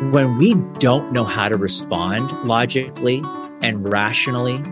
When 0.00 0.38
we 0.38 0.54
don't 0.78 1.12
know 1.12 1.24
how 1.24 1.48
to 1.48 1.56
respond 1.56 2.30
logically 2.46 3.20
and 3.62 3.92
rationally, 3.92 4.62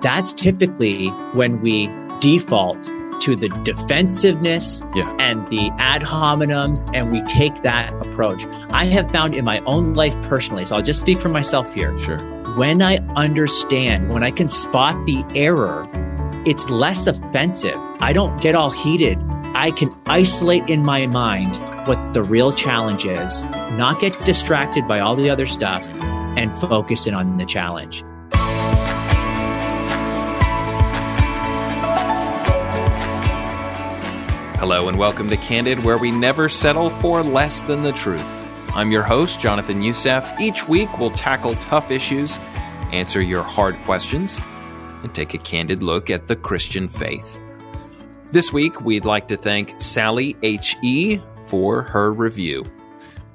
that's 0.00 0.32
typically 0.32 1.08
when 1.34 1.60
we 1.60 1.90
default 2.20 2.82
to 3.20 3.36
the 3.36 3.50
defensiveness 3.64 4.82
Yeah. 4.94 5.14
and 5.20 5.46
the 5.48 5.70
ad 5.78 6.00
hominems, 6.00 6.90
and 6.94 7.12
we 7.12 7.20
take 7.24 7.62
that 7.62 7.92
approach. 7.92 8.46
I 8.72 8.86
have 8.86 9.10
found 9.10 9.34
in 9.34 9.44
my 9.44 9.58
own 9.66 9.92
life 9.92 10.16
personally, 10.22 10.64
so 10.64 10.76
I'll 10.76 10.82
just 10.82 11.00
speak 11.00 11.20
for 11.20 11.28
myself 11.28 11.72
here. 11.74 11.96
Sure. 11.98 12.18
When 12.56 12.80
I 12.80 12.96
understand, 13.14 14.08
when 14.08 14.24
I 14.24 14.30
can 14.30 14.48
spot 14.48 14.94
the 15.06 15.22
error, 15.34 15.86
it's 16.46 16.68
less 16.70 17.06
offensive. 17.06 17.76
I 18.00 18.12
don't 18.14 18.40
get 18.40 18.54
all 18.54 18.70
heated. 18.70 19.18
I 19.54 19.70
can 19.70 19.94
isolate 20.06 20.68
in 20.70 20.82
my 20.82 21.06
mind 21.06 21.54
what 21.86 22.14
the 22.14 22.22
real 22.22 22.52
challenge 22.52 23.04
is, 23.04 23.42
not 23.72 24.00
get 24.00 24.18
distracted 24.24 24.86
by 24.86 25.00
all 25.00 25.16
the 25.16 25.28
other 25.28 25.46
stuff, 25.46 25.82
and 26.36 26.54
focus 26.60 27.06
in 27.06 27.14
on 27.14 27.36
the 27.38 27.44
challenge. 27.44 28.04
Hello 34.58 34.86
and 34.86 34.96
welcome 34.96 35.28
to 35.28 35.36
Candid, 35.36 35.82
where 35.82 35.98
we 35.98 36.12
never 36.12 36.48
settle 36.48 36.88
for 36.88 37.22
less 37.22 37.62
than 37.62 37.82
the 37.82 37.90
truth. 37.92 38.48
I'm 38.68 38.92
your 38.92 39.02
host, 39.02 39.40
Jonathan 39.40 39.82
Youssef. 39.82 40.32
Each 40.40 40.68
week, 40.68 40.98
we'll 40.98 41.10
tackle 41.10 41.56
tough 41.56 41.90
issues, 41.90 42.38
answer 42.92 43.20
your 43.20 43.42
hard 43.42 43.76
questions, 43.78 44.40
and 45.02 45.12
take 45.12 45.34
a 45.34 45.38
candid 45.38 45.82
look 45.82 46.10
at 46.10 46.28
the 46.28 46.36
Christian 46.36 46.88
faith. 46.88 47.40
This 48.30 48.52
week, 48.52 48.80
we'd 48.80 49.04
like 49.04 49.28
to 49.28 49.36
thank 49.36 49.80
Sally 49.82 50.36
H.E. 50.42 51.20
for 51.52 51.82
her 51.82 52.10
review. 52.10 52.64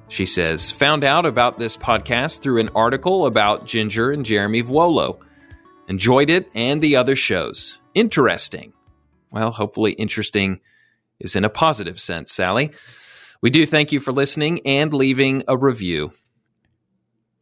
She 0.07 0.25
says, 0.25 0.71
found 0.71 1.03
out 1.03 1.27
about 1.27 1.59
this 1.59 1.77
podcast 1.77 2.39
through 2.39 2.59
an 2.59 2.71
article 2.73 3.27
about 3.27 3.67
Ginger 3.67 4.09
and 4.09 4.25
Jeremy 4.25 4.63
Vuolo. 4.63 5.19
Enjoyed 5.87 6.31
it 6.31 6.49
and 6.55 6.81
the 6.81 6.95
other 6.95 7.15
shows. 7.15 7.77
Interesting. 7.93 8.73
Well, 9.29 9.51
hopefully, 9.51 9.91
interesting 9.91 10.61
is 11.19 11.35
in 11.35 11.45
a 11.45 11.49
positive 11.49 11.99
sense, 11.99 12.33
Sally. 12.33 12.71
We 13.43 13.51
do 13.51 13.67
thank 13.67 13.91
you 13.91 13.99
for 13.99 14.11
listening 14.11 14.61
and 14.65 14.91
leaving 14.91 15.43
a 15.47 15.55
review. 15.55 16.09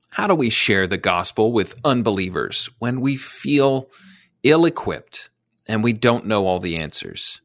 How 0.10 0.28
do 0.28 0.36
we 0.36 0.50
share 0.50 0.88
the 0.88 0.98
gospel 0.98 1.54
with 1.54 1.80
unbelievers 1.86 2.70
when 2.80 3.00
we 3.00 3.16
feel 3.16 3.89
ill 4.44 4.66
equipped 4.66 5.30
and 5.70 5.86
we 5.86 5.94
don't 5.94 6.26
know 6.26 6.45
all 6.45 6.60
the 6.60 6.76
answers? 6.76 7.39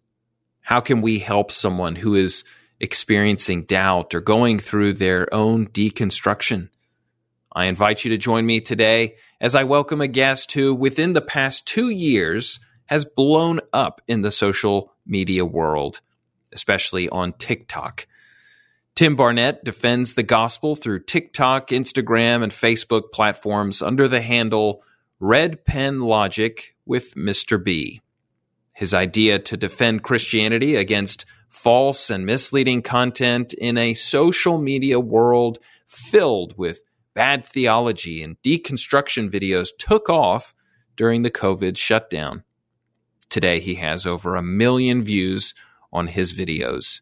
How 0.63 0.81
can 0.81 1.01
we 1.01 1.21
help 1.21 1.53
someone 1.53 1.95
who 1.95 2.17
is 2.17 2.43
experiencing 2.81 3.65
doubt 3.65 4.15
or 4.15 4.21
going 4.21 4.59
through 4.59 4.95
their 4.95 5.33
own 5.33 5.67
deconstruction? 5.69 6.71
I 7.53 7.67
invite 7.67 8.05
you 8.05 8.11
to 8.11 8.19
join 8.19 8.47
me 8.47 8.61
today 8.61 9.17
as 9.41 9.55
I 9.55 9.65
welcome 9.65 10.01
a 10.01 10.09
guest 10.09 10.53
who, 10.53 10.75
within 10.75 11.13
the 11.13 11.21
past 11.21 11.67
two 11.67 11.91
years, 11.91 12.61
has 12.87 13.05
blown 13.05 13.61
up 13.73 14.01
in 14.09 14.23
the 14.23 14.31
social 14.31 14.93
media 15.07 15.45
world 15.45 16.01
especially 16.53 17.09
on 17.09 17.33
TikTok. 17.35 18.07
Tim 18.95 19.17
Barnett 19.17 19.65
defends 19.65 20.15
the 20.15 20.23
gospel 20.23 20.77
through 20.77 21.05
TikTok, 21.05 21.69
Instagram, 21.69 22.43
and 22.43 22.53
Facebook 22.53 23.13
platforms 23.13 23.83
under 23.83 24.09
the 24.09 24.21
handle 24.21 24.83
Red 25.19 25.65
Pen 25.65 26.01
Logic 26.01 26.75
with 26.85 27.15
Mr. 27.15 27.63
B. 27.63 28.01
His 28.73 28.93
idea 28.95 29.39
to 29.39 29.57
defend 29.57 30.03
Christianity 30.03 30.77
against 30.77 31.25
false 31.51 32.09
and 32.09 32.25
misleading 32.25 32.81
content 32.81 33.53
in 33.53 33.77
a 33.77 33.93
social 33.93 34.59
media 34.59 34.99
world 34.99 35.59
filled 35.87 36.57
with 36.57 36.83
bad 37.13 37.45
theology 37.45 38.23
and 38.23 38.41
deconstruction 38.43 39.29
videos 39.29 39.69
took 39.77 40.09
off 40.09 40.55
during 40.97 41.23
the 41.23 41.31
COVID 41.31 41.77
shutdown. 41.77 42.45
Today, 43.29 43.61
he 43.61 43.75
has 43.77 44.07
over 44.07 44.37
a 44.37 44.43
million 44.43 45.03
views 45.03 45.55
on 45.93 46.07
his 46.07 46.33
videos. 46.33 47.01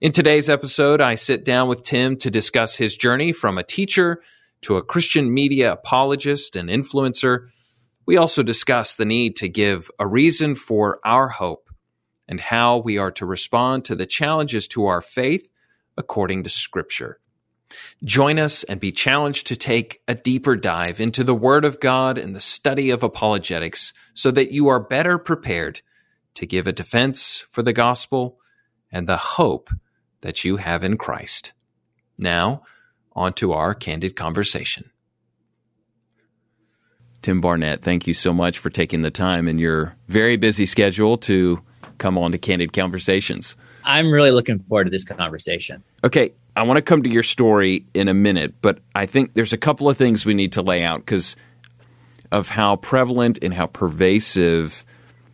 In 0.00 0.12
today's 0.12 0.50
episode, 0.50 1.00
I 1.00 1.14
sit 1.14 1.44
down 1.44 1.68
with 1.68 1.82
Tim 1.82 2.16
to 2.18 2.30
discuss 2.30 2.76
his 2.76 2.96
journey 2.96 3.32
from 3.32 3.56
a 3.56 3.62
teacher 3.62 4.22
to 4.62 4.76
a 4.76 4.82
Christian 4.82 5.32
media 5.32 5.72
apologist 5.72 6.56
and 6.56 6.68
influencer. 6.68 7.48
We 8.06 8.16
also 8.16 8.42
discuss 8.42 8.96
the 8.96 9.04
need 9.04 9.36
to 9.36 9.48
give 9.48 9.90
a 9.98 10.06
reason 10.06 10.54
for 10.54 11.00
our 11.04 11.28
hope 11.28 11.63
and 12.28 12.40
how 12.40 12.78
we 12.78 12.98
are 12.98 13.10
to 13.12 13.26
respond 13.26 13.84
to 13.84 13.94
the 13.94 14.06
challenges 14.06 14.66
to 14.68 14.86
our 14.86 15.00
faith 15.00 15.48
according 15.96 16.42
to 16.44 16.50
Scripture. 16.50 17.18
Join 18.02 18.38
us 18.38 18.62
and 18.64 18.80
be 18.80 18.92
challenged 18.92 19.46
to 19.48 19.56
take 19.56 20.00
a 20.06 20.14
deeper 20.14 20.56
dive 20.56 21.00
into 21.00 21.24
the 21.24 21.34
Word 21.34 21.64
of 21.64 21.80
God 21.80 22.18
and 22.18 22.34
the 22.34 22.40
study 22.40 22.90
of 22.90 23.02
apologetics 23.02 23.92
so 24.12 24.30
that 24.30 24.52
you 24.52 24.68
are 24.68 24.80
better 24.80 25.18
prepared 25.18 25.82
to 26.34 26.46
give 26.46 26.66
a 26.66 26.72
defense 26.72 27.44
for 27.48 27.62
the 27.62 27.72
gospel 27.72 28.38
and 28.90 29.08
the 29.08 29.16
hope 29.16 29.70
that 30.20 30.44
you 30.44 30.56
have 30.56 30.84
in 30.84 30.96
Christ. 30.96 31.52
Now, 32.18 32.62
on 33.12 33.32
to 33.34 33.52
our 33.52 33.74
candid 33.74 34.16
conversation. 34.16 34.90
Tim 37.22 37.40
Barnett, 37.40 37.82
thank 37.82 38.06
you 38.06 38.14
so 38.14 38.34
much 38.34 38.58
for 38.58 38.68
taking 38.68 39.02
the 39.02 39.10
time 39.10 39.48
in 39.48 39.58
your 39.58 39.96
very 40.08 40.36
busy 40.36 40.66
schedule 40.66 41.16
to 41.18 41.62
come 41.98 42.18
on 42.18 42.32
to 42.32 42.38
Candid 42.38 42.72
Conversations. 42.72 43.56
I'm 43.84 44.10
really 44.10 44.30
looking 44.30 44.60
forward 44.60 44.84
to 44.84 44.90
this 44.90 45.04
conversation. 45.04 45.82
Okay, 46.02 46.32
I 46.56 46.62
want 46.62 46.78
to 46.78 46.82
come 46.82 47.02
to 47.02 47.10
your 47.10 47.22
story 47.22 47.84
in 47.92 48.08
a 48.08 48.14
minute, 48.14 48.54
but 48.62 48.78
I 48.94 49.06
think 49.06 49.34
there's 49.34 49.52
a 49.52 49.58
couple 49.58 49.88
of 49.88 49.96
things 49.96 50.24
we 50.24 50.34
need 50.34 50.52
to 50.52 50.62
lay 50.62 50.82
out 50.82 51.00
because 51.00 51.36
of 52.32 52.48
how 52.48 52.76
prevalent 52.76 53.38
and 53.42 53.52
how 53.52 53.66
pervasive 53.66 54.84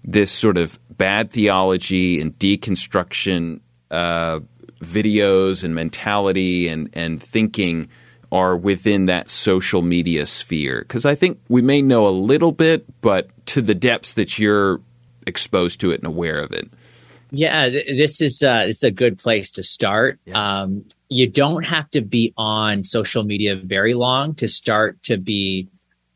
this 0.02 0.30
sort 0.30 0.56
of 0.56 0.78
bad 0.90 1.30
theology 1.30 2.20
and 2.20 2.36
deconstruction 2.38 3.60
uh, 3.90 4.40
videos 4.80 5.62
and 5.62 5.74
mentality 5.74 6.68
and, 6.68 6.90
and 6.92 7.22
thinking 7.22 7.88
are 8.32 8.56
within 8.56 9.06
that 9.06 9.28
social 9.28 9.82
media 9.82 10.24
sphere. 10.26 10.80
Because 10.80 11.04
I 11.04 11.14
think 11.14 11.40
we 11.48 11.62
may 11.62 11.82
know 11.82 12.06
a 12.06 12.10
little 12.10 12.52
bit, 12.52 12.84
but 13.00 13.30
to 13.46 13.60
the 13.60 13.74
depths 13.74 14.14
that 14.14 14.38
you're 14.38 14.80
exposed 15.26 15.80
to 15.80 15.90
it 15.90 16.00
and 16.00 16.06
aware 16.06 16.38
of 16.38 16.52
it. 16.52 16.70
Yeah, 17.30 17.68
th- 17.68 17.86
this 17.86 18.20
is 18.20 18.42
uh, 18.42 18.64
it's 18.66 18.82
a 18.82 18.90
good 18.90 19.18
place 19.18 19.50
to 19.52 19.62
start. 19.62 20.18
Yeah. 20.24 20.62
Um, 20.62 20.84
you 21.08 21.28
don't 21.28 21.64
have 21.64 21.90
to 21.90 22.00
be 22.00 22.32
on 22.36 22.84
social 22.84 23.22
media 23.24 23.56
very 23.56 23.94
long 23.94 24.34
to 24.36 24.48
start 24.48 25.02
to 25.04 25.16
be 25.16 25.68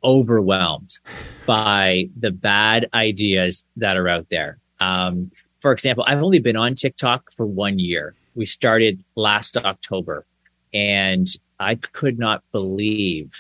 overwhelmed 0.03 0.99
by 1.47 2.09
the 2.19 2.31
bad 2.31 2.89
ideas 2.95 3.65
that 3.77 3.97
are 3.97 4.09
out 4.09 4.27
there. 4.31 4.59
Um, 4.81 5.31
for 5.61 5.73
example, 5.73 6.05
I've 6.07 6.23
only 6.23 6.41
been 6.41 6.57
on 6.57 6.75
TikTok 6.75 7.33
for 7.37 7.47
one 7.47 7.79
year. 7.79 8.15
We 8.35 8.47
started 8.47 9.03
last 9.15 9.57
October, 9.57 10.27
and 10.73 11.27
I 11.59 11.77
could 11.77 12.19
not 12.19 12.43
believe 12.53 13.31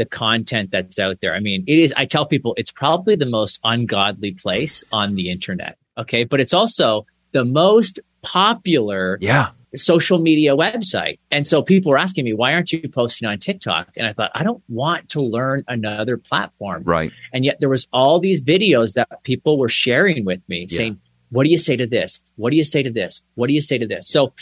the 0.00 0.06
content 0.06 0.70
that's 0.72 0.98
out 0.98 1.18
there. 1.20 1.34
I 1.34 1.40
mean, 1.40 1.62
it 1.66 1.78
is, 1.78 1.92
I 1.94 2.06
tell 2.06 2.24
people 2.24 2.54
it's 2.56 2.72
probably 2.72 3.16
the 3.16 3.26
most 3.26 3.60
ungodly 3.62 4.32
place 4.32 4.82
on 4.92 5.14
the 5.14 5.30
internet. 5.30 5.76
Okay. 5.98 6.24
But 6.24 6.40
it's 6.40 6.54
also 6.54 7.04
the 7.32 7.44
most 7.44 8.00
popular 8.22 9.18
Yeah. 9.20 9.50
social 9.76 10.18
media 10.18 10.56
website. 10.56 11.18
And 11.30 11.46
so 11.46 11.62
people 11.62 11.90
were 11.90 11.98
asking 11.98 12.24
me, 12.24 12.32
why 12.32 12.54
aren't 12.54 12.72
you 12.72 12.88
posting 12.88 13.28
on 13.28 13.38
TikTok? 13.38 13.90
And 13.96 14.06
I 14.06 14.14
thought, 14.14 14.30
I 14.34 14.42
don't 14.42 14.62
want 14.68 15.10
to 15.10 15.20
learn 15.20 15.64
another 15.68 16.16
platform. 16.16 16.82
Right. 16.84 17.12
And 17.34 17.44
yet 17.44 17.58
there 17.60 17.68
was 17.68 17.86
all 17.92 18.18
these 18.20 18.40
videos 18.40 18.94
that 18.94 19.22
people 19.22 19.58
were 19.58 19.68
sharing 19.68 20.24
with 20.24 20.40
me 20.48 20.66
Yeah. 20.70 20.76
saying, 20.78 21.00
what 21.28 21.44
do 21.44 21.50
you 21.50 21.58
say 21.58 21.76
to 21.76 21.86
this? 21.86 22.20
What 22.36 22.50
do 22.50 22.56
you 22.56 22.64
say 22.64 22.82
to 22.82 22.90
this? 22.90 23.22
What 23.34 23.46
do 23.48 23.52
you 23.52 23.60
say 23.60 23.76
to 23.78 23.86
this? 23.86 24.08
So 24.08 24.32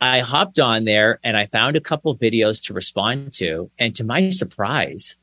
I 0.00 0.20
hopped 0.20 0.58
on 0.58 0.84
there 0.84 1.20
and 1.24 1.36
I 1.36 1.46
found 1.46 1.76
a 1.76 1.80
couple 1.80 2.16
videos 2.16 2.62
to 2.64 2.74
respond 2.74 3.32
to. 3.34 3.70
And 3.78 3.94
to 3.96 4.04
my 4.04 4.30
surprise, 4.30 5.16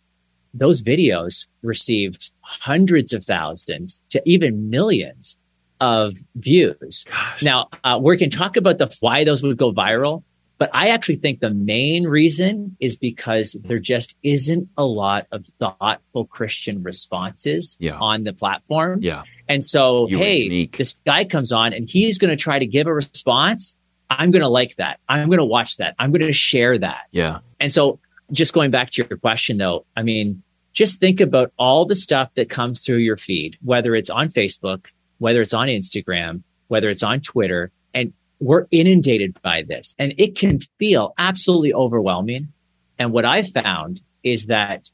those 0.54 0.82
videos 0.82 1.48
received 1.62 2.32
hundreds 2.42 3.14
of 3.14 3.24
thousands 3.24 4.02
to 4.10 4.22
even 4.26 4.70
millions 4.70 5.38
of 5.82 6.14
views. 6.36 7.06
Now, 7.42 7.70
uh, 7.84 8.00
we 8.02 8.18
can 8.18 8.30
talk 8.30 8.56
about 8.56 8.78
the 8.78 8.96
why 9.00 9.24
those 9.24 9.44
would 9.44 9.58
go 9.58 9.74
viral, 9.74 10.24
but 10.60 10.70
I 10.74 10.90
actually 10.90 11.18
think 11.18 11.40
the 11.40 11.50
main 11.50 12.06
reason 12.06 12.78
is 12.80 12.96
because 12.96 13.58
there 13.66 13.80
just 13.80 14.16
isn't 14.24 14.70
a 14.78 14.86
lot 14.86 15.28
of 15.32 15.46
thoughtful 15.60 16.26
Christian 16.28 16.84
responses 16.84 17.76
Yeah. 17.80 17.98
on 18.00 18.24
the 18.24 18.32
platform. 18.34 19.00
Yeah. 19.02 19.24
And 19.50 19.64
so, 19.64 20.08
You 20.08 20.20
hey, 20.20 20.68
this 20.68 20.96
guy 21.06 21.26
comes 21.26 21.52
on 21.52 21.74
and 21.74 21.90
he's 21.90 22.18
going 22.18 22.30
to 22.30 22.42
try 22.42 22.60
to 22.60 22.66
give 22.68 22.88
a 22.88 22.94
response. 22.94 23.76
I'm 24.10 24.32
going 24.32 24.42
to 24.42 24.50
like 24.50 24.76
that. 24.78 25.00
I'm 25.10 25.28
going 25.28 25.40
to 25.40 25.46
watch 25.46 25.78
that. 25.78 25.96
I'm 26.00 26.12
going 26.12 26.22
to 26.22 26.34
share 26.34 26.78
that. 26.78 27.04
Yeah. 27.12 27.40
And 27.60 27.72
so, 27.72 28.00
just 28.32 28.54
going 28.54 28.72
back 28.72 28.90
to 28.92 29.06
your 29.10 29.18
question 29.18 29.58
though, 29.58 29.86
I 29.96 30.02
mean, 30.02 30.42
just 30.74 31.00
think 31.00 31.22
about 31.22 31.52
all 31.58 31.86
the 31.86 31.96
stuff 31.96 32.30
that 32.36 32.50
comes 32.50 32.84
through 32.84 32.98
your 32.98 33.18
feed, 33.18 33.58
whether 33.62 33.96
it's 33.96 34.10
on 34.10 34.30
Facebook, 34.30 34.88
whether 35.20 35.42
it's 35.42 35.54
on 35.54 35.68
Instagram, 35.68 36.42
whether 36.68 36.90
it's 36.90 37.04
on 37.04 37.22
Twitter, 37.22 37.72
and 37.94 38.12
we're 38.40 38.66
inundated 38.72 39.40
by 39.42 39.64
this 39.68 39.94
and 40.00 40.14
it 40.18 40.36
can 40.36 40.60
feel 40.80 41.14
absolutely 41.18 41.74
overwhelming. 41.74 42.52
And 42.98 43.12
what 43.12 43.26
I 43.26 43.44
found 43.44 44.02
is 44.24 44.48
that 44.48 44.90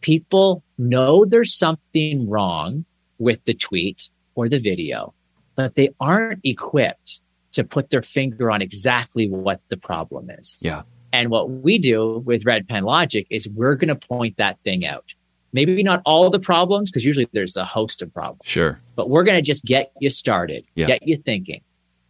people 0.00 0.62
know 0.78 1.24
there's 1.24 1.56
something 1.56 2.28
wrong 2.28 2.84
with 3.18 3.44
the 3.44 3.54
tweet 3.54 4.08
or 4.34 4.48
the 4.48 4.58
video, 4.58 5.14
but 5.56 5.74
they 5.74 5.90
aren't 6.00 6.40
equipped 6.44 7.20
to 7.52 7.64
put 7.64 7.90
their 7.90 8.02
finger 8.02 8.50
on 8.50 8.62
exactly 8.62 9.28
what 9.28 9.60
the 9.68 9.76
problem 9.76 10.30
is. 10.30 10.56
Yeah. 10.60 10.82
And 11.12 11.30
what 11.30 11.50
we 11.50 11.78
do 11.78 12.18
with 12.24 12.44
Red 12.46 12.68
Pen 12.68 12.84
Logic 12.84 13.26
is 13.30 13.48
we're 13.48 13.74
going 13.74 13.88
to 13.88 13.96
point 13.96 14.36
that 14.36 14.58
thing 14.62 14.86
out. 14.86 15.04
Maybe 15.52 15.82
not 15.82 16.00
all 16.06 16.30
the 16.30 16.38
problems, 16.38 16.90
because 16.90 17.04
usually 17.04 17.28
there's 17.32 17.56
a 17.56 17.64
host 17.64 18.02
of 18.02 18.14
problems. 18.14 18.42
Sure. 18.44 18.78
But 18.94 19.10
we're 19.10 19.24
going 19.24 19.36
to 19.36 19.42
just 19.42 19.64
get 19.64 19.90
you 20.00 20.08
started, 20.10 20.64
Yeah. 20.76 20.86
get 20.86 21.06
you 21.08 21.16
thinking. 21.16 21.62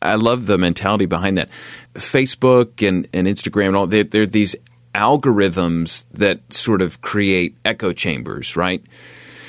I 0.03 0.17
love 0.17 0.47
the 0.47 0.59
mentality 0.59 1.07
behind 1.07 1.39
that. 1.39 1.49
Facebook 1.95 2.87
and, 2.87 3.07
and 3.15 3.27
Instagram 3.27 3.69
and 3.69 3.77
all, 3.77 3.87
they're, 3.87 4.05
they're 4.05 4.27
these 4.27 4.57
algorithms 4.95 6.05
that 6.13 6.53
sort 6.53 6.83
of 6.83 7.01
create 7.01 7.57
echo 7.65 7.93
chambers, 7.93 8.57
right? 8.57 8.83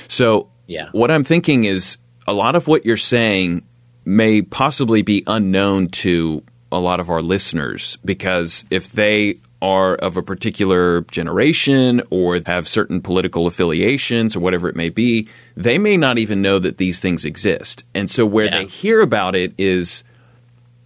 So, 0.07 0.49
Yeah. 0.67 0.89
what 0.93 1.11
I'm 1.11 1.23
thinking 1.25 1.65
is 1.65 1.97
a 2.27 2.33
lot 2.33 2.55
of 2.55 2.67
what 2.67 2.85
you're 2.85 2.95
saying 2.97 3.63
may 4.05 4.41
possibly 4.41 5.01
be 5.01 5.23
unknown 5.27 5.87
to 5.87 6.43
a 6.71 6.79
lot 6.79 6.99
of 6.99 7.09
our 7.09 7.21
listeners 7.21 7.97
because 8.05 8.65
if 8.69 8.91
they 8.91 9.35
are 9.61 9.95
of 9.95 10.17
a 10.17 10.23
particular 10.23 11.01
generation 11.11 12.01
or 12.09 12.39
have 12.47 12.67
certain 12.67 12.99
political 13.01 13.45
affiliations 13.45 14.35
or 14.35 14.39
whatever 14.39 14.67
it 14.67 14.75
may 14.75 14.89
be, 14.89 15.27
they 15.55 15.77
may 15.77 15.97
not 15.97 16.17
even 16.17 16.41
know 16.41 16.57
that 16.57 16.77
these 16.77 16.99
things 16.99 17.25
exist. 17.25 17.83
And 17.93 18.09
so 18.09 18.25
where 18.25 18.45
Yeah. 18.45 18.59
they 18.59 18.65
hear 18.65 19.01
about 19.01 19.35
it 19.35 19.53
is 19.59 20.03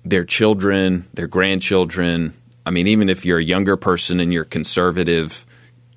their 0.03 0.25
children, 0.25 1.05
their 1.13 1.27
grandchildren. 1.27 2.33
I 2.65 2.71
mean, 2.71 2.87
even 2.87 3.07
if 3.07 3.25
you're 3.25 3.37
a 3.39 3.43
younger 3.43 3.77
person 3.77 4.19
and 4.19 4.33
you're 4.33 4.43
conservative, 4.43 5.45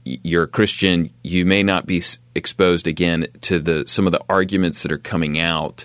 you're 0.05 0.45
a 0.45 0.49
Christian, 0.49 1.11
you 1.25 1.45
may 1.45 1.63
not 1.65 1.85
be 1.87 2.01
exposed 2.35 2.87
again 2.87 3.27
to 3.43 3.59
the 3.59 3.85
some 3.89 4.07
of 4.07 4.13
the 4.13 4.21
arguments 4.29 4.83
that 4.85 4.93
are 4.93 4.99
coming 4.99 5.39
out. 5.39 5.85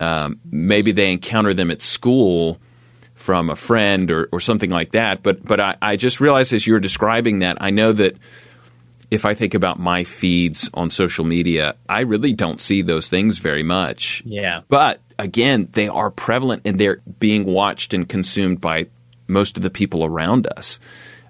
Um, 0.00 0.40
maybe 0.50 0.92
they 0.92 1.12
encounter 1.12 1.54
them 1.54 1.70
at 1.70 1.82
school 1.82 2.58
from 3.14 3.50
a 3.50 3.56
friend 3.56 4.10
or, 4.10 4.28
or 4.32 4.40
something 4.40 4.70
like 4.70 4.92
that. 4.92 5.22
But 5.22 5.44
but 5.44 5.60
I, 5.60 5.76
I 5.80 5.96
just 5.96 6.20
realized 6.20 6.52
as 6.52 6.66
you 6.66 6.72
were 6.72 6.80
describing 6.80 7.40
that, 7.40 7.58
I 7.60 7.70
know 7.70 7.92
that 7.92 8.16
if 9.10 9.24
I 9.24 9.34
think 9.34 9.54
about 9.54 9.78
my 9.78 10.04
feeds 10.04 10.70
on 10.72 10.90
social 10.90 11.24
media, 11.24 11.74
I 11.88 12.00
really 12.00 12.32
don't 12.32 12.60
see 12.60 12.82
those 12.82 13.08
things 13.08 13.38
very 13.38 13.62
much. 13.62 14.22
Yeah. 14.24 14.62
But 14.68 15.00
again, 15.18 15.68
they 15.72 15.88
are 15.88 16.10
prevalent 16.10 16.62
and 16.64 16.78
they're 16.78 17.02
being 17.18 17.44
watched 17.44 17.92
and 17.92 18.08
consumed 18.08 18.60
by 18.60 18.86
most 19.26 19.56
of 19.56 19.62
the 19.62 19.70
people 19.70 20.04
around 20.04 20.46
us. 20.56 20.78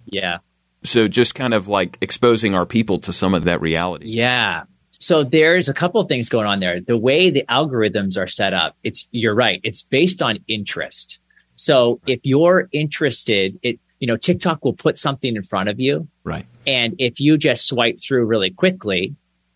Yeah. 0.04 0.38
So 0.82 1.08
just 1.08 1.34
kind 1.34 1.54
of 1.54 1.68
like 1.68 1.96
exposing 2.00 2.54
our 2.54 2.66
people 2.66 2.98
to 3.00 3.12
some 3.12 3.34
of 3.34 3.44
that 3.44 3.60
reality. 3.60 4.08
Yeah. 4.08 4.64
So 5.00 5.24
there's 5.24 5.68
a 5.68 5.74
couple 5.74 6.00
of 6.00 6.08
things 6.08 6.28
going 6.28 6.46
on 6.46 6.60
there. 6.60 6.80
The 6.80 6.96
way 6.98 7.30
the 7.30 7.44
algorithms 7.48 8.18
are 8.18 8.26
set 8.28 8.52
up, 8.52 8.76
it's 8.84 9.08
you're 9.12 9.34
right. 9.34 9.60
It's 9.64 9.82
based 9.82 10.20
on 10.22 10.38
interest. 10.46 11.18
So 11.56 12.00
if 12.06 12.20
you're 12.22 12.68
interested, 12.72 13.58
it 13.62 13.80
you 13.98 14.06
know 14.06 14.16
TikTok 14.16 14.64
will 14.64 14.74
put 14.74 14.98
something 14.98 15.34
in 15.36 15.42
front 15.42 15.68
of 15.70 15.80
you, 15.80 16.06
Right. 16.24 16.46
and 16.66 16.94
if 16.98 17.18
you 17.18 17.36
just 17.38 17.66
swipe 17.66 17.98
through 18.00 18.24
really 18.26 18.50
quickly, 18.50 19.14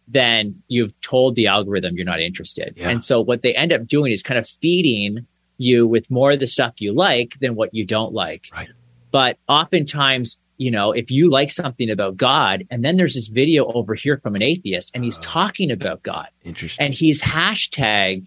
then 0.08 0.62
you've 0.68 0.98
told 1.02 1.34
the 1.36 1.46
algorithm 1.46 1.94
you're 1.96 2.04
not 2.04 2.20
interested. 2.20 2.74
Yeah. 2.76 2.90
And 2.90 3.04
so 3.04 3.20
what 3.20 3.42
they 3.42 3.54
end 3.54 3.72
up 3.72 3.86
doing 3.86 4.12
is 4.12 4.22
kind 4.22 4.38
of 4.38 4.46
feeding 4.48 5.26
you 5.58 5.86
with 5.86 6.10
more 6.10 6.32
of 6.32 6.40
the 6.40 6.46
stuff 6.46 6.74
you 6.78 6.92
like 6.92 7.34
than 7.40 7.54
what 7.54 7.72
you 7.74 7.86
don't 7.86 8.12
like. 8.12 8.44
Right. 8.52 8.68
But 9.12 9.38
oftentimes, 9.48 10.38
you 10.56 10.70
know, 10.70 10.92
if 10.92 11.10
you 11.10 11.30
like 11.30 11.50
something 11.50 11.90
about 11.90 12.16
God 12.16 12.64
and 12.70 12.84
then 12.84 12.96
there's 12.96 13.14
this 13.14 13.28
video 13.28 13.64
over 13.72 13.94
here 13.94 14.18
from 14.18 14.34
an 14.34 14.42
atheist 14.42 14.90
and 14.94 15.02
he's 15.04 15.18
Oh. 15.18 15.22
talking 15.22 15.70
about 15.70 16.02
God 16.02 16.28
Interesting. 16.44 16.84
and 16.86 16.94
he's 16.94 17.20
hashtag, 17.22 18.26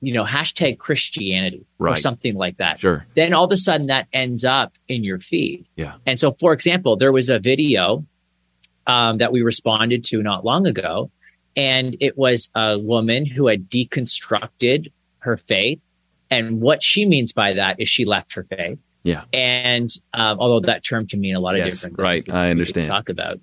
you 0.00 0.12
know, 0.12 0.24
hashtag 0.24 0.78
Christianity 0.78 1.64
or 1.78 1.96
something 1.96 2.34
like 2.34 2.56
that. 2.56 2.78
Sure. 2.80 3.06
Then 3.14 3.32
all 3.34 3.44
of 3.44 3.52
a 3.52 3.56
sudden 3.56 3.86
that 3.88 4.08
ends 4.12 4.44
up 4.44 4.72
in 4.88 5.04
your 5.04 5.18
feed. 5.20 5.66
Yeah. 5.76 5.94
And 6.06 6.18
so, 6.18 6.32
for 6.40 6.52
example, 6.52 6.96
there 6.96 7.12
was 7.12 7.30
a 7.30 7.38
video 7.38 8.04
um, 8.86 9.18
that 9.18 9.30
we 9.30 9.42
responded 9.42 10.02
to 10.04 10.22
not 10.22 10.44
long 10.44 10.66
ago, 10.66 11.10
and 11.56 11.96
it 12.00 12.16
was 12.18 12.48
a 12.56 12.78
woman 12.78 13.26
who 13.26 13.46
had 13.46 13.68
deconstructed 13.70 14.90
her 15.18 15.36
faith. 15.36 15.80
And 16.30 16.60
what 16.60 16.82
she 16.82 17.04
means 17.06 17.32
by 17.32 17.52
that 17.54 17.76
is 17.78 17.88
she 17.88 18.04
left 18.04 18.32
her 18.34 18.44
faith. 18.44 18.78
Yeah. 19.02 19.24
And 19.32 19.90
um, 20.12 20.38
although 20.38 20.66
that 20.66 20.84
term 20.84 21.06
can 21.06 21.20
mean 21.20 21.34
a 21.34 21.40
lot 21.40 21.54
of 21.54 21.60
Yes, 21.64 21.76
different 21.76 21.98
right. 21.98 22.22
things, 22.24 22.34
we- 22.34 22.38
I 22.40 22.50
understand. 22.50 22.86
Talk 22.86 23.08
about. 23.08 23.40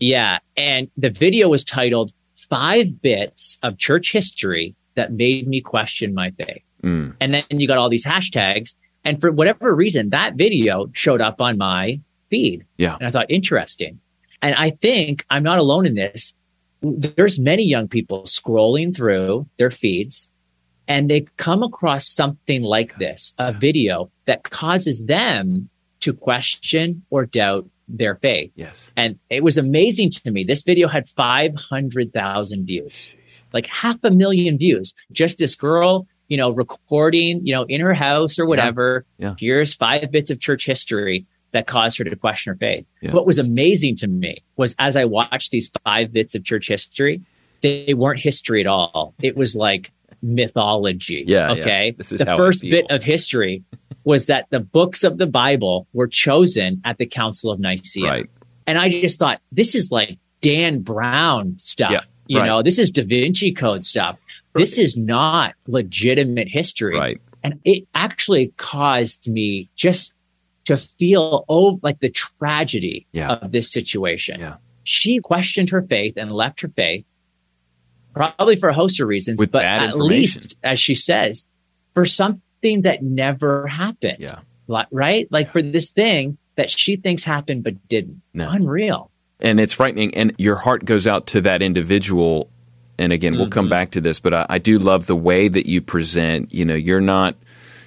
Yeah, 0.00 0.38
and 0.56 0.88
the 0.96 1.10
video 1.10 1.48
was 1.48 1.64
titled 1.64 2.12
Five 2.48 3.02
Bits 3.02 3.58
of 3.62 3.78
Church 3.78 4.12
History 4.12 4.74
That 4.94 5.12
Made 5.12 5.48
Me 5.48 5.60
Question 5.60 6.14
My 6.14 6.30
Faith." 6.30 6.62
Mm. 6.82 7.16
And 7.20 7.34
then 7.34 7.44
you 7.50 7.66
got 7.66 7.78
all 7.78 7.88
these 7.88 8.04
hashtags. 8.04 8.74
And 9.04 9.20
for 9.20 9.32
whatever 9.32 9.74
reason, 9.74 10.10
that 10.10 10.34
video 10.36 10.86
showed 10.92 11.20
up 11.20 11.40
on 11.40 11.58
my 11.58 12.00
feed. 12.30 12.64
Yeah. 12.76 12.96
And 12.98 13.06
I 13.08 13.10
thought, 13.10 13.26
interesting. 13.30 14.00
And 14.42 14.54
I 14.54 14.70
think 14.70 15.24
I'm 15.30 15.42
not 15.42 15.58
alone 15.58 15.86
in 15.86 15.94
this. 15.94 16.34
There's 16.82 17.40
many 17.40 17.64
young 17.64 17.88
people 17.88 18.22
scrolling 18.24 18.94
through 18.94 19.46
their 19.58 19.70
feeds 19.70 20.28
and 20.88 21.10
they 21.10 21.26
come 21.36 21.62
across 21.62 22.08
something 22.08 22.62
like 22.62 22.96
this, 22.98 23.34
a 23.38 23.52
video 23.52 24.10
that 24.24 24.42
causes 24.44 25.04
them 25.04 25.68
to 26.00 26.12
question 26.12 27.04
or 27.10 27.26
doubt 27.26 27.68
their 27.88 28.16
faith. 28.16 28.50
Yes. 28.54 28.92
And 28.96 29.18
it 29.30 29.44
was 29.44 29.58
amazing 29.58 30.10
to 30.10 30.30
me. 30.30 30.44
This 30.44 30.62
video 30.62 30.88
had 30.88 31.08
500,000 31.08 32.66
views, 32.66 33.14
like 33.52 33.66
half 33.66 33.96
a 34.02 34.10
million 34.10 34.58
views. 34.58 34.94
Just 35.12 35.38
this 35.38 35.54
girl, 35.54 36.06
you 36.28 36.36
know, 36.36 36.50
recording, 36.50 37.40
you 37.44 37.54
know, 37.54 37.64
in 37.64 37.80
her 37.80 37.94
house 37.94 38.38
or 38.38 38.46
whatever. 38.46 39.04
Yeah. 39.18 39.34
Here's 39.38 39.74
five 39.74 40.10
bits 40.10 40.30
of 40.30 40.40
church 40.40 40.66
history 40.66 41.26
that 41.52 41.66
caused 41.66 41.98
her 41.98 42.04
to 42.04 42.16
question 42.16 42.52
her 42.52 42.58
faith. 42.58 42.86
Yeah. 43.00 43.12
What 43.12 43.26
was 43.26 43.38
amazing 43.38 43.96
to 43.96 44.06
me 44.06 44.42
was 44.56 44.74
as 44.78 44.96
I 44.96 45.04
watched 45.04 45.50
these 45.50 45.70
five 45.84 46.12
bits 46.12 46.34
of 46.34 46.44
church 46.44 46.68
history, 46.68 47.22
they 47.62 47.94
weren't 47.94 48.20
history 48.20 48.60
at 48.60 48.66
all. 48.66 49.14
It 49.20 49.36
was 49.36 49.56
like 49.56 49.90
mythology. 50.22 51.24
Yeah, 51.26 51.52
yeah. 51.52 51.60
Okay. 51.60 51.94
This 51.96 52.12
is 52.12 52.20
the 52.20 52.36
first 52.36 52.62
bit 52.62 52.86
of 52.90 53.02
history 53.02 53.62
was 54.04 54.26
that 54.26 54.46
the 54.50 54.60
books 54.60 55.04
of 55.04 55.18
the 55.18 55.26
Bible 55.26 55.86
were 55.92 56.06
chosen 56.06 56.80
at 56.84 56.98
the 56.98 57.06
Council 57.06 57.50
of 57.50 57.60
Nicaea. 57.60 58.08
Right. 58.08 58.30
And 58.66 58.78
I 58.78 58.88
just 58.88 59.18
thought, 59.18 59.40
this 59.52 59.74
is 59.74 59.90
like 59.90 60.18
Dan 60.40 60.80
Brown 60.82 61.58
stuff. 61.58 61.90
Yeah, 61.90 62.00
you 62.26 62.38
right. 62.38 62.46
know, 62.46 62.62
this 62.62 62.78
is 62.78 62.90
Da 62.90 63.04
Vinci 63.04 63.52
Code 63.52 63.84
stuff. 63.84 64.18
This 64.54 64.78
is 64.78 64.96
not 64.96 65.54
legitimate 65.66 66.48
history. 66.48 66.96
Right. 66.96 67.20
And 67.42 67.60
it 67.64 67.86
actually 67.94 68.52
caused 68.56 69.28
me 69.28 69.70
just 69.76 70.12
to 70.66 70.76
feel 70.76 71.44
oh 71.48 71.78
like 71.82 72.00
the 72.00 72.10
tragedy 72.10 73.06
Yeah. 73.12 73.32
of 73.34 73.52
this 73.52 73.72
situation. 73.72 74.40
Yeah. 74.40 74.56
She 74.84 75.18
questioned 75.18 75.70
her 75.70 75.82
faith 75.82 76.14
and 76.16 76.32
left 76.32 76.60
her 76.60 76.68
faith, 76.68 77.04
probably 78.18 78.56
for 78.56 78.68
a 78.68 78.74
host 78.74 79.00
of 79.00 79.08
reasons, 79.08 79.38
With 79.40 79.50
but 79.52 79.64
at 79.64 79.96
least, 79.96 80.56
as 80.62 80.78
she 80.78 80.94
says, 80.94 81.46
for 81.94 82.04
something 82.04 82.82
that 82.82 83.02
never 83.02 83.66
happened. 83.66 84.18
Yeah. 84.20 84.40
Right? 84.90 85.26
Like 85.30 85.50
for 85.50 85.62
this 85.62 85.90
thing 85.92 86.36
that 86.56 86.68
she 86.70 86.96
thinks 86.96 87.24
happened 87.24 87.64
but 87.64 87.88
didn't. 87.88 88.20
No. 88.34 88.50
Unreal. 88.50 89.10
and 89.40 89.58
it's 89.60 89.72
frightening 89.72 90.14
and 90.14 90.34
your 90.38 90.56
heart 90.56 90.84
goes 90.84 91.06
out 91.06 91.26
to 91.28 91.40
that 91.42 91.62
individual 91.62 92.50
and 92.98 93.12
again 93.12 93.34
we'll 93.34 93.44
Mm-hmm. 93.44 93.52
come 93.52 93.68
back 93.68 93.92
to 93.92 94.00
this 94.00 94.18
but 94.18 94.34
I, 94.34 94.46
I 94.50 94.58
do 94.58 94.78
love 94.80 95.06
the 95.06 95.14
way 95.16 95.46
that 95.46 95.66
you 95.66 95.80
present 95.80 96.52
you 96.52 96.64
know 96.64 96.74
you're 96.74 97.00
not 97.00 97.36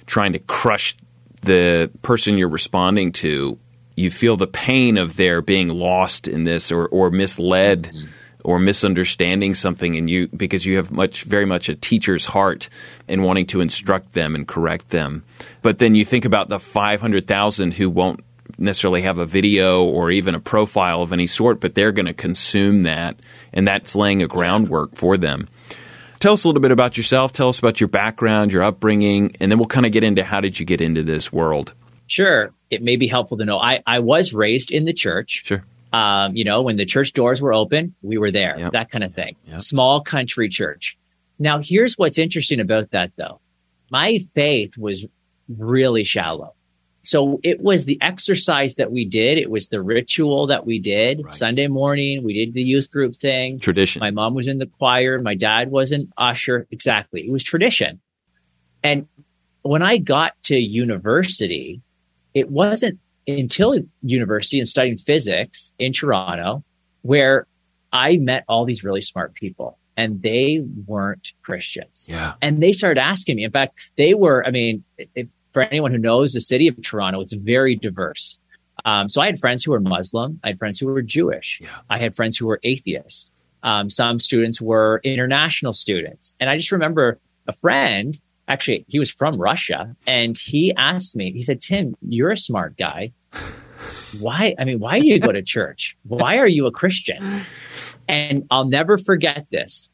trying 0.06 0.32
to 0.32 0.38
crush 0.38 0.96
the 1.42 1.90
person 2.00 2.38
you're 2.38 2.48
responding 2.48 3.12
to 3.12 3.58
you 3.96 4.10
feel 4.10 4.38
the 4.38 4.46
pain 4.46 4.96
of 4.96 5.16
their 5.16 5.42
being 5.42 5.68
lost 5.68 6.26
in 6.26 6.44
this 6.44 6.72
or, 6.72 6.86
or 6.88 7.10
misled 7.10 7.82
Mm-hmm. 7.92 8.06
Or 8.44 8.58
misunderstanding 8.58 9.54
something 9.54 9.96
and 9.96 10.08
you 10.08 10.28
because 10.28 10.66
you 10.66 10.76
have 10.76 10.90
much 10.90 11.24
very 11.24 11.44
much 11.44 11.68
a 11.68 11.74
teacher's 11.74 12.26
heart 12.26 12.68
in 13.08 13.22
wanting 13.22 13.46
to 13.46 13.60
instruct 13.60 14.12
them 14.12 14.34
and 14.34 14.48
correct 14.48 14.90
them 14.90 15.24
but 15.62 15.78
then 15.78 15.94
you 15.94 16.04
think 16.04 16.24
about 16.24 16.48
the 16.48 16.58
500,000 16.58 17.74
who 17.74 17.88
won't 17.90 18.20
necessarily 18.58 19.02
have 19.02 19.18
a 19.18 19.26
video 19.26 19.84
or 19.84 20.10
even 20.10 20.34
a 20.34 20.40
profile 20.40 21.02
of 21.02 21.12
any 21.12 21.26
sort, 21.26 21.60
but 21.60 21.74
they're 21.74 21.92
going 21.92 22.06
to 22.06 22.14
consume 22.14 22.82
that, 22.82 23.18
and 23.52 23.66
that's 23.66 23.94
laying 23.94 24.22
a 24.22 24.26
groundwork 24.26 24.94
for 24.96 25.16
them. 25.16 25.48
Tell 26.20 26.34
us 26.34 26.44
a 26.44 26.48
little 26.48 26.62
bit 26.62 26.70
about 26.70 26.96
yourself. 26.96 27.32
Tell 27.32 27.48
us 27.48 27.58
about 27.58 27.80
your 27.80 27.88
background, 27.88 28.52
your 28.52 28.62
upbringing, 28.62 29.34
and 29.40 29.50
then 29.50 29.58
we'll 29.58 29.66
kind 29.66 29.86
of 29.86 29.92
get 29.92 30.04
into 30.04 30.22
how 30.22 30.40
did 30.40 30.60
you 30.60 30.64
get 30.64 30.80
into 30.80 31.02
this 31.02 31.32
world. 31.32 31.74
Sure. 32.06 32.52
It 32.70 32.82
may 32.82 32.96
be 32.96 33.08
helpful 33.08 33.38
to 33.38 33.44
know. 33.44 33.58
I, 33.58 33.82
I 33.86 33.98
was 33.98 34.32
raised 34.32 34.70
in 34.70 34.84
the 34.84 34.92
church. 34.92 35.42
Sure. 35.44 35.64
Um, 35.92 36.34
you 36.34 36.44
know, 36.44 36.62
when 36.62 36.76
the 36.76 36.86
church 36.86 37.12
doors 37.12 37.40
were 37.42 37.52
open, 37.52 37.94
we 38.02 38.16
were 38.18 38.30
there, 38.30 38.54
Yep. 38.58 38.72
that 38.72 38.90
kind 38.90 39.04
of 39.04 39.14
thing. 39.14 39.36
Yep. 39.48 39.60
Small 39.62 40.00
country 40.00 40.48
church. 40.48 40.96
Now, 41.38 41.60
here's 41.62 41.98
what's 41.98 42.18
interesting 42.18 42.60
about 42.60 42.90
that 42.92 43.12
though. 43.16 43.40
My 43.90 44.20
faith 44.34 44.78
was 44.78 45.04
really 45.48 46.04
shallow. 46.04 46.54
so 47.04 47.40
it 47.42 47.60
was 47.60 47.84
the 47.84 47.98
exercise 48.00 48.76
that 48.76 48.92
we 48.92 49.04
did. 49.04 49.36
It 49.36 49.50
was 49.50 49.66
the 49.68 49.82
ritual 49.82 50.46
that 50.46 50.64
we 50.64 50.78
did 50.78 51.20
Right. 51.24 51.34
Sunday 51.34 51.66
morning. 51.66 52.22
We 52.22 52.32
did 52.32 52.54
the 52.54 52.62
youth 52.62 52.88
group 52.92 53.16
thing. 53.16 53.58
Tradition. 53.58 53.98
My 53.98 54.12
mom 54.12 54.34
was 54.34 54.46
in 54.46 54.58
the 54.58 54.66
choir. 54.66 55.20
My 55.20 55.34
dad 55.34 55.72
was 55.72 55.90
an 55.90 56.12
usher. 56.16 56.68
Exactly. 56.70 57.22
It 57.26 57.30
was 57.32 57.42
tradition. 57.42 58.00
And 58.84 59.08
when 59.62 59.82
I 59.82 59.98
got 59.98 60.40
to 60.44 60.56
university, 60.56 61.80
it 62.34 62.50
wasn't 62.50 63.00
until 63.26 63.78
university 64.02 64.58
and 64.58 64.68
studying 64.68 64.96
physics 64.96 65.72
in 65.78 65.92
Toronto 65.92 66.64
where 67.02 67.46
I 67.92 68.16
met 68.16 68.44
all 68.48 68.64
these 68.64 68.82
really 68.82 69.00
smart 69.00 69.34
people 69.34 69.78
and 69.96 70.22
they 70.22 70.62
weren't 70.86 71.32
Christians. 71.42 72.06
yeah. 72.08 72.34
And 72.40 72.62
they 72.62 72.72
started 72.72 73.00
asking 73.00 73.36
me. 73.36 73.44
In 73.44 73.50
fact, 73.50 73.74
they 73.96 74.14
were, 74.14 74.44
I 74.46 74.50
mean, 74.50 74.84
if, 75.14 75.28
for 75.52 75.62
anyone 75.62 75.92
who 75.92 75.98
knows 75.98 76.32
the 76.32 76.40
city 76.40 76.66
of 76.68 76.80
Toronto, 76.82 77.20
it's 77.20 77.34
very 77.34 77.76
diverse. 77.76 78.38
Um, 78.84 79.08
so 79.08 79.20
I 79.20 79.26
had 79.26 79.38
friends 79.38 79.62
who 79.62 79.72
were 79.72 79.80
Muslim. 79.80 80.40
I 80.42 80.48
had 80.48 80.58
friends 80.58 80.78
who 80.78 80.86
were 80.86 81.02
Jewish. 81.02 81.60
Yeah. 81.60 81.68
I 81.90 81.98
had 81.98 82.16
friends 82.16 82.36
who 82.36 82.46
were 82.46 82.58
atheists. 82.62 83.30
Um, 83.62 83.90
some 83.90 84.18
students 84.18 84.60
were 84.60 85.00
international 85.04 85.72
students. 85.72 86.34
And 86.40 86.50
I 86.50 86.56
just 86.56 86.72
remember 86.72 87.20
a 87.46 87.52
friend, 87.52 88.18
actually, 88.48 88.84
he 88.88 88.98
was 88.98 89.10
from 89.10 89.40
Russia, 89.40 89.94
and 90.06 90.36
he 90.36 90.72
asked 90.76 91.16
me, 91.16 91.32
he 91.32 91.42
said, 91.42 91.60
Tim, 91.60 91.94
you're 92.02 92.30
a 92.30 92.36
smart 92.36 92.76
guy. 92.76 93.12
Why? 94.20 94.54
I 94.58 94.64
mean, 94.64 94.78
why 94.78 95.00
do 95.00 95.06
you 95.06 95.18
go 95.18 95.32
to 95.32 95.42
church? 95.42 95.96
Why 96.04 96.36
are 96.36 96.46
you 96.48 96.66
a 96.66 96.70
Christian? 96.70 97.42
And 98.08 98.44
I'll 98.50 98.66
never 98.66 98.98
forget 98.98 99.46
this. 99.50 99.88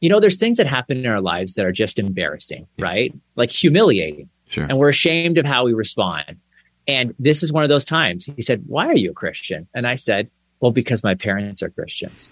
You 0.00 0.08
know, 0.08 0.18
there's 0.18 0.36
things 0.36 0.56
that 0.56 0.66
happen 0.66 0.98
in 0.98 1.06
our 1.06 1.20
lives 1.20 1.54
that 1.54 1.66
are 1.66 1.72
just 1.72 1.98
embarrassing, 1.98 2.66
right? 2.78 3.14
Like 3.36 3.50
humiliating 3.50 4.28
Sure. 4.48 4.64
and 4.68 4.78
we're 4.78 4.88
ashamed 4.88 5.38
of 5.38 5.44
how 5.46 5.64
we 5.64 5.72
respond. 5.72 6.36
And 6.88 7.14
this 7.18 7.42
is 7.42 7.52
one 7.52 7.62
of 7.62 7.68
those 7.68 7.84
times. 7.84 8.28
He 8.34 8.42
said, 8.42 8.62
Why 8.66 8.86
are 8.86 8.96
you 8.96 9.10
a 9.10 9.14
Christian? 9.14 9.68
And 9.74 9.86
I 9.86 9.94
said, 9.94 10.28
Well, 10.58 10.72
because 10.72 11.04
my 11.04 11.14
parents 11.14 11.62
are 11.62 11.70
Christians. 11.70 12.28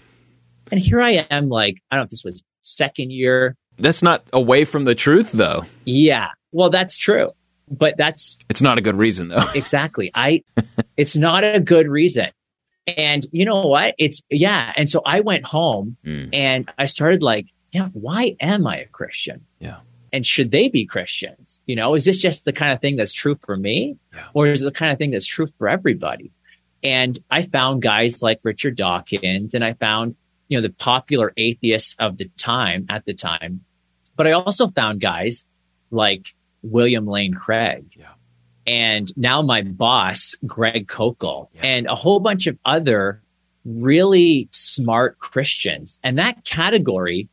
And 0.71 0.81
here 0.81 0.99
I 1.01 1.25
am, 1.31 1.47
like, 1.49 1.75
I 1.89 1.95
don't 1.95 2.01
know 2.01 2.03
if 2.05 2.09
this 2.09 2.23
was 2.25 2.43
second 2.63 3.11
year. 3.11 3.55
That's 3.79 4.03
not 4.03 4.23
away 4.33 4.65
from 4.65 4.83
the 4.83 4.95
truth, 4.95 5.31
though. 5.31 5.65
Yeah. 5.85 6.27
Well, 6.51 6.69
that's 6.69 6.97
true. 6.97 7.31
But 7.71 7.95
that's 7.97 8.39
It's 8.49 8.61
not 8.61 8.77
a 8.77 8.81
good 8.81 8.95
reason, 8.95 9.27
though. 9.29 9.45
exactly. 9.55 10.11
I, 10.13 10.43
it's 10.97 11.15
not 11.15 11.43
a 11.43 11.59
good 11.59 11.87
reason. 11.87 12.27
And 12.87 13.25
you 13.31 13.45
know 13.45 13.67
what? 13.67 13.93
It's, 13.99 14.21
yeah. 14.29 14.73
And 14.75 14.89
so 14.89 15.01
I 15.05 15.19
went 15.21 15.45
home 15.45 15.95
Mm. 16.05 16.29
and 16.33 16.71
I 16.77 16.85
started 16.85 17.21
like, 17.21 17.45
yeah, 17.71 17.89
why 17.93 18.35
am 18.39 18.65
I 18.65 18.77
a 18.77 18.85
Christian? 18.87 19.45
Yeah. 19.59 19.77
And 20.11 20.25
should 20.25 20.49
they 20.49 20.69
be 20.69 20.85
Christians? 20.87 21.61
You 21.67 21.75
know, 21.75 21.93
is 21.93 22.05
this 22.05 22.17
just 22.17 22.43
the 22.45 22.53
kind 22.53 22.73
of 22.73 22.81
thing 22.81 22.95
that's 22.95 23.13
true 23.13 23.35
for 23.45 23.55
me? 23.55 23.97
Yeah. 24.15 24.25
Or 24.33 24.47
is 24.47 24.63
it 24.63 24.65
the 24.65 24.71
kind 24.71 24.91
of 24.91 24.97
thing 24.97 25.11
that's 25.11 25.27
true 25.27 25.49
for 25.59 25.69
everybody? 25.69 26.31
And 26.81 27.19
I 27.29 27.43
found 27.43 27.83
guys 27.83 28.23
like 28.23 28.39
Richard 28.41 28.75
Dawkins 28.77 29.53
and 29.53 29.63
I 29.63 29.73
found, 29.73 30.15
you 30.47 30.57
know, 30.57 30.67
the 30.67 30.73
popular 30.73 31.31
atheists 31.37 31.95
of 31.99 32.17
the 32.17 32.31
time 32.37 32.87
at 32.89 33.05
the 33.05 33.13
time. 33.13 33.63
But 34.19 34.27
I 34.27 34.33
also 34.33 34.67
found 34.67 34.99
guys 34.99 35.45
like 35.91 36.35
William 36.61 37.07
Lane 37.07 37.33
Craig. 37.33 37.85
Yeah. 37.95 38.07
And 38.67 39.07
now 39.15 39.41
my 39.41 39.61
boss, 39.61 40.35
Greg 40.45 40.89
Koukl, 40.89 41.47
Yeah. 41.55 41.65
and 41.67 41.87
a 41.87 41.95
whole 41.95 42.19
bunch 42.19 42.45
of 42.45 42.57
other 42.65 43.21
really 43.63 44.49
smart 44.51 45.19
Christians. 45.19 45.99
And 46.03 46.17
that 46.17 46.43
category 46.43 47.29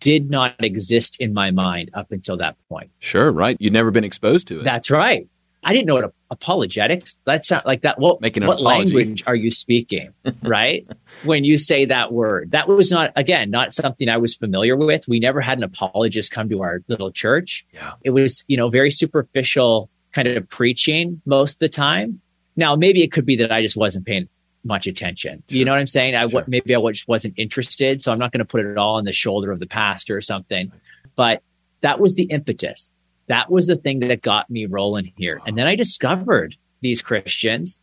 did 0.00 0.30
not 0.30 0.54
exist 0.64 1.18
in 1.20 1.34
my 1.34 1.50
mind 1.50 1.90
up 1.92 2.10
until 2.12 2.38
that 2.38 2.56
point. 2.70 2.88
Sure, 2.98 3.30
right. 3.30 3.58
You'd 3.60 3.74
never 3.74 3.90
been 3.90 4.02
exposed 4.02 4.48
to 4.48 4.60
it. 4.60 4.64
That's 4.64 4.90
right. 4.90 5.28
I 5.62 5.72
didn't 5.72 5.86
know 5.86 5.94
what 5.94 6.12
apologetics. 6.30 7.16
That's 7.24 7.50
not 7.50 7.64
like 7.66 7.82
that. 7.82 7.98
What, 7.98 8.20
Making 8.20 8.46
what 8.46 8.60
apology. 8.60 8.94
language 8.94 9.22
are 9.26 9.34
you 9.34 9.50
speaking? 9.50 10.12
Right. 10.42 10.86
when 11.24 11.44
you 11.44 11.56
say 11.58 11.84
that 11.84 12.12
word, 12.12 12.50
that 12.50 12.66
was 12.68 12.90
not, 12.90 13.12
again, 13.16 13.50
not 13.50 13.72
something 13.72 14.08
I 14.08 14.16
was 14.16 14.34
familiar 14.34 14.76
with. 14.76 15.06
We 15.06 15.20
never 15.20 15.40
had 15.40 15.58
an 15.58 15.64
apologist 15.64 16.32
come 16.32 16.48
to 16.48 16.62
our 16.62 16.80
little 16.88 17.12
church. 17.12 17.64
Yeah. 17.72 17.92
It 18.02 18.10
was, 18.10 18.44
you 18.48 18.56
know, 18.56 18.68
very 18.70 18.90
superficial 18.90 19.88
kind 20.12 20.28
of 20.28 20.48
preaching 20.48 21.22
most 21.26 21.54
of 21.54 21.58
the 21.60 21.68
time. 21.68 22.20
Now, 22.56 22.76
maybe 22.76 23.02
it 23.02 23.12
could 23.12 23.24
be 23.24 23.36
that 23.36 23.52
I 23.52 23.62
just 23.62 23.76
wasn't 23.76 24.04
paying 24.04 24.28
much 24.64 24.86
attention. 24.86 25.42
You 25.48 25.64
know 25.64 25.72
what 25.72 25.80
I'm 25.80 25.86
saying? 25.86 26.14
I, 26.14 26.26
Sure. 26.26 26.44
maybe 26.46 26.74
I 26.74 26.90
just 26.90 27.08
wasn't 27.08 27.34
interested. 27.36 28.02
So 28.02 28.12
I'm 28.12 28.18
not 28.18 28.32
going 28.32 28.40
to 28.40 28.44
put 28.44 28.64
it 28.64 28.76
all 28.78 28.96
on 28.96 29.04
the 29.04 29.12
shoulder 29.12 29.50
of 29.50 29.58
the 29.60 29.66
pastor 29.66 30.16
or 30.16 30.20
something, 30.20 30.70
but 31.16 31.42
that 31.80 31.98
was 31.98 32.14
the 32.14 32.24
impetus. 32.24 32.90
That 33.32 33.50
was 33.50 33.66
the 33.66 33.76
thing 33.76 34.00
that 34.00 34.20
got 34.20 34.50
me 34.50 34.66
rolling 34.66 35.10
here. 35.16 35.40
And 35.46 35.56
then 35.56 35.66
I 35.66 35.74
discovered 35.74 36.54
these 36.82 37.00
Christians 37.00 37.80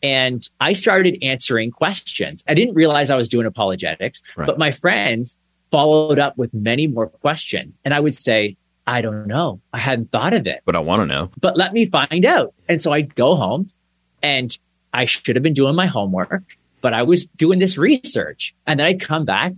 and 0.00 0.48
I 0.60 0.72
started 0.74 1.18
answering 1.22 1.70
questions. 1.72 2.44
I 2.46 2.54
didn't 2.54 2.74
realize 2.74 3.10
I 3.10 3.16
was 3.16 3.28
doing 3.28 3.46
apologetics, 3.46 4.22
Right. 4.36 4.46
but 4.46 4.58
my 4.58 4.70
friends 4.70 5.36
followed 5.72 6.18
up 6.20 6.38
with 6.38 6.54
many 6.54 6.86
more 6.86 7.08
questions. 7.08 7.72
And 7.84 7.92
I 7.92 7.98
would 8.00 8.14
say, 8.14 8.56
I 8.86 9.00
don't 9.00 9.26
know. 9.26 9.60
I 9.72 9.78
hadn't 9.78 10.12
thought 10.12 10.34
of 10.34 10.46
it, 10.46 10.60
But 10.64 10.76
I 10.76 10.80
want 10.80 11.02
to 11.02 11.06
know. 11.06 11.30
but 11.40 11.56
let 11.56 11.72
me 11.72 11.86
find 11.86 12.24
out. 12.24 12.54
And 12.68 12.80
so 12.82 12.92
I'd 12.92 13.14
go 13.14 13.34
home 13.36 13.70
and 14.22 14.56
I 14.92 15.04
should 15.06 15.34
have 15.36 15.42
been 15.42 15.54
doing 15.54 15.74
my 15.74 15.86
homework, 15.86 16.42
but 16.80 16.92
I 16.92 17.02
was 17.02 17.26
doing 17.26 17.58
this 17.58 17.76
research. 17.78 18.54
And 18.68 18.78
then 18.78 18.86
I'd 18.86 19.00
come 19.00 19.24
back 19.24 19.52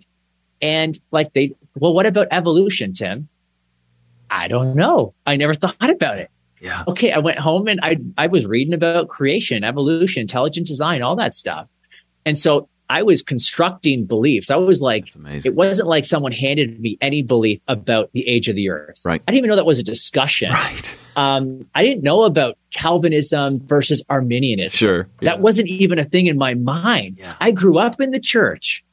and 0.63 0.99
like 1.11 1.33
they, 1.35 1.53
well, 1.75 1.93
what 1.93 2.07
about 2.07 2.29
evolution, 2.31 2.95
Tim? 2.95 3.29
I 4.31 4.49
don't 4.49 4.75
know. 4.75 5.15
I 5.27 5.37
never 5.37 5.55
thought 5.55 5.91
about 5.91 6.19
it. 6.19 6.31
Yeah. 6.61 6.85
Okay. 6.89 7.13
I 7.13 7.19
went 7.19 7.39
home 7.39 7.69
and 7.69 7.79
I, 7.83 7.99
I 8.17 8.27
was 8.27 8.47
reading 8.47 8.73
about 8.73 9.09
creation, 9.09 9.65
evolution, 9.65 10.23
intelligent 10.23 10.67
design, 10.67 11.03
all 11.03 11.17
that 11.17 11.35
stuff. 11.35 11.69
And 12.25 12.39
so 12.39 12.69
I 12.89 13.03
was 13.03 13.23
constructing 13.23 14.05
beliefs. 14.05 14.51
I 14.51 14.57
was 14.57 14.83
like, 14.83 15.09
it 15.45 15.55
wasn't 15.55 15.89
like 15.89 16.05
someone 16.05 16.33
handed 16.33 16.81
me 16.81 16.99
any 17.01 17.23
belief 17.23 17.61
about 17.67 18.11
the 18.13 18.27
age 18.29 18.49
of 18.49 18.57
the 18.57 18.69
earth. 18.69 19.01
Right. 19.05 19.23
I 19.27 19.33
didn't 19.33 19.39
even 19.39 19.51
know 19.51 19.57
that 19.57 19.67
was 19.67 19.79
a 19.79 19.85
discussion. 19.85 20.51
Right. 20.51 20.97
Um, 21.17 21.71
I 21.77 21.85
didn't 21.85 22.03
know 22.03 22.25
about 22.25 22.59
Calvinism 22.73 23.65
versus 23.69 24.03
Arminianism. 24.09 24.77
Sure. 24.77 25.09
That 25.21 25.39
wasn't 25.39 25.69
even 25.69 26.01
a 26.01 26.05
thing 26.05 26.27
in 26.27 26.37
my 26.37 26.55
mind. 26.55 27.19
Yeah. 27.21 27.37
I 27.41 27.53
grew 27.53 27.79
up 27.79 28.01
in 28.01 28.11
the 28.11 28.19
church 28.19 28.85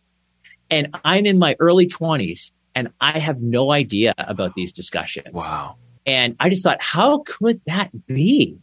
and 0.70 0.96
I'm 1.04 1.26
in 1.26 1.40
my 1.40 1.56
early 1.60 1.88
20s 1.88 2.52
and 2.76 2.90
I 3.00 3.20
have 3.20 3.42
no 3.42 3.72
idea 3.72 4.14
about 4.18 4.54
these 4.56 4.72
discussions. 4.72 5.28
Wow. 5.34 5.76
And 6.06 6.36
I 6.40 6.50
just 6.50 6.64
thought, 6.64 6.82
how 6.82 7.20
could 7.26 7.62
that 7.68 7.90
be? 8.08 8.58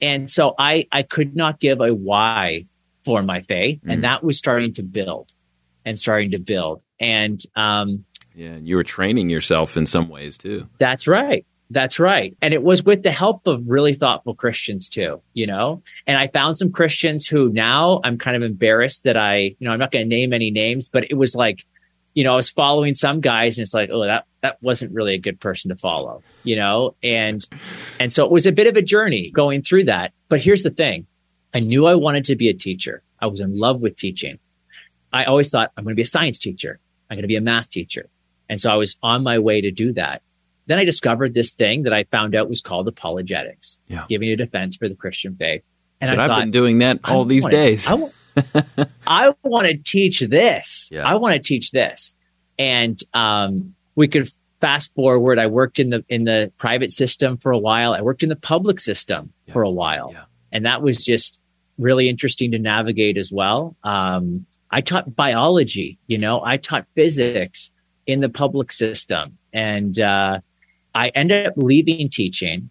And 0.00 0.30
so 0.30 0.54
I, 0.58 0.86
I 0.92 1.02
could 1.02 1.34
not 1.34 1.60
give 1.60 1.80
a 1.80 1.94
why 1.94 2.66
for 3.04 3.22
my 3.22 3.42
faith. 3.42 3.80
Mhm. 3.84 3.92
And 3.92 4.04
that 4.04 4.22
was 4.22 4.38
starting 4.38 4.74
to 4.74 4.82
build 4.82 5.32
and 5.84 5.98
starting 5.98 6.32
to 6.32 6.38
build. 6.38 6.82
And, 7.00 7.40
um, 7.56 8.04
Yeah. 8.34 8.50
And 8.50 8.68
you 8.68 8.76
were 8.76 8.84
training 8.84 9.30
yourself 9.30 9.76
in 9.76 9.86
some 9.86 10.08
ways 10.08 10.36
too. 10.38 10.68
That's 10.78 11.08
right. 11.08 11.44
That's 11.70 11.98
right. 11.98 12.36
And 12.40 12.54
it 12.54 12.62
was 12.62 12.82
with 12.84 13.02
the 13.02 13.10
help 13.10 13.46
of 13.46 13.62
really 13.66 13.94
thoughtful 13.94 14.34
Christians 14.34 14.88
too, 14.88 15.20
you 15.34 15.46
know? 15.46 15.82
And 16.06 16.16
I 16.16 16.28
found 16.28 16.56
some 16.56 16.70
Christians 16.72 17.26
who 17.26 17.50
now 17.50 18.00
I'm 18.04 18.16
kind 18.18 18.36
of 18.36 18.42
embarrassed 18.42 19.04
that 19.04 19.16
I, 19.16 19.36
you 19.38 19.56
know, 19.60 19.72
I'm 19.72 19.78
not 19.78 19.90
going 19.92 20.08
to 20.08 20.08
name 20.08 20.32
any 20.32 20.50
names, 20.50 20.88
but 20.88 21.04
it 21.10 21.14
was 21.14 21.34
like, 21.34 21.64
you 22.14 22.24
know, 22.24 22.32
I 22.32 22.36
was 22.36 22.50
following 22.50 22.94
some 22.94 23.20
guys 23.20 23.58
and 23.58 23.64
it's 23.64 23.74
like, 23.74 23.90
oh, 23.92 24.04
that, 24.04 24.24
that 24.42 24.56
wasn't 24.62 24.92
really 24.92 25.14
a 25.14 25.18
good 25.18 25.38
person 25.40 25.68
to 25.68 25.76
follow, 25.76 26.22
you 26.42 26.56
know? 26.56 26.94
And, 27.02 27.46
and 28.00 28.12
so 28.12 28.24
it 28.24 28.30
was 28.32 28.46
a 28.46 28.52
bit 28.52 28.66
of 28.66 28.76
a 28.76 28.82
journey 28.82 29.30
going 29.30 29.62
through 29.62 29.84
that. 29.84 30.12
But 30.28 30.42
here's 30.42 30.62
the 30.62 30.70
thing. 30.70 31.06
I 31.54 31.60
knew 31.60 31.86
I 31.86 31.94
wanted 31.94 32.24
to 32.26 32.36
be 32.36 32.48
a 32.48 32.54
teacher. 32.54 33.02
I 33.20 33.26
was 33.26 33.40
in 33.40 33.58
love 33.58 33.80
with 33.80 33.96
teaching. 33.96 34.38
I 35.12 35.24
always 35.24 35.48
thought 35.50 35.72
I'm 35.76 35.84
going 35.84 35.92
to 35.94 35.96
be 35.96 36.02
a 36.02 36.06
science 36.06 36.38
teacher. 36.38 36.78
I'm 37.10 37.16
going 37.16 37.22
to 37.22 37.28
be 37.28 37.36
a 37.36 37.40
math 37.40 37.70
teacher. 37.70 38.08
And 38.48 38.60
so 38.60 38.70
I 38.70 38.76
was 38.76 38.96
on 39.02 39.22
my 39.22 39.38
way 39.38 39.60
to 39.60 39.70
do 39.70 39.92
that. 39.94 40.22
Then 40.66 40.78
I 40.78 40.84
discovered 40.84 41.32
this 41.34 41.52
thing 41.52 41.84
that 41.84 41.92
I 41.94 42.04
found 42.04 42.34
out 42.34 42.48
was 42.48 42.60
called 42.60 42.88
apologetics, 42.88 43.78
Yeah. 43.88 44.04
giving 44.08 44.28
a 44.30 44.36
defense 44.36 44.76
for 44.76 44.88
the 44.88 44.94
Christian 44.94 45.34
faith. 45.36 45.62
And 46.00 46.08
Said 46.10 46.18
I 46.18 46.28
I've 46.28 46.38
been 46.40 46.50
doing 46.50 46.78
that 46.78 47.00
all 47.04 47.24
these 47.24 47.46
days. 47.46 47.88
I, 47.88 47.96
I 49.06 49.32
want 49.42 49.66
to 49.66 49.76
teach 49.76 50.20
this. 50.20 50.88
Yeah. 50.92 51.06
I 51.06 51.14
want 51.16 51.34
to 51.34 51.40
teach 51.40 51.70
this. 51.70 52.14
And 52.58 52.98
um, 53.14 53.74
we 53.94 54.08
could 54.08 54.30
fast 54.60 54.92
forward. 54.94 55.38
I 55.38 55.46
worked 55.46 55.78
in 55.78 55.90
the 55.90 56.04
in 56.08 56.24
the 56.24 56.52
private 56.58 56.90
system 56.90 57.36
for 57.38 57.52
a 57.52 57.58
while. 57.58 57.92
I 57.94 58.00
worked 58.02 58.22
in 58.22 58.28
the 58.28 58.36
public 58.36 58.80
system 58.80 59.32
Yeah. 59.46 59.52
for 59.52 59.62
a 59.62 59.70
while, 59.70 60.10
Yeah. 60.12 60.24
and 60.52 60.64
that 60.66 60.82
was 60.82 61.04
just 61.04 61.40
really 61.78 62.08
interesting 62.08 62.50
to 62.52 62.58
navigate 62.58 63.16
as 63.16 63.30
well. 63.32 63.76
Um, 63.84 64.46
I 64.70 64.80
taught 64.80 65.14
biology. 65.14 65.98
You 66.08 66.18
know, 66.18 66.42
I 66.44 66.56
taught 66.56 66.86
physics 66.96 67.70
in 68.06 68.20
the 68.20 68.28
public 68.28 68.72
system, 68.72 69.38
and 69.52 69.98
uh, 70.00 70.40
I 70.94 71.08
ended 71.14 71.46
up 71.46 71.52
leaving 71.56 72.08
teaching. 72.10 72.70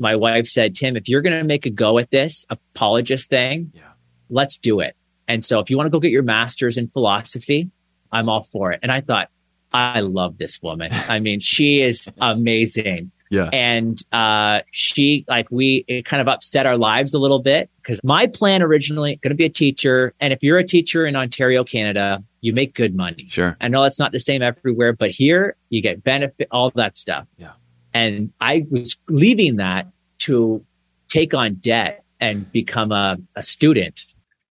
My 0.00 0.16
wife 0.16 0.46
said, 0.48 0.74
"Tim, 0.74 0.96
if 0.96 1.08
you're 1.08 1.22
going 1.22 1.38
to 1.38 1.44
make 1.44 1.66
a 1.66 1.70
go 1.70 1.98
at 1.98 2.10
this 2.10 2.44
apologist 2.50 3.30
thing, 3.30 3.70
Yeah. 3.74 3.82
let's 4.28 4.56
do 4.56 4.80
it." 4.80 4.96
And 5.28 5.44
so, 5.44 5.60
if 5.60 5.70
you 5.70 5.76
want 5.76 5.86
to 5.86 5.90
go 5.90 6.00
get 6.00 6.10
your 6.10 6.22
master's 6.22 6.78
in 6.78 6.88
philosophy, 6.88 7.70
I'm 8.10 8.28
all 8.28 8.44
for 8.44 8.72
it. 8.72 8.80
And 8.82 8.90
I 8.90 9.02
thought, 9.02 9.28
I 9.72 10.00
love 10.00 10.38
this 10.38 10.60
woman. 10.62 10.90
I 10.92 11.18
mean, 11.18 11.40
she 11.40 11.82
is 11.82 12.08
amazing. 12.20 13.12
Yeah. 13.30 13.50
And 13.52 14.02
uh, 14.10 14.60
she, 14.70 15.26
like, 15.28 15.50
we, 15.50 15.84
it 15.86 16.06
kind 16.06 16.22
of 16.22 16.28
upset 16.28 16.64
our 16.64 16.78
lives 16.78 17.12
a 17.12 17.18
little 17.18 17.40
bit 17.40 17.68
because 17.82 18.00
my 18.02 18.26
plan 18.26 18.62
originally 18.62 19.16
going 19.22 19.30
to 19.30 19.36
be 19.36 19.44
a 19.44 19.50
teacher. 19.50 20.14
And 20.20 20.32
if 20.32 20.42
you're 20.42 20.58
a 20.58 20.66
teacher 20.66 21.06
in 21.06 21.14
Ontario, 21.14 21.62
Canada, 21.62 22.24
you 22.40 22.54
make 22.54 22.74
good 22.74 22.94
money. 22.96 23.26
Sure. 23.28 23.56
I 23.60 23.68
know 23.68 23.84
it's 23.84 23.98
not 23.98 24.12
the 24.12 24.20
same 24.20 24.40
everywhere, 24.40 24.94
but 24.94 25.10
here 25.10 25.56
you 25.68 25.82
get 25.82 26.02
benefit, 26.02 26.48
all 26.50 26.70
that 26.76 26.96
stuff. 26.96 27.26
Yeah. 27.36 27.52
And 27.92 28.32
I 28.40 28.66
was 28.70 28.96
leaving 29.08 29.56
that 29.56 29.86
to 30.20 30.64
take 31.08 31.34
on 31.34 31.56
debt 31.56 32.04
and 32.20 32.50
become 32.50 32.92
a, 32.92 33.18
a 33.36 33.42
student. 33.42 34.04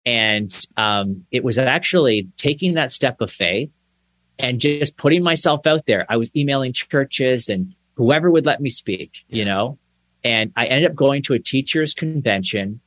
And 0.06 0.66
um, 0.76 1.26
it 1.32 1.44
was 1.44 1.58
actually 1.58 2.28
taking 2.38 2.75
that 2.75 2.92
step 2.92 3.20
of 3.20 3.30
faith 3.30 3.70
and 4.38 4.60
just 4.60 4.96
putting 4.96 5.22
myself 5.22 5.66
out 5.66 5.84
there. 5.86 6.06
I 6.08 6.16
was 6.16 6.34
emailing 6.36 6.72
churches 6.72 7.48
and 7.48 7.75
whoever 7.94 8.30
would 8.30 8.46
let 8.46 8.60
me 8.60 8.70
speak, 8.70 9.25
you 9.28 9.44
know, 9.44 9.78
and 10.22 10.52
I 10.56 10.66
ended 10.66 10.90
up 10.90 10.96
going 10.96 11.22
to 11.25 11.34
a 11.34 11.38
teacher's 11.38 11.94
convention, 11.94 12.80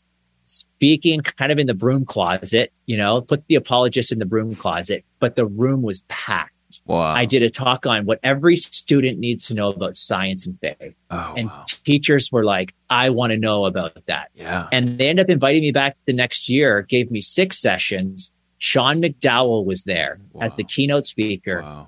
speaking 0.45 1.21
kind 1.21 1.51
of 1.51 1.59
in 1.59 1.67
the 1.67 1.73
broom 1.73 2.05
closet, 2.05 2.71
you 2.85 2.97
know, 2.97 3.21
put 3.21 3.45
the 3.47 3.55
apologist 3.55 4.11
in 4.11 4.19
the 4.19 4.25
broom 4.25 4.55
closet, 4.55 5.03
but 5.19 5.35
the 5.35 5.45
room 5.45 5.81
was 5.81 6.01
packed. 6.07 6.53
Wow. 6.85 7.13
I 7.13 7.25
did 7.25 7.43
a 7.43 7.49
talk 7.49 7.85
on 7.85 8.05
what 8.05 8.19
every 8.23 8.55
student 8.55 9.19
needs 9.19 9.47
to 9.47 9.53
know 9.53 9.69
about 9.69 9.95
science 9.95 10.45
and 10.45 10.59
faith. 10.59 10.93
Oh, 11.09 11.33
and 11.35 11.47
wow. 11.47 11.65
teachers 11.83 12.31
were 12.31 12.43
like, 12.43 12.73
I 12.89 13.09
want 13.09 13.31
to 13.31 13.37
know 13.37 13.65
about 13.65 14.05
that. 14.07 14.29
Yeah. 14.35 14.67
And 14.71 14.97
they 14.97 15.07
ended 15.07 15.25
up 15.25 15.29
inviting 15.29 15.61
me 15.61 15.71
back 15.71 15.97
the 16.05 16.13
next 16.13 16.49
year, 16.49 16.83
gave 16.83 17.11
me 17.11 17.21
six 17.21 17.59
sessions. 17.59 18.31
Sean 18.59 19.01
McDowell 19.01 19.65
was 19.65 19.83
there 19.83 20.19
as 20.41 20.53
the 20.55 20.63
keynote 20.63 21.05
speaker. 21.05 21.61
Wow. 21.61 21.87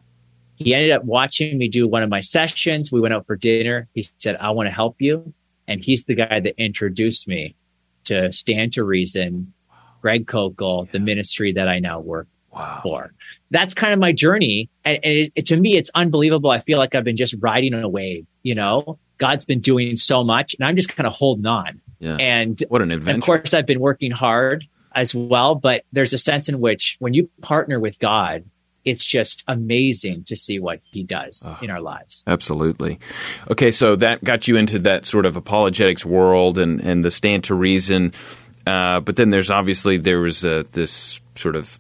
He 0.56 0.74
ended 0.74 0.92
up 0.92 1.04
watching 1.04 1.58
me 1.58 1.68
do 1.68 1.88
one 1.88 2.04
of 2.04 2.10
my 2.10 2.22
sessions. 2.22 2.92
We 2.92 3.02
went 3.02 3.14
out 3.14 3.26
for 3.26 3.36
dinner. 3.36 3.88
He 3.94 4.08
said, 4.20 4.38
I 4.40 4.52
want 4.52 4.68
to 4.68 4.74
help 4.74 4.96
you. 5.00 5.34
And 5.68 5.84
he's 5.84 6.06
the 6.06 6.16
guy 6.16 6.40
that 6.40 6.54
introduced 6.58 7.28
me 7.28 7.56
to 8.06 8.32
Stand 8.32 8.74
to 8.74 8.84
Reason, 8.84 9.54
Greg 10.02 10.28
Koukl, 10.28 10.92
the 10.92 11.00
ministry 11.00 11.54
that 11.54 11.68
I 11.68 11.80
now 11.80 12.00
work 12.00 12.28
Wow. 12.54 12.80
for. 12.84 13.12
That's 13.50 13.74
kind 13.74 13.94
of 13.94 14.00
my 14.00 14.12
journey. 14.12 14.70
And, 14.84 15.00
and 15.04 15.14
it, 15.14 15.32
it- 15.36 15.46
to 15.48 15.58
me, 15.58 15.76
it's 15.78 15.90
unbelievable. 15.96 16.50
I 16.50 16.60
feel 16.60 16.78
like 16.78 16.96
I've 16.96 17.04
been 17.04 17.18
just 17.18 17.36
riding 17.40 17.74
on 17.74 17.84
a 17.84 17.90
wave, 17.90 18.26
you 18.44 18.56
know, 18.56 18.98
God's 19.18 19.46
been 19.46 19.60
doing 19.62 19.96
so 19.98 20.24
much 20.24 20.56
and 20.60 20.68
I'm 20.68 20.76
just 20.76 20.96
kind 20.96 21.08
of 21.08 21.14
holding 21.14 21.46
on. 21.46 21.80
Yeah. 22.00 22.18
And 22.18 22.62
What 22.70 22.82
an 22.82 22.92
adventure. 22.92 23.18
of 23.20 23.24
course, 23.24 23.54
I've 23.54 23.66
been 23.68 23.80
working 23.80 24.12
hard 24.12 24.66
as 24.96 25.14
well, 25.16 25.56
but 25.56 25.84
there's 25.94 26.14
a 26.14 26.18
sense 26.18 26.50
in 26.50 26.60
which 26.60 26.98
when 27.00 27.14
you 27.14 27.30
partner 27.42 27.80
with 27.80 28.00
God, 28.00 28.44
it's 28.84 29.06
just 29.06 29.44
amazing 29.48 30.24
to 30.26 30.36
see 30.36 30.60
what 30.60 30.80
he 30.92 31.04
does 31.04 31.48
in 31.62 31.70
our 31.70 31.80
lives. 31.80 32.24
Absolutely. 32.26 33.00
Okay, 33.52 33.70
so 33.70 33.96
that 33.98 34.24
got 34.24 34.48
you 34.48 34.58
into 34.58 34.80
that 34.80 35.06
sort 35.06 35.28
of 35.28 35.38
apologetics 35.38 36.04
world 36.04 36.58
and, 36.58 36.82
and 36.82 37.06
the 37.06 37.12
stand 37.12 37.44
to 37.44 37.54
reason. 37.56 38.12
Uh, 38.66 39.00
but 39.00 39.16
then 39.18 39.30
there's 39.30 39.52
obviously 39.52 39.98
there 39.98 40.20
was 40.20 40.44
uh, 40.44 40.64
this 40.72 41.22
sort 41.36 41.56
of 41.56 41.80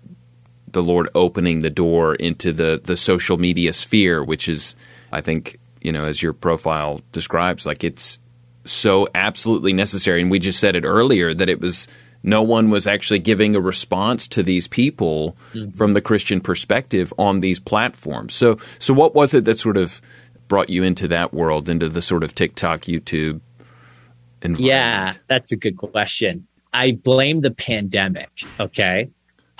the 0.73 0.83
Lord 0.83 1.09
opening 1.15 1.59
the 1.59 1.69
door 1.69 2.15
into 2.15 2.51
the 2.51 2.81
the 2.83 2.97
social 2.97 3.37
media 3.37 3.73
sphere, 3.73 4.23
which 4.23 4.47
is, 4.47 4.75
I 5.11 5.21
think, 5.21 5.59
you 5.81 5.91
know, 5.91 6.05
as 6.05 6.21
your 6.21 6.33
profile 6.33 7.01
describes, 7.11 7.65
like 7.65 7.83
it's 7.83 8.19
so 8.65 9.07
absolutely 9.15 9.73
necessary. 9.73 10.21
And 10.21 10.31
we 10.31 10.39
just 10.39 10.59
said 10.59 10.75
it 10.75 10.85
earlier 10.85 11.33
that 11.33 11.49
it 11.49 11.59
was 11.59 11.87
no 12.23 12.41
one 12.41 12.69
was 12.69 12.87
actually 12.87 13.19
giving 13.19 13.55
a 13.55 13.61
response 13.61 14.27
to 14.29 14.43
these 14.43 14.67
people 14.67 15.35
mm-hmm. 15.53 15.71
from 15.71 15.93
the 15.93 16.01
Christian 16.01 16.39
perspective 16.39 17.13
on 17.17 17.39
these 17.39 17.59
platforms. 17.59 18.35
So, 18.35 18.59
so 18.79 18.93
what 18.93 19.15
was 19.15 19.33
it 19.33 19.45
that 19.45 19.57
sort 19.57 19.77
of 19.77 20.01
brought 20.47 20.69
you 20.69 20.83
into 20.83 21.07
that 21.07 21.33
world, 21.33 21.69
into 21.69 21.89
the 21.89 22.01
sort 22.01 22.23
of 22.23 22.35
TikTok, 22.35 22.81
YouTube 22.81 23.41
environment? 24.41 24.59
Yeah, 24.59 25.13
that's 25.27 25.51
a 25.51 25.57
good 25.57 25.77
question. 25.77 26.47
I 26.73 26.91
blame 26.91 27.41
the 27.41 27.51
pandemic. 27.51 28.29
Okay. 28.59 29.09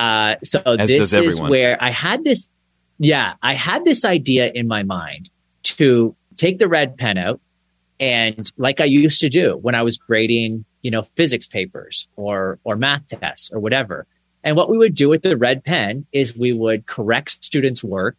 Uh, 0.01 0.35
so 0.43 0.59
As 0.65 0.89
this 0.89 1.13
is 1.13 1.39
where 1.39 1.77
I 1.81 1.91
had 1.91 2.23
this. 2.23 2.49
Yeah, 2.97 3.33
I 3.43 3.53
had 3.53 3.85
this 3.85 4.03
idea 4.03 4.51
in 4.53 4.67
my 4.67 4.81
mind 4.81 5.29
to 5.63 6.15
take 6.37 6.57
the 6.57 6.67
red 6.67 6.97
pen 6.97 7.19
out 7.19 7.39
and 7.99 8.51
like 8.57 8.81
I 8.81 8.85
used 8.85 9.21
to 9.21 9.29
do 9.29 9.57
when 9.61 9.75
I 9.75 9.83
was 9.83 9.97
grading, 9.97 10.65
you 10.81 10.89
know, 10.89 11.03
physics 11.15 11.45
papers 11.45 12.07
or, 12.15 12.57
or 12.63 12.75
math 12.75 13.07
tests 13.07 13.51
or 13.53 13.59
whatever. 13.59 14.07
And 14.43 14.55
what 14.55 14.69
we 14.69 14.77
would 14.79 14.95
do 14.95 15.07
with 15.07 15.21
the 15.21 15.37
red 15.37 15.63
pen 15.63 16.07
is 16.11 16.35
we 16.35 16.51
would 16.51 16.87
correct 16.87 17.43
students' 17.43 17.83
work 17.83 18.17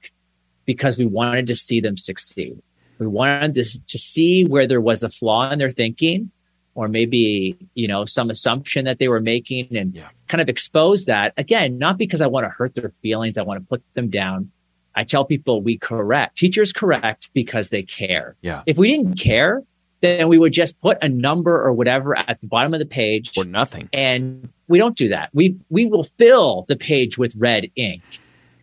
because 0.67 0.99
we 0.99 1.07
wanted 1.07 1.49
to 1.49 1.57
see 1.57 1.81
them 1.81 1.97
succeed. 1.97 2.63
We 3.01 3.09
wanted 3.09 3.55
to, 3.55 3.65
to 3.65 3.99
see 3.99 4.45
where 4.45 4.69
there 4.69 4.81
was 4.81 5.03
a 5.03 5.09
flaw 5.09 5.51
in 5.51 5.59
their 5.59 5.73
thinking 5.73 6.31
or 6.77 6.87
maybe, 6.87 7.57
you 7.75 7.89
know, 7.89 8.05
some 8.05 8.31
assumption 8.31 8.85
that 8.85 8.99
they 9.01 9.09
were 9.09 9.21
making 9.21 9.77
and 9.77 9.95
Yeah. 9.97 10.09
Kind 10.33 10.41
of 10.41 10.49
expose 10.49 11.05
that. 11.05 11.35
Again, 11.37 11.77
not 11.79 11.99
because 11.99 12.21
I 12.23 12.27
want 12.27 12.45
to 12.45 12.49
hurt 12.49 12.75
their 12.75 12.93
feelings. 13.03 13.37
I 13.37 13.43
want 13.43 13.61
to 13.63 13.67
put 13.69 13.83
them 13.93 14.09
down. 14.09 14.51
I 14.95 15.05
tell 15.05 15.25
people 15.27 15.61
we 15.63 15.77
correct. 15.79 16.39
Teachers 16.39 16.73
correct 16.73 17.29
because 17.35 17.69
they 17.69 17.83
care. 17.83 18.37
Yeah. 18.41 18.63
If 18.67 18.77
we 18.79 18.89
didn't 18.97 19.17
care, 19.17 19.63
then 20.01 20.29
we 20.29 20.39
would 20.39 20.53
just 20.55 20.81
put 20.81 20.97
a 21.05 21.09
number 21.09 21.55
or 21.63 21.73
whatever 21.75 22.17
at 22.19 22.41
the 22.41 22.47
bottom 22.47 22.73
of 22.75 22.81
the 22.81 22.87
page 22.87 23.31
Or 23.37 23.45
nothing. 23.45 23.89
and 23.93 24.49
we 24.69 24.79
don't 24.79 24.97
do 24.97 25.11
that. 25.11 25.29
We 25.35 25.57
we 25.69 25.85
will 25.87 26.07
fill 26.19 26.65
the 26.69 26.77
page 26.77 27.19
with 27.19 27.35
red 27.37 27.71
ink. 27.77 28.03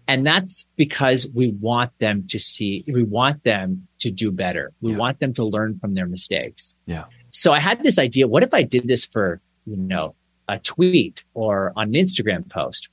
And 0.08 0.26
that's 0.26 0.66
because 0.76 1.28
we 1.36 1.50
want 1.50 1.92
them 2.00 2.26
to 2.30 2.40
see 2.40 2.84
we 2.88 3.04
want 3.04 3.44
them 3.44 3.88
to 4.00 4.10
do 4.12 4.32
better. 4.32 4.72
We 4.82 4.92
Yeah. 4.92 4.98
want 4.98 5.20
them 5.20 5.34
to 5.36 5.46
learn 5.46 5.78
from 5.80 5.94
their 5.94 6.08
mistakes. 6.08 6.76
Yeah. 6.88 7.06
So 7.32 7.54
I 7.54 7.60
had 7.60 7.84
this 7.84 7.98
idea, 8.00 8.28
what 8.28 8.44
if 8.44 8.54
I 8.56 8.64
did 8.64 8.88
this 8.88 9.06
for, 9.06 9.40
you 9.66 9.78
know, 9.78 10.16
a 10.50 10.60
tweet 10.60 11.24
or 11.34 11.72
on 11.78 11.88
an 11.88 11.94
Instagram 11.94 12.50
post? 12.50 12.90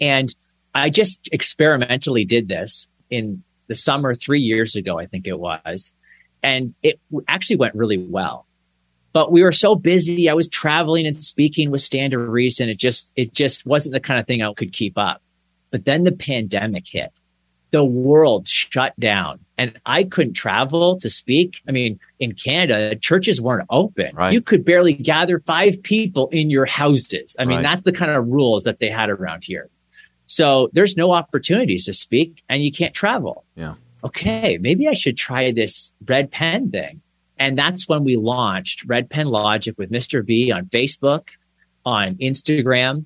And 0.00 0.34
I 0.74 0.88
just 0.88 1.28
experimentally 1.32 2.24
did 2.24 2.48
this 2.48 2.88
in 3.10 3.42
the 3.66 3.74
summer 3.74 4.14
3 4.14 4.40
years 4.40 4.76
ago, 4.76 4.98
I 4.98 5.04
think 5.04 5.26
it 5.26 5.38
was. 5.38 5.92
And 6.42 6.74
it 6.82 6.98
actually 7.28 7.56
went 7.56 7.74
really 7.74 7.98
well 7.98 8.46
but 9.12 9.32
we 9.32 9.42
were 9.42 9.50
so 9.50 9.74
busy. 9.74 10.28
I 10.28 10.34
was 10.34 10.48
traveling 10.48 11.06
and 11.06 11.16
speaking 11.16 11.70
with 11.70 11.80
Stand 11.80 12.14
Reason. 12.14 12.68
It 12.68 12.78
just, 12.78 13.10
it 13.16 13.32
just 13.32 13.66
wasn't 13.66 13.94
the 13.94 14.00
kind 14.00 14.20
of 14.20 14.26
thing 14.26 14.42
I 14.42 14.52
could 14.52 14.72
keep 14.72 14.96
up. 14.96 15.22
But 15.70 15.84
then 15.84 16.04
the 16.04 16.12
pandemic 16.12 16.84
hit. 16.86 17.10
The 17.70 17.84
world 17.84 18.48
shut 18.48 18.98
down 18.98 19.40
and 19.58 19.78
I 19.84 20.04
couldn't 20.04 20.32
travel 20.34 20.98
to 21.00 21.10
speak. 21.10 21.56
I 21.68 21.72
mean, 21.72 22.00
in 22.18 22.32
Canada, 22.32 22.96
churches 22.96 23.40
weren't 23.40 23.66
open. 23.70 24.14
Right. 24.16 24.32
You 24.32 24.40
could 24.40 24.64
barely 24.64 24.94
gather 24.94 25.38
five 25.40 25.82
people 25.82 26.28
in 26.30 26.48
your 26.50 26.64
houses. 26.64 27.36
I 27.38 27.44
mean, 27.44 27.56
Right. 27.56 27.62
that's 27.64 27.82
the 27.82 27.92
kind 27.92 28.10
of 28.12 28.26
rules 28.28 28.64
that 28.64 28.78
they 28.78 28.88
had 28.88 29.10
around 29.10 29.44
here. 29.44 29.68
So 30.26 30.70
there's 30.72 30.96
no 30.96 31.12
opportunities 31.12 31.84
to 31.86 31.92
speak 31.92 32.42
and 32.48 32.62
you 32.62 32.72
can't 32.72 32.94
travel 32.94 33.44
Yeah. 33.56 33.74
okay, 34.04 34.58
maybe 34.60 34.88
I 34.88 34.92
should 34.94 35.16
try 35.16 35.52
this 35.52 35.92
red 36.06 36.30
pen 36.30 36.70
thing. 36.70 37.00
And 37.38 37.56
that's 37.56 37.86
when 37.88 38.02
we 38.02 38.16
launched 38.16 38.84
Red 38.86 39.08
Pen 39.10 39.26
Logic 39.28 39.76
with 39.78 39.90
Mr. 39.92 40.24
B 40.26 40.50
on 40.50 40.66
Facebook, 40.66 41.28
on 41.86 42.16
Instagram, 42.16 43.04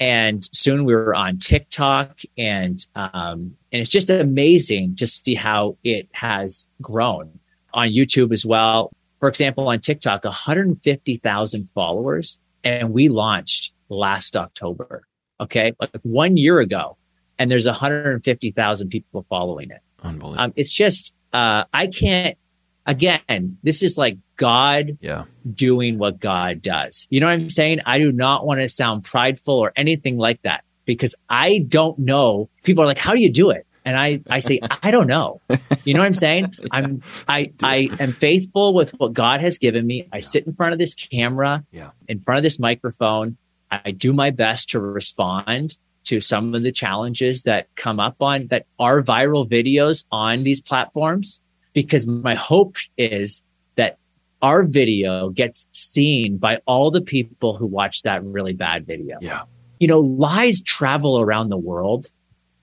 and 0.00 0.48
soon 0.52 0.84
we 0.84 0.94
were 0.94 1.14
on 1.14 1.38
TikTok. 1.38 2.20
And, 2.38 2.84
um, 2.94 3.56
and 3.76 3.82
it's 3.82 3.90
just 3.90 4.08
amazing 4.08 4.96
to 4.96 5.06
see 5.06 5.34
how 5.34 5.76
it 5.84 6.08
has 6.12 6.66
grown 6.80 7.38
on 7.74 7.88
YouTube 7.88 8.32
as 8.32 8.46
well. 8.46 8.90
For 9.20 9.28
example, 9.28 9.68
on 9.68 9.80
TikTok, 9.80 10.24
150,000 10.24 11.68
followers 11.74 12.38
and 12.64 12.94
we 12.94 13.10
launched 13.10 13.72
last 13.90 14.34
October. 14.34 15.06
Okay. 15.42 15.74
Like 15.78 15.90
one 16.04 16.38
year 16.38 16.60
ago 16.60 16.96
and 17.38 17.50
there's 17.50 17.66
150,000 17.66 18.88
people 18.88 19.26
following 19.28 19.70
it. 19.70 19.80
Unbelievable. 20.02 20.42
Um, 20.42 20.54
it's 20.56 20.72
just, 20.72 21.12
uh, 21.34 21.64
I 21.74 21.88
can't, 21.88 22.38
again, 22.86 23.58
this 23.62 23.82
is 23.82 23.98
like 23.98 24.16
God 24.38 24.96
yeah. 25.02 25.24
doing 25.52 25.98
what 25.98 26.18
God 26.18 26.62
does. 26.62 27.06
You 27.10 27.20
know 27.20 27.26
what 27.26 27.34
I'm 27.34 27.50
saying? 27.50 27.80
I 27.84 27.98
do 27.98 28.10
not 28.10 28.46
want 28.46 28.60
to 28.60 28.70
sound 28.70 29.04
prideful 29.04 29.54
or 29.54 29.74
anything 29.76 30.16
like 30.16 30.40
that 30.44 30.64
because 30.86 31.14
I 31.28 31.66
don't 31.68 31.98
know. 31.98 32.48
People 32.62 32.84
are 32.84 32.86
like, 32.86 32.98
how 32.98 33.14
do 33.14 33.20
you 33.20 33.30
do 33.30 33.50
it? 33.50 33.65
And 33.86 33.96
I, 33.96 34.20
I 34.28 34.40
say, 34.40 34.58
I 34.82 34.90
don't 34.90 35.06
know. 35.06 35.40
You 35.84 35.94
know 35.94 36.00
what 36.00 36.06
I'm 36.06 36.12
saying? 36.12 36.54
I'm, 36.72 37.02
I, 37.28 37.52
I 37.62 37.88
am 38.00 38.10
faithful 38.10 38.74
with 38.74 38.90
what 38.98 39.12
God 39.14 39.40
has 39.40 39.58
given 39.58 39.86
me. 39.86 40.08
I 40.12 40.20
sit 40.20 40.44
in 40.46 40.54
front 40.54 40.72
of 40.72 40.78
this 40.80 40.94
camera, 40.94 41.64
Yeah. 41.70 41.90
in 42.08 42.20
front 42.20 42.38
of 42.38 42.42
this 42.42 42.58
microphone. 42.58 43.36
I 43.70 43.92
do 43.92 44.12
my 44.12 44.30
best 44.30 44.70
to 44.70 44.80
respond 44.80 45.76
to 46.04 46.20
some 46.20 46.54
of 46.54 46.62
the 46.64 46.72
challenges 46.72 47.44
that 47.44 47.68
come 47.76 48.00
up 48.00 48.16
on 48.20 48.48
that 48.48 48.66
are 48.78 49.02
viral 49.02 49.48
videos 49.48 50.04
on 50.10 50.42
these 50.42 50.60
platforms 50.60 51.40
because 51.72 52.06
my 52.06 52.34
hope 52.34 52.76
is 52.98 53.42
that 53.76 53.98
our 54.42 54.64
video 54.64 55.30
gets 55.30 55.64
seen 55.72 56.38
by 56.38 56.58
all 56.66 56.90
the 56.90 57.00
people 57.00 57.56
who 57.56 57.66
watch 57.66 58.02
that 58.02 58.24
really 58.24 58.52
bad 58.52 58.84
video. 58.86 59.18
Yeah. 59.20 59.42
You 59.78 59.86
know, 59.88 60.00
lies 60.00 60.60
travel 60.62 61.20
around 61.20 61.50
the 61.50 61.56
world 61.56 62.08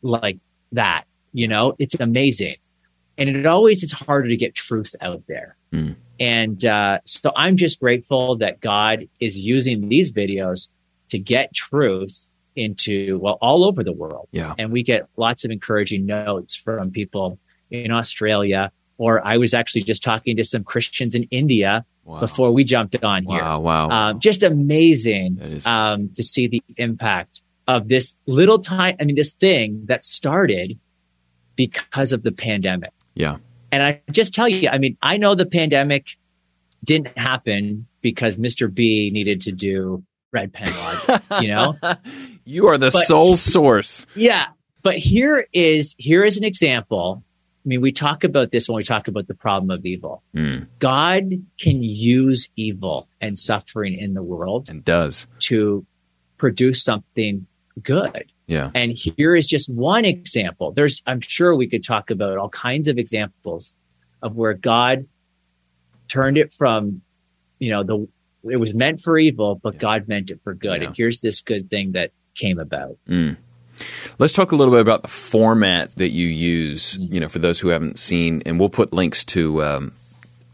like 0.01 0.37
that. 0.73 1.03
You 1.33 1.47
know, 1.47 1.75
it's 1.79 1.95
amazing. 1.99 2.55
and 3.17 3.29
it 3.29 3.45
always 3.45 3.83
is 3.83 3.91
harder 3.91 4.27
to 4.29 4.35
get 4.37 4.55
truth 4.55 4.95
out 5.01 5.21
there. 5.27 5.55
Mm. 5.71 5.95
And 6.19 6.65
uh, 6.65 6.99
so 7.05 7.31
I'm 7.35 7.57
just 7.57 7.79
grateful 7.79 8.37
that 8.37 8.59
God 8.61 9.07
is 9.19 9.39
using 9.39 9.89
these 9.89 10.11
videos 10.11 10.67
to 11.09 11.19
get 11.19 11.53
truth 11.53 12.31
into 12.55 13.17
well 13.19 13.37
all 13.41 13.65
over 13.65 13.83
the 13.83 13.91
world. 13.93 14.27
Yeah. 14.31 14.53
And 14.57 14.71
we 14.71 14.83
get 14.83 15.07
lots 15.17 15.43
of 15.45 15.51
encouraging 15.51 16.05
notes 16.05 16.55
from 16.55 16.91
people 16.91 17.37
in 17.71 17.91
Australia. 17.91 18.71
Or 18.99 19.25
I 19.25 19.37
was 19.37 19.53
actually 19.55 19.83
just 19.83 20.03
talking 20.03 20.37
to 20.37 20.43
some 20.45 20.63
Christians 20.63 21.13
in 21.15 21.23
India 21.31 21.85
Wow. 22.05 22.19
before 22.19 22.51
we 22.51 22.63
jumped 22.65 23.01
on 23.03 23.23
here. 23.23 23.41
Wow. 23.41 23.59
Wow. 23.61 23.89
Um, 23.89 24.19
just 24.19 24.43
amazing 24.43 25.37
is- 25.39 25.65
um, 25.65 26.09
to 26.15 26.23
see 26.23 26.47
the 26.47 26.61
impact 26.77 27.41
of 27.67 27.87
this 27.87 28.15
little 28.25 28.59
time. 28.59 28.97
I 28.99 29.05
mean, 29.05 29.15
this 29.15 29.31
thing 29.33 29.85
that 29.87 30.03
started 30.05 30.77
because 31.55 32.13
of 32.13 32.23
the 32.23 32.31
pandemic. 32.31 32.91
yeah. 33.15 33.37
And 33.71 33.81
I 33.81 34.01
just 34.11 34.35
tell 34.35 34.47
you, 34.47 34.69
I 34.69 34.77
mean, 34.77 34.97
I 35.01 35.17
know 35.17 35.33
the 35.33 35.47
pandemic 35.47 36.05
didn't 36.83 37.17
happen 37.17 37.87
because 38.01 38.37
Mr. 38.37 38.71
B 38.71 39.09
needed 39.11 39.41
to 39.41 39.51
do 39.51 40.03
red 40.31 40.53
pen 40.53 40.71
logic, 40.71 41.23
you 41.41 41.47
know? 41.47 41.75
you 42.45 42.67
are 42.67 42.77
the 42.77 42.91
But- 42.91 43.05
sole 43.05 43.35
source. 43.35 44.05
Yeah. 44.15 44.45
But 44.83 44.97
here 44.99 45.47
is 45.53 45.95
here 45.97 46.23
is 46.23 46.37
an 46.37 46.43
example. 46.43 47.23
I 47.65 47.67
mean, 47.67 47.81
we 47.81 47.91
talk 47.93 48.23
about 48.23 48.51
this 48.51 48.69
when 48.69 48.75
we 48.75 48.83
talk 48.83 49.07
about 49.07 49.25
the 49.27 49.33
problem 49.33 49.71
of 49.71 49.85
evil. 49.87 50.21
Mm. 50.35 50.67
God 50.77 51.31
can 51.59 51.81
use 51.81 52.49
evil 52.55 53.07
and 53.21 53.39
suffering 53.39 53.97
in 53.97 54.13
the 54.13 54.21
world 54.21 54.69
And 54.69 54.83
does. 54.85 55.25
to 55.49 55.83
produce 56.37 56.83
something 56.83 57.47
good. 57.81 58.31
Yeah. 58.47 58.71
And 58.75 58.91
here 58.91 59.35
is 59.35 59.47
just 59.47 59.69
one 59.69 60.05
example. 60.05 60.71
There's, 60.71 61.01
I'm 61.05 61.21
sure 61.21 61.55
we 61.55 61.67
could 61.67 61.83
talk 61.83 62.09
about 62.11 62.37
all 62.37 62.49
kinds 62.49 62.87
of 62.87 62.97
examples 62.97 63.73
of 64.21 64.35
where 64.35 64.53
God 64.53 65.07
turned 66.07 66.37
it 66.37 66.53
from, 66.53 67.01
you 67.59 67.71
know, 67.71 67.83
the, 67.83 68.07
it 68.49 68.57
was 68.57 68.73
meant 68.73 69.01
for 69.01 69.17
evil, 69.17 69.55
but 69.55 69.75
Yeah. 69.75 69.79
God 69.79 70.07
meant 70.07 70.29
it 70.29 70.41
for 70.43 70.53
good. 70.53 70.81
Yeah. 70.81 70.87
And 70.87 70.95
here's 70.97 71.21
this 71.21 71.41
good 71.41 71.69
thing 71.69 71.93
that 71.93 72.11
came 72.35 72.59
about. 72.59 72.97
Mm. 73.07 73.37
Let's 74.19 74.33
talk 74.33 74.51
a 74.51 74.55
little 74.55 74.73
bit 74.73 74.81
about 74.81 75.01
the 75.01 75.07
format 75.07 75.95
that 75.95 76.09
you 76.09 76.27
use. 76.27 76.97
Mm-hmm. 76.97 77.13
You 77.13 77.19
know, 77.21 77.29
for 77.29 77.39
those 77.39 77.59
who 77.59 77.69
haven't 77.69 77.97
seen, 77.97 78.43
and 78.45 78.59
we'll 78.59 78.69
put 78.69 78.93
links 78.93 79.25
to 79.25 79.63
um, 79.63 79.93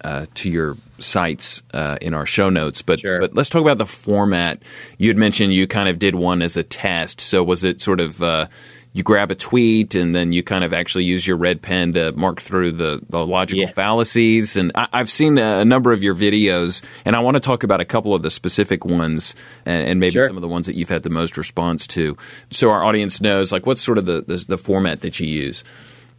uh, 0.04 0.26
to 0.36 0.50
your 0.50 0.78
sites 1.00 1.62
uh, 1.74 1.98
in 2.02 2.14
our 2.14 2.26
show 2.26 2.50
notes. 2.50 2.82
But 2.82 3.00
Sure. 3.00 3.20
but 3.20 3.36
let's 3.36 3.50
talk 3.50 3.62
about 3.62 3.78
the 3.78 3.86
format. 3.86 4.62
You 4.98 5.10
had 5.10 5.18
mentioned 5.18 5.54
you 5.54 5.68
kind 5.68 5.90
of 5.90 6.00
did 6.00 6.16
one 6.16 6.42
as 6.42 6.58
a 6.58 6.64
test. 6.64 7.22
So 7.22 7.44
was 7.44 7.64
it 7.64 7.80
sort 7.82 8.00
of 8.02 8.22
uh, 8.22 8.48
you 8.94 9.04
grab 9.04 9.30
a 9.32 9.36
tweet 9.36 9.94
and 9.96 10.16
then 10.16 10.32
you 10.32 10.42
kind 10.44 10.64
of 10.64 10.74
actually 10.74 11.04
use 11.06 11.26
your 11.26 11.38
red 11.38 11.62
pen 11.62 11.94
to 11.94 12.12
mark 12.14 12.42
through 12.42 12.72
the, 12.74 13.02
the 13.10 13.26
logical 13.26 13.64
Yeah. 13.64 13.72
fallacies? 13.72 14.58
And 14.58 14.72
I, 14.76 14.88
I've 14.92 15.10
seen 15.12 15.38
a, 15.38 15.60
a 15.60 15.66
number 15.66 15.94
of 15.94 16.02
your 16.04 16.16
videos, 16.16 16.84
and 17.06 17.16
I 17.16 17.20
want 17.22 17.36
to 17.36 17.40
talk 17.40 17.64
about 17.64 17.80
a 17.82 17.86
couple 17.86 18.14
of 18.16 18.24
the 18.24 18.30
specific 18.32 18.84
ones 18.86 19.36
and, 19.66 19.88
and 19.90 20.00
maybe 20.00 20.14
Sure. 20.14 20.28
some 20.28 20.38
of 20.38 20.42
the 20.42 20.48
ones 20.48 20.66
that 20.66 20.76
you've 20.76 20.90
had 20.90 21.04
the 21.04 21.10
most 21.10 21.38
response 21.38 21.86
to, 21.88 22.18
so 22.52 22.70
our 22.72 22.84
audience 22.84 23.22
knows 23.22 23.52
like 23.52 23.66
what's 23.66 23.82
sort 23.82 23.98
of 24.00 24.06
the 24.06 24.22
the, 24.22 24.44
the 24.50 24.58
format 24.58 25.02
that 25.02 25.20
you 25.20 25.28
use. 25.28 25.64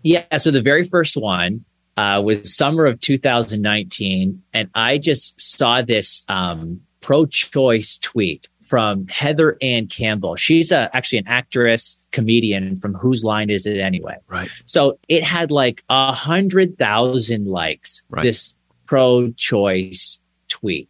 Yeah. 0.03 0.25
So 0.39 0.51
the 0.51 0.63
very 0.63 0.89
first 0.89 1.15
one 1.17 1.65
uh, 1.97 2.21
was 2.25 2.55
summer 2.57 2.87
of 2.87 3.01
2019, 3.01 4.43
and 4.53 4.71
I 4.75 4.99
just 4.99 5.41
saw 5.41 5.83
this 5.83 6.23
um, 6.29 6.81
pro-choice 7.01 7.99
tweet 7.99 8.49
from 8.69 9.09
Heather 9.09 9.57
Anne 9.61 9.89
Campbell. 9.89 10.37
She's 10.37 10.71
a, 10.71 10.89
actually 10.97 11.19
an 11.19 11.27
actress, 11.27 11.97
comedian 12.13 12.79
from 12.79 12.95
Whose 12.95 13.25
Line 13.25 13.51
Is 13.51 13.67
It 13.67 13.81
Anyway? 13.81 14.17
Right. 14.29 14.49
So 14.65 14.99
it 15.09 15.25
had 15.25 15.51
like 15.51 15.83
a 15.91 16.13
hundred 16.13 16.79
thousand 16.79 17.47
likes. 17.47 18.03
Right. 18.09 18.23
This 18.23 18.55
pro-choice 18.87 20.21
tweet, 20.49 20.89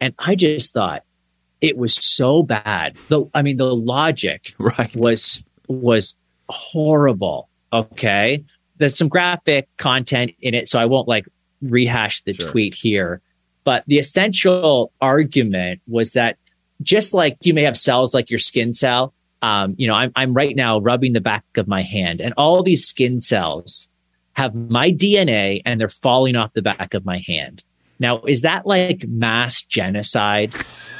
and 0.00 0.14
I 0.18 0.36
just 0.36 0.72
thought 0.72 1.02
it 1.60 1.76
was 1.76 1.94
so 1.94 2.42
bad. 2.42 2.96
The 3.08 3.24
I 3.34 3.42
mean, 3.42 3.56
the 3.56 3.74
logic 3.74 4.54
Right. 4.58 4.94
was 4.94 5.42
was 5.68 6.14
horrible. 6.48 7.48
Okay, 7.72 8.44
there's 8.78 8.96
some 8.96 9.08
graphic 9.08 9.68
content 9.76 10.32
in 10.40 10.54
it, 10.54 10.68
so 10.68 10.78
I 10.78 10.84
won't 10.86 11.08
like 11.08 11.26
rehash 11.62 12.22
the 12.22 12.34
Sure. 12.34 12.50
tweet 12.50 12.74
here. 12.74 13.20
But 13.64 13.84
the 13.86 13.98
essential 13.98 14.92
argument 15.00 15.80
was 15.88 16.12
that 16.12 16.36
just 16.82 17.14
like 17.14 17.36
you 17.42 17.54
may 17.54 17.62
have 17.62 17.76
cells 17.76 18.14
like 18.14 18.30
your 18.30 18.38
skin 18.38 18.72
cell, 18.72 19.12
um, 19.42 19.74
you 19.76 19.86
know, 19.86 19.94
I'm 19.94 20.12
I'm 20.16 20.34
right 20.34 20.54
now 20.54 20.78
rubbing 20.78 21.12
the 21.12 21.20
back 21.20 21.44
of 21.56 21.66
my 21.66 21.82
hand, 21.82 22.20
and 22.20 22.32
all 22.36 22.62
these 22.62 22.84
skin 22.86 23.20
cells 23.20 23.88
have 24.34 24.54
my 24.54 24.90
DNA, 24.90 25.62
and 25.64 25.80
they're 25.80 25.88
falling 25.88 26.36
off 26.36 26.52
the 26.52 26.62
back 26.62 26.94
of 26.94 27.04
my 27.04 27.22
hand. 27.26 27.64
Now, 27.98 28.20
is 28.22 28.42
that 28.42 28.66
like 28.66 29.04
mass 29.08 29.62
genocide? 29.62 30.52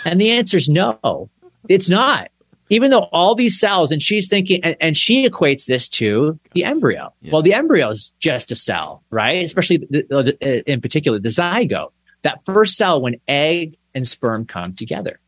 And 0.06 0.20
the 0.20 0.30
answer 0.32 0.56
is 0.56 0.68
no, 0.68 1.28
it's 1.68 1.90
not. 1.90 2.30
Even 2.68 2.90
though 2.90 3.08
all 3.12 3.34
these 3.36 3.58
cells, 3.60 3.92
and 3.92 4.02
she's 4.02 4.28
thinking, 4.28 4.60
and, 4.64 4.74
and 4.80 4.96
she 4.96 5.28
equates 5.28 5.66
this 5.66 5.88
to 5.90 6.38
the 6.52 6.64
embryo. 6.64 7.12
Yeah. 7.22 7.30
Well, 7.32 7.42
the 7.42 7.54
embryo 7.54 7.90
is 7.90 8.12
just 8.18 8.50
a 8.50 8.56
cell, 8.56 9.04
right? 9.10 9.44
Especially 9.44 9.76
the, 9.88 10.02
the, 10.40 10.70
in 10.70 10.80
particular, 10.80 11.20
the 11.20 11.28
zygote, 11.28 11.92
that 12.22 12.44
first 12.44 12.76
cell 12.76 13.00
when 13.00 13.16
egg 13.28 13.76
and 13.94 14.06
sperm 14.06 14.46
come 14.46 14.74
together. 14.74 15.20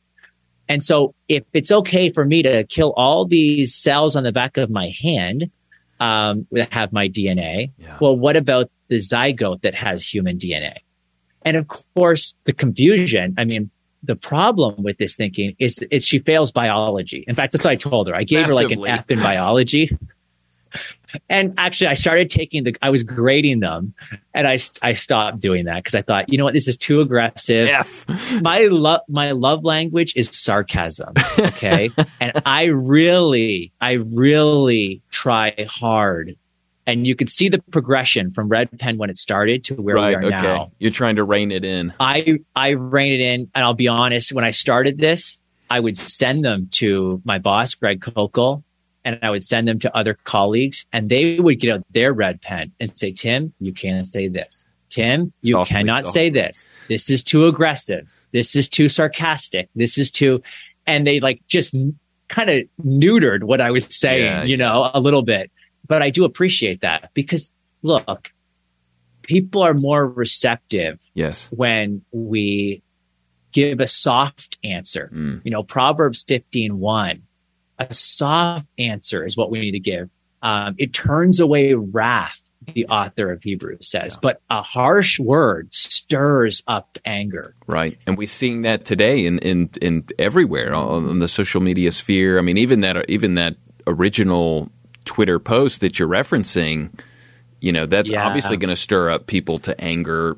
And 0.68 0.82
so 0.82 1.14
if 1.28 1.44
it's 1.52 1.70
okay 1.70 2.10
for 2.10 2.24
me 2.24 2.42
to 2.42 2.64
kill 2.64 2.92
all 2.96 3.24
these 3.24 3.74
cells 3.74 4.16
on 4.16 4.24
the 4.24 4.32
back 4.32 4.56
of 4.56 4.68
my 4.68 4.92
hand, 5.00 5.50
um, 6.00 6.46
that 6.52 6.72
have 6.72 6.92
my 6.92 7.08
DNA, 7.08 7.72
Yeah. 7.78 7.98
well, 8.00 8.16
what 8.16 8.36
about 8.36 8.70
the 8.88 8.98
zygote 8.98 9.62
that 9.62 9.74
has 9.74 10.06
human 10.12 10.38
DNA? 10.38 10.74
And 11.42 11.56
of 11.56 11.66
course, 11.68 12.34
the 12.44 12.52
confusion. 12.52 13.34
I 13.38 13.44
mean, 13.44 13.70
the 14.08 14.16
problem 14.16 14.82
with 14.82 14.96
this 14.96 15.14
thinking 15.14 15.54
is, 15.58 15.78
is 15.90 16.04
she 16.04 16.18
fails 16.18 16.50
biology. 16.50 17.24
In 17.28 17.34
fact, 17.34 17.52
that's 17.52 17.64
what 17.64 17.72
I 17.72 17.76
told 17.76 18.08
her. 18.08 18.14
I 18.14 18.24
gave 18.24 18.46
her 18.46 18.54
like 18.54 18.70
an 18.70 18.80
Massively. 18.80 18.90
F 18.90 19.10
in 19.10 19.18
biology. 19.20 19.96
And 21.30 21.54
actually, 21.56 21.86
I 21.86 21.94
started 21.94 22.28
taking 22.28 22.64
the, 22.64 22.76
I 22.82 22.90
was 22.90 23.02
grading 23.02 23.60
them 23.60 23.94
and 24.34 24.46
I, 24.46 24.58
I 24.82 24.92
stopped 24.92 25.40
doing 25.40 25.64
that 25.64 25.76
because 25.76 25.94
I 25.94 26.02
thought, 26.02 26.28
you 26.28 26.36
know 26.36 26.44
what, 26.44 26.52
this 26.52 26.68
is 26.68 26.76
too 26.76 27.00
aggressive 27.00 27.66
F. 27.66 28.06
my 28.42 28.58
love 28.70 29.00
my 29.08 29.30
love 29.30 29.64
language 29.64 30.12
is 30.16 30.28
sarcasm 30.28 31.14
okay 31.38 31.88
and 32.20 32.32
i 32.44 32.64
really 32.64 33.72
i 33.80 33.92
really 33.92 35.00
try 35.10 35.54
hard 35.66 36.36
and 36.88 37.06
you 37.06 37.14
could 37.14 37.28
see 37.30 37.48
the 37.48 37.60
progression 37.70 38.30
from 38.32 38.48
red 38.48 38.68
pen 38.80 38.96
when 38.98 39.10
it 39.10 39.18
started 39.18 39.62
to 39.64 39.74
where 39.74 39.94
right. 39.94 40.08
we 40.08 40.14
are 40.14 40.24
Okay. 40.34 40.42
now 40.42 40.72
You're 40.78 40.90
trying 40.90 41.16
to 41.16 41.24
rein 41.24 41.52
it 41.52 41.64
in. 41.64 41.92
i 42.00 42.38
i 42.56 42.70
rein 42.70 43.12
it 43.12 43.20
in 43.20 43.50
and 43.54 43.64
i'll 43.64 43.74
be 43.74 43.86
honest 43.88 44.32
when 44.32 44.44
i 44.44 44.50
started 44.50 44.98
this 44.98 45.38
i 45.70 45.78
would 45.78 45.96
send 45.96 46.44
them 46.44 46.68
to 46.72 47.20
my 47.24 47.38
boss 47.38 47.74
greg 47.74 48.00
koukl 48.00 48.62
and 49.04 49.18
i 49.22 49.30
would 49.30 49.44
send 49.44 49.68
them 49.68 49.78
to 49.80 49.94
other 49.96 50.14
colleagues 50.24 50.86
and 50.92 51.08
they 51.10 51.38
would 51.38 51.60
get 51.60 51.74
out 51.74 51.84
their 51.92 52.12
red 52.12 52.40
pen 52.42 52.72
and 52.80 52.98
say 52.98 53.12
tim 53.12 53.52
you 53.60 53.72
can't 53.72 54.08
say 54.08 54.26
this 54.28 54.64
tim 54.90 55.32
you 55.42 55.52
Softly, 55.54 55.76
cannot 55.76 56.04
softly. 56.06 56.24
say 56.24 56.30
this 56.30 56.66
this 56.88 57.10
is 57.10 57.22
too 57.22 57.46
aggressive 57.46 58.08
this 58.32 58.56
is 58.56 58.68
too 58.68 58.88
sarcastic 58.88 59.68
this 59.76 59.98
is 59.98 60.10
too 60.10 60.42
and 60.86 61.06
they 61.06 61.20
like 61.20 61.40
just 61.46 61.74
kind 62.28 62.48
of 62.50 62.62
neutered 62.84 63.42
what 63.44 63.60
i 63.60 63.70
was 63.70 63.84
saying 63.94 64.24
Yeah, 64.24 64.42
you 64.44 64.56
know 64.56 64.90
a 64.94 65.00
little 65.00 65.22
bit 65.22 65.50
but 65.88 66.02
i 66.02 66.10
do 66.10 66.24
appreciate 66.24 66.80
that 66.82 67.10
because 67.14 67.50
look 67.82 68.30
people 69.22 69.62
are 69.62 69.74
more 69.74 70.06
receptive 70.06 70.98
Yes. 71.14 71.48
when 71.50 72.02
we 72.12 72.82
give 73.52 73.80
a 73.80 73.86
soft 73.86 74.56
answer. 74.64 75.10
Mm. 75.12 75.40
You 75.44 75.50
know, 75.50 75.62
Proverbs 75.62 76.24
15, 76.28 76.78
1, 76.78 77.22
a 77.78 77.92
soft 77.92 78.66
answer 78.78 79.24
is 79.26 79.36
what 79.36 79.50
we 79.50 79.60
need 79.60 79.72
to 79.72 79.80
give. 79.80 80.08
Um, 80.42 80.76
it 80.78 80.92
turns 80.94 81.40
away 81.40 81.74
wrath, 81.74 82.38
the 82.72 82.86
author 82.86 83.30
of 83.32 83.42
Hebrews 83.42 83.90
says, 83.90 84.14
Yeah. 84.14 84.20
but 84.22 84.40
a 84.48 84.62
harsh 84.62 85.18
word 85.18 85.68
stirs 85.74 86.62
up 86.66 86.96
anger. 87.04 87.54
Right, 87.66 87.98
and 88.06 88.16
we're 88.16 88.28
seeing 88.28 88.62
that 88.62 88.84
today 88.86 89.26
in 89.26 89.38
in, 89.40 89.70
in 89.82 90.04
everywhere 90.18 90.74
on, 90.74 91.06
on 91.08 91.18
the 91.18 91.28
social 91.28 91.60
media 91.60 91.92
sphere. 91.92 92.38
I 92.38 92.42
mean, 92.42 92.56
even 92.58 92.80
that 92.80 93.10
even 93.10 93.34
that 93.34 93.56
original 93.86 94.70
Twitter 95.08 95.38
post 95.38 95.80
that 95.80 95.98
you're 95.98 96.06
referencing, 96.08 96.90
you 97.60 97.72
know, 97.72 97.86
that's 97.86 98.10
Yeah. 98.10 98.26
obviously 98.26 98.58
going 98.58 98.68
to 98.68 98.76
stir 98.76 99.10
up 99.10 99.26
people 99.26 99.58
to 99.60 99.78
anger 99.80 100.36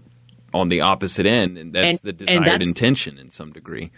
on 0.54 0.68
the 0.68 0.80
opposite 0.80 1.26
end, 1.26 1.59
and 1.59 1.72
that's 1.72 1.88
And- 1.88 1.98
the 2.04 2.12
desired 2.12 2.44
that's- 2.46 2.66
intention 2.68 3.18
in 3.18 3.30
some 3.33 3.52
degree. 3.52 3.90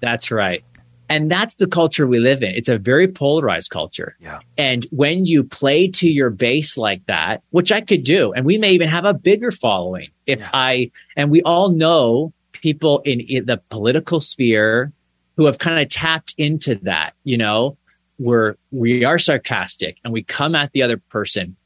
That's 0.00 0.30
right. 0.30 0.62
And 1.08 1.28
that's 1.28 1.56
the 1.56 1.66
culture 1.66 2.06
we 2.06 2.20
live 2.20 2.42
in. 2.44 2.54
It's 2.54 2.68
a 2.68 2.78
very 2.78 3.08
polarized 3.08 3.70
culture. 3.70 4.14
Yeah. 4.20 4.38
And 4.56 4.86
when 4.92 5.26
you 5.26 5.42
play 5.42 5.88
to 5.88 6.08
your 6.08 6.30
base 6.30 6.78
like 6.78 7.04
that, 7.06 7.42
which 7.50 7.72
I 7.72 7.80
could 7.80 8.04
do, 8.04 8.32
and 8.32 8.46
we 8.46 8.58
may 8.58 8.70
even 8.70 8.88
have 8.88 9.04
a 9.04 9.12
bigger 9.12 9.50
following 9.50 10.08
if 10.28 10.38
Yeah. 10.38 10.50
I, 10.54 10.90
and 11.16 11.28
we 11.32 11.42
all 11.42 11.70
know 11.72 12.32
people 12.52 13.00
in, 13.04 13.18
in 13.20 13.46
the 13.46 13.60
political 13.70 14.20
sphere 14.20 14.92
who 15.36 15.46
have 15.46 15.58
kind 15.58 15.80
of 15.82 15.88
tapped 15.88 16.34
into 16.38 16.76
that, 16.82 17.14
you 17.24 17.36
know, 17.36 17.76
where 18.20 18.56
we 18.70 19.02
are 19.02 19.18
sarcastic 19.18 19.96
and 20.04 20.12
we 20.12 20.22
come 20.22 20.54
at 20.54 20.70
the 20.72 20.82
other 20.82 20.98
person 20.98 21.56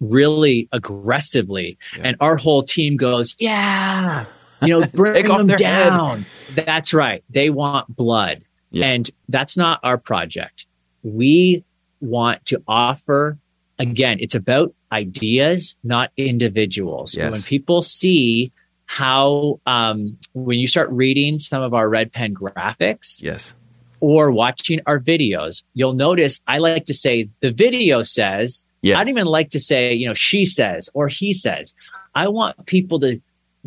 really 0.00 0.68
aggressively. 0.70 1.78
Yeah. 1.96 2.02
And 2.04 2.16
our 2.20 2.36
whole 2.36 2.62
team 2.62 2.98
goes, 2.98 3.34
yeah, 3.38 4.26
you 4.60 4.68
know, 4.68 4.86
bring 4.92 5.26
them 5.26 5.46
down. 5.46 6.18
Head. 6.18 6.66
That's 6.66 6.92
right. 6.92 7.24
They 7.30 7.48
want 7.48 7.94
blood. 7.94 8.42
Yeah. 8.70 8.86
And 8.86 9.10
that's 9.30 9.56
not 9.56 9.80
our 9.82 9.96
project. 9.96 10.66
We 11.02 11.64
want 12.00 12.44
to 12.46 12.62
offer, 12.68 13.38
again, 13.78 14.18
it's 14.20 14.34
about 14.34 14.74
ideas, 14.92 15.74
not 15.82 16.10
individuals. 16.18 17.16
Yes. 17.16 17.32
When 17.32 17.40
people 17.42 17.80
see 17.80 18.52
how, 18.84 19.58
um, 19.64 20.18
when 20.34 20.58
you 20.58 20.66
start 20.66 20.90
reading 20.90 21.38
some 21.38 21.62
of 21.62 21.72
our 21.72 21.88
red 21.88 22.12
pen 22.12 22.34
graphics, 22.34 23.22
yes, 23.22 23.54
or 24.00 24.30
watching 24.30 24.80
our 24.86 24.98
videos, 24.98 25.62
you'll 25.74 25.94
notice 25.94 26.40
I 26.46 26.58
like 26.58 26.86
to 26.86 26.94
say 26.94 27.28
the 27.40 27.50
video 27.50 28.02
says, 28.02 28.64
yes. 28.82 28.96
I 28.96 29.04
don't 29.04 29.10
even 29.10 29.26
like 29.26 29.50
to 29.50 29.60
say, 29.60 29.92
you 29.94 30.06
know, 30.06 30.14
she 30.14 30.44
says 30.44 30.90
or 30.94 31.08
he 31.08 31.32
says. 31.32 31.74
I 32.14 32.28
want 32.28 32.66
people 32.66 33.00
to 33.00 33.20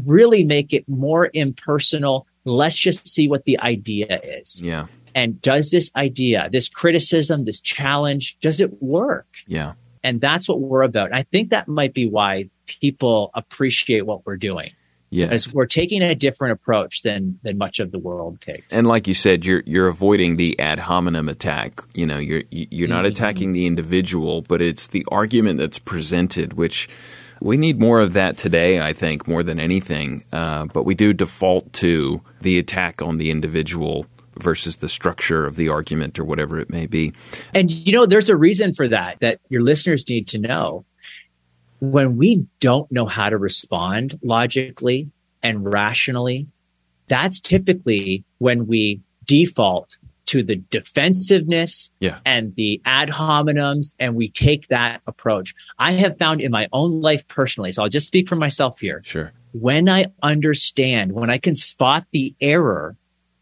really 0.06 0.44
make 0.44 0.74
it 0.74 0.88
more 0.88 1.30
impersonal. 1.34 2.28
Let's 2.46 2.78
just 2.78 3.08
see 3.08 3.28
what 3.28 3.44
the 3.46 3.60
idea 3.60 4.20
is. 4.24 4.62
Yeah. 4.62 4.88
And 5.16 5.42
does 5.42 5.72
this 5.72 5.90
idea, 5.96 6.48
this 6.52 6.70
criticism, 6.70 7.46
this 7.46 7.60
challenge, 7.60 8.38
does 8.42 8.62
it 8.62 8.82
work? 8.82 9.28
Yeah. 9.48 9.74
And 10.04 10.22
that's 10.22 10.48
what 10.48 10.62
we're 10.62 10.84
about. 10.84 11.08
And 11.08 11.16
I 11.16 11.24
think 11.24 11.50
that 11.50 11.68
might 11.68 11.94
be 11.94 12.08
why 12.08 12.50
people 12.68 13.32
appreciate 13.34 14.06
what 14.06 14.26
we're 14.26 14.38
doing. 14.38 14.72
Yes. 15.10 15.54
We're 15.54 15.66
taking 15.66 16.02
a 16.02 16.16
different 16.16 16.54
approach 16.54 17.02
than 17.04 17.40
than 17.44 17.58
much 17.58 17.80
of 17.80 17.92
the 17.92 18.00
world 18.00 18.42
takes. 18.42 18.74
And 18.74 18.88
like 18.88 19.08
you 19.08 19.14
said, 19.14 19.46
you're 19.46 19.64
you're 19.66 19.88
avoiding 19.88 20.36
the 20.36 20.60
ad 20.60 20.80
hominem 20.80 21.30
attack. 21.30 21.82
You 21.94 22.06
know, 22.06 22.18
you're 22.18 22.44
you're 22.52 22.90
not 22.90 23.06
mm-hmm. 23.06 23.14
attacking 23.14 23.52
the 23.54 23.66
individual, 23.66 24.42
but 24.42 24.62
it's 24.62 24.88
the 24.88 25.06
argument 25.10 25.60
that's 25.60 25.80
presented, 25.80 26.54
which 26.54 26.90
we 27.40 27.56
need 27.56 27.80
more 27.80 28.02
of 28.02 28.14
that 28.14 28.38
today. 28.38 28.82
I 28.82 28.94
think 28.94 29.28
more 29.28 29.44
than 29.44 29.60
anything. 29.60 30.24
Uh, 30.34 30.66
but 30.66 30.84
we 30.84 30.96
do 30.96 31.14
default 31.14 31.72
to 31.74 32.22
the 32.42 32.58
attack 32.58 33.02
on 33.02 33.18
the 33.18 33.32
individual 33.32 34.08
versus 34.40 34.78
the 34.78 34.90
structure 34.90 35.46
of 35.46 35.56
the 35.56 35.70
argument 35.70 36.20
or 36.20 36.24
whatever 36.24 36.60
it 36.60 36.70
may 36.70 36.86
be. 36.86 37.14
And 37.54 37.72
you 37.72 37.94
know, 37.94 38.06
there's 38.06 38.30
a 38.30 38.36
reason 38.36 38.74
for 38.74 38.88
that 38.90 39.18
that 39.22 39.40
your 39.50 39.62
listeners 39.62 40.04
need 40.10 40.28
to 40.30 40.38
know 40.38 40.86
when 41.80 42.18
we 42.18 42.46
don't 42.60 42.92
know 42.92 43.06
how 43.06 43.30
to 43.30 43.38
respond 43.38 44.20
logically 44.24 45.10
and 45.44 45.72
rationally, 45.72 46.48
that's 47.08 47.40
typically 47.40 48.24
when 48.40 48.68
we 48.68 49.02
default 49.26 49.98
to 50.28 50.44
the 50.44 50.58
defensiveness 50.70 51.90
yeah. 52.00 52.20
and 52.26 52.54
the 52.56 52.82
ad 52.86 53.10
hominems 53.10 53.96
and 54.00 54.16
we 54.16 54.30
take 54.30 54.68
that 54.68 55.02
approach. 55.08 55.56
I 55.80 55.94
have 55.94 56.18
found 56.18 56.42
in 56.42 56.52
my 56.52 56.68
own 56.74 57.02
life 57.02 57.28
personally, 57.28 57.72
so 57.72 57.84
I'll 57.84 57.90
just 57.90 58.08
speak 58.08 58.28
for 58.28 58.36
myself 58.36 58.80
here. 58.80 59.02
Sure. 59.06 59.32
When 59.54 59.88
I 59.88 60.08
understand, 60.22 61.14
when 61.14 61.30
I 61.30 61.38
can 61.38 61.56
spot 61.56 62.06
the 62.12 62.36
error, 62.42 62.98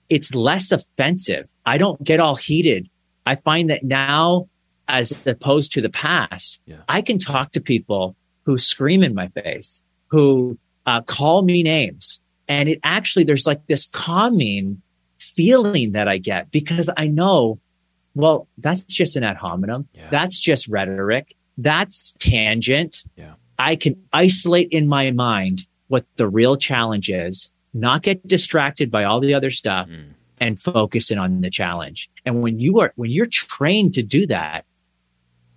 it's 0.10 0.36
less 0.36 0.71
offensive. 0.71 1.52
I 1.65 1.80
don't 1.80 2.02
get 2.04 2.19
all 2.19 2.36
heated. 2.36 2.88
I 3.26 3.36
find 3.36 3.71
that 3.71 3.84
now, 3.84 4.48
as 4.88 5.26
opposed 5.26 5.71
to 5.74 5.82
the 5.82 5.89
past, 5.89 6.60
yeah. 6.67 6.78
I 6.88 7.02
can 7.02 7.17
talk 7.17 7.54
to 7.54 7.62
people 7.62 8.15
who 8.45 8.58
scream 8.58 9.03
in 9.03 9.13
my 9.13 9.27
face, 9.29 9.81
who 10.08 10.58
uh, 10.86 11.01
call 11.01 11.41
me 11.41 11.63
names. 11.63 12.19
And 12.47 12.69
it 12.69 12.79
actually, 12.84 13.25
there's 13.25 13.47
like 13.47 13.65
this 13.67 13.88
calming 13.88 14.81
feeling 15.36 15.93
that 15.93 16.08
I 16.08 16.19
get 16.19 16.51
because 16.51 16.89
I 16.95 17.08
know, 17.08 17.60
well, 18.13 18.47
that's 18.60 18.84
just 18.84 19.15
an 19.15 19.23
ad 19.23 19.38
hominem. 19.38 19.88
Yeah. 19.93 20.08
That's 20.12 20.39
just 20.39 20.67
rhetoric. 20.67 21.36
That's 21.58 22.12
tangent. 22.19 23.03
Yeah. 23.15 23.34
I 23.58 23.75
can 23.75 23.95
isolate 24.13 24.69
in 24.71 24.88
my 24.88 25.12
mind 25.12 25.65
what 25.88 26.05
the 26.17 26.27
real 26.27 26.55
challenge 26.55 27.10
is, 27.10 27.51
not 27.73 28.03
get 28.03 28.25
distracted 28.27 28.91
by 28.91 29.03
all 29.03 29.19
the 29.19 29.34
other 29.34 29.51
stuff 29.51 29.88
mm. 29.88 30.10
and 30.39 30.62
focus 30.62 31.10
in 31.10 31.17
on 31.17 31.41
the 31.41 31.49
challenge. 31.49 32.10
And 32.25 32.41
when 32.41 32.60
you 32.60 32.79
are, 32.79 32.93
when 32.95 33.10
you're 33.10 33.25
trained 33.25 33.95
to 33.95 34.03
do 34.03 34.27
that, 34.27 34.65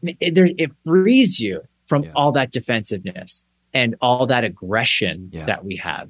it, 0.03 0.35
there, 0.35 0.49
it 0.57 0.71
frees 0.85 1.41
you 1.41 1.63
from 1.89 2.05
yeah. 2.05 2.13
all 2.15 2.33
that 2.33 2.53
defensiveness 2.53 3.45
and 3.75 3.97
all 4.01 4.27
that 4.27 4.45
aggression 4.45 5.31
yeah. 5.33 5.47
that 5.47 5.65
we 5.65 5.77
have. 5.77 6.09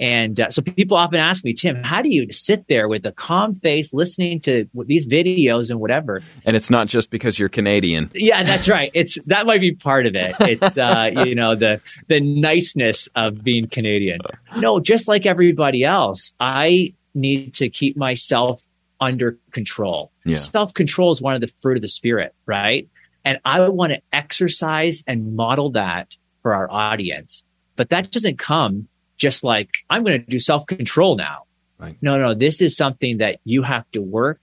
And 0.00 0.40
uh, 0.40 0.48
so 0.48 0.62
people 0.62 0.96
often 0.96 1.20
ask 1.20 1.44
me, 1.44 1.52
Tim, 1.52 1.82
how 1.82 2.00
do 2.00 2.08
you 2.08 2.32
sit 2.32 2.66
there 2.68 2.88
with 2.88 3.04
a 3.04 3.12
calm 3.12 3.54
face 3.54 3.92
listening 3.92 4.40
to 4.40 4.66
these 4.86 5.06
videos 5.06 5.70
and 5.70 5.78
whatever? 5.78 6.22
And 6.46 6.56
it's 6.56 6.70
not 6.70 6.86
just 6.86 7.10
because 7.10 7.38
you're 7.38 7.50
Canadian. 7.50 8.10
Yeah, 8.14 8.42
that's 8.42 8.66
right. 8.66 8.90
It's 8.94 9.18
that 9.26 9.44
might 9.44 9.60
be 9.60 9.72
part 9.72 10.06
of 10.06 10.14
it. 10.14 10.34
It's 10.40 10.78
uh, 10.78 11.10
you 11.26 11.34
know 11.34 11.54
the 11.54 11.82
the 12.08 12.18
niceness 12.18 13.10
of 13.14 13.44
being 13.44 13.68
Canadian. 13.68 14.20
No, 14.56 14.80
just 14.80 15.06
like 15.06 15.26
everybody 15.26 15.84
else, 15.84 16.32
I 16.40 16.94
need 17.12 17.52
to 17.56 17.68
keep 17.68 17.94
myself 17.98 18.62
under 19.02 19.38
control. 19.50 20.12
Yeah. 20.24 20.36
Self 20.36 20.72
control 20.72 21.12
is 21.12 21.20
one 21.20 21.34
of 21.34 21.42
the 21.42 21.52
fruit 21.60 21.76
of 21.76 21.82
the 21.82 21.88
spirit, 21.88 22.34
right? 22.46 22.88
And 23.24 23.38
I 23.44 23.68
want 23.68 23.92
to 23.92 24.00
exercise 24.12 25.04
and 25.06 25.36
model 25.36 25.72
that 25.72 26.08
for 26.42 26.54
our 26.54 26.70
audience. 26.70 27.42
But 27.76 27.90
that 27.90 28.10
doesn't 28.10 28.38
come 28.38 28.88
just 29.16 29.44
like, 29.44 29.70
I'm 29.88 30.04
going 30.04 30.20
to 30.20 30.30
do 30.30 30.38
self 30.38 30.66
control 30.66 31.16
now. 31.16 31.44
Right. 31.78 31.96
No, 32.02 32.18
no, 32.18 32.34
this 32.34 32.60
is 32.60 32.76
something 32.76 33.18
that 33.18 33.40
you 33.44 33.62
have 33.62 33.90
to 33.92 34.02
work 34.02 34.40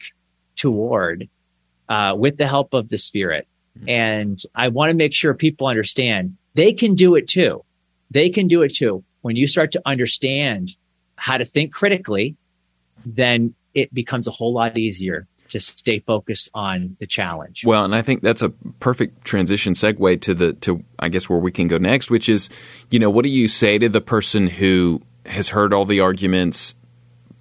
toward 0.56 1.30
uh, 1.90 2.16
with 2.18 2.38
the 2.38 2.48
help 2.48 2.74
of 2.74 2.90
the 2.90 2.98
spirit. 2.98 3.48
Mm-hmm. 3.78 3.90
And 3.90 4.42
I 4.56 4.70
want 4.70 4.90
to 4.90 4.96
make 4.96 5.14
sure 5.14 5.34
people 5.34 5.68
understand 5.68 6.38
they 6.56 6.74
can 6.74 6.96
do 6.96 7.16
it 7.16 7.28
too. 7.28 7.64
They 8.10 8.30
can 8.30 8.48
do 8.48 8.64
it 8.64 8.74
too. 8.74 9.04
When 9.22 9.36
you 9.36 9.48
start 9.48 9.72
to 9.74 9.82
understand 9.86 10.76
how 11.16 11.38
to 11.38 11.46
think 11.46 11.74
critically, 11.74 12.36
then 13.06 13.54
it 13.74 13.94
becomes 13.94 14.28
a 14.28 14.32
whole 14.32 14.54
lot 14.54 14.78
easier 14.78 15.28
to 15.50 15.60
stay 15.60 16.00
focused 16.00 16.50
on 16.54 16.98
the 17.00 17.08
challenge. 17.08 17.64
Well, 17.66 17.86
and 17.86 17.96
I 17.96 18.02
think 18.02 18.22
that's 18.22 18.42
a 18.42 18.50
perfect 18.80 19.26
transition 19.26 19.74
segue 19.74 20.22
to 20.22 20.34
the 20.34 20.54
to 20.54 20.84
I 21.00 21.10
guess 21.10 21.30
where 21.30 21.40
we 21.40 21.52
can 21.52 21.68
go 21.68 21.78
next, 21.78 22.10
which 22.10 22.30
is, 22.30 22.50
you 22.90 23.00
know, 23.00 23.10
what 23.10 23.24
do 23.24 23.30
you 23.30 23.48
say 23.48 23.78
to 23.78 23.90
the 23.90 24.02
person 24.02 24.48
who 24.48 25.02
has 25.26 25.50
heard 25.50 25.74
all 25.74 25.86
the 25.86 26.00
arguments 26.00 26.76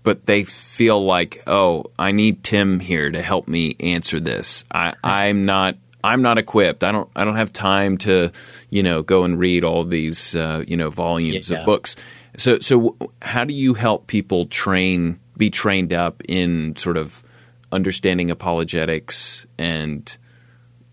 but 0.07 0.27
they 0.27 0.45
feel 0.45 1.05
like, 1.05 1.42
"Oh, 1.49 1.87
I 1.99 2.12
need 2.12 2.45
Tim 2.45 2.79
here 2.79 3.11
to 3.11 3.21
help 3.21 3.49
me 3.49 3.75
answer 3.81 4.21
this. 4.21 4.64
I 4.71 4.95
I'm 5.03 5.45
not 5.45 5.75
I'm 6.05 6.23
not 6.23 6.38
equipped. 6.38 6.85
I 6.85 6.92
don't 6.92 7.11
I 7.16 7.25
don't 7.25 7.35
have 7.35 7.53
time 7.53 7.99
to, 7.99 8.31
you 8.71 8.85
know, 8.85 9.03
go 9.03 9.25
and 9.25 9.37
read 9.37 9.64
all 9.64 9.83
these 9.83 10.37
uh, 10.37 10.62
you 10.69 10.77
know, 10.77 10.90
volumes 10.90 11.51
yeah. 11.51 11.59
of 11.59 11.66
books." 11.66 11.97
So 12.37 12.61
so 12.61 12.97
how 13.21 13.42
do 13.42 13.53
you 13.53 13.75
help 13.75 14.07
people 14.07 14.47
train 14.47 15.19
be 15.37 15.51
trained 15.51 15.92
up 15.92 16.23
in 16.29 16.77
sort 16.77 16.97
of 16.97 17.25
understanding 17.72 18.31
apologetics 18.31 19.46
and 19.59 20.16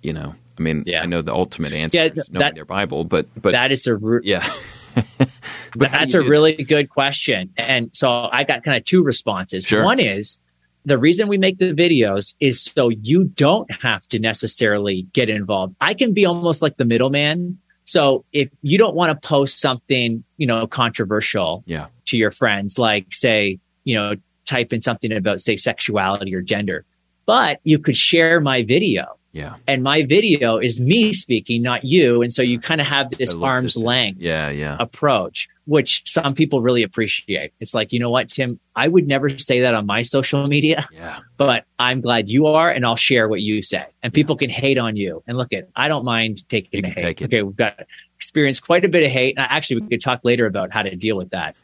you 0.01 0.13
know 0.13 0.35
I 0.57 0.61
mean 0.61 0.83
yeah. 0.85 1.01
I 1.01 1.05
know 1.05 1.21
the 1.21 1.33
ultimate 1.33 1.73
answer 1.73 1.99
yeah, 1.99 2.05
is 2.05 2.29
knowing 2.29 2.45
that, 2.45 2.55
their 2.55 2.65
Bible 2.65 3.03
but 3.03 3.27
but 3.39 3.51
that 3.51 3.71
is 3.71 3.87
a 3.87 3.99
yeah 4.23 4.47
that's 5.75 6.13
a 6.13 6.21
really 6.21 6.55
that? 6.55 6.67
good 6.67 6.89
question 6.89 7.51
and 7.57 7.89
so 7.93 8.09
I 8.09 8.43
got 8.43 8.63
kind 8.63 8.77
of 8.77 8.85
two 8.85 9.03
responses 9.03 9.65
sure. 9.65 9.83
one 9.83 9.99
is 9.99 10.39
the 10.85 10.97
reason 10.97 11.27
we 11.27 11.37
make 11.37 11.59
the 11.59 11.73
videos 11.73 12.35
is 12.39 12.61
so 12.61 12.89
you 12.89 13.25
don't 13.25 13.71
have 13.81 14.05
to 14.09 14.19
necessarily 14.19 15.07
get 15.13 15.29
involved 15.29 15.75
I 15.79 15.93
can 15.93 16.13
be 16.13 16.25
almost 16.25 16.61
like 16.61 16.77
the 16.77 16.85
middleman 16.85 17.59
so 17.85 18.25
if 18.33 18.49
you 18.61 18.77
don't 18.77 18.95
want 18.95 19.11
to 19.11 19.27
post 19.27 19.59
something 19.59 20.23
you 20.37 20.47
know 20.47 20.65
controversial 20.65 21.63
yeah. 21.65 21.87
to 22.07 22.17
your 22.17 22.31
friends 22.31 22.79
like 22.79 23.07
say 23.11 23.59
you 23.83 23.95
know 23.95 24.15
type 24.45 24.73
in 24.73 24.81
something 24.81 25.11
about 25.11 25.39
say 25.39 25.55
sexuality 25.55 26.33
or 26.33 26.41
gender, 26.41 26.85
but 27.25 27.59
you 27.63 27.79
could 27.79 27.97
share 27.97 28.39
my 28.39 28.63
video. 28.63 29.17
Yeah. 29.33 29.55
And 29.67 29.81
my 29.81 30.03
video 30.03 30.59
is 30.59 30.79
me 30.79 31.11
speaking, 31.11 31.63
not 31.63 31.83
you. 31.83 32.21
And 32.21 32.31
so 32.31 32.43
you 32.43 32.59
kind 32.59 32.79
of 32.79 32.85
have 32.85 33.09
this 33.09 33.33
arm's 33.33 33.73
distance. 33.73 33.85
length 33.85 34.21
yeah, 34.21 34.51
yeah. 34.51 34.77
approach, 34.79 35.49
which 35.65 36.03
some 36.05 36.35
people 36.35 36.61
really 36.61 36.83
appreciate. 36.83 37.51
It's 37.59 37.73
like, 37.73 37.91
you 37.91 37.99
know 37.99 38.11
what, 38.11 38.29
Tim, 38.29 38.59
I 38.75 38.87
would 38.87 39.07
never 39.07 39.29
say 39.39 39.61
that 39.61 39.73
on 39.73 39.87
my 39.87 40.03
social 40.03 40.45
media, 40.47 40.87
yeah. 40.91 41.19
but 41.37 41.65
I'm 41.79 41.99
glad 41.99 42.29
you 42.29 42.45
are. 42.45 42.69
And 42.69 42.85
I'll 42.85 42.95
share 42.95 43.27
what 43.27 43.41
you 43.41 43.63
say 43.63 43.85
and 44.03 44.13
people 44.13 44.37
can 44.37 44.51
hate 44.51 44.77
on 44.77 44.95
you. 44.97 45.23
And 45.25 45.35
look 45.35 45.51
at, 45.51 45.67
I 45.75 45.87
don't 45.87 46.05
mind 46.05 46.47
taking 46.47 46.69
you 46.73 46.81
the 46.83 46.89
hate. 46.89 46.97
Take 46.97 47.21
okay. 47.23 47.41
We've 47.41 47.55
got 47.55 47.79
experienced 48.15 48.63
quite 48.63 48.85
a 48.85 48.89
bit 48.89 49.03
of 49.03 49.11
hate. 49.11 49.35
And 49.35 49.47
actually 49.49 49.81
we 49.81 49.87
could 49.87 50.01
talk 50.01 50.19
later 50.23 50.45
about 50.45 50.71
how 50.71 50.83
to 50.83 50.95
deal 50.95 51.17
with 51.17 51.31
that. 51.31 51.55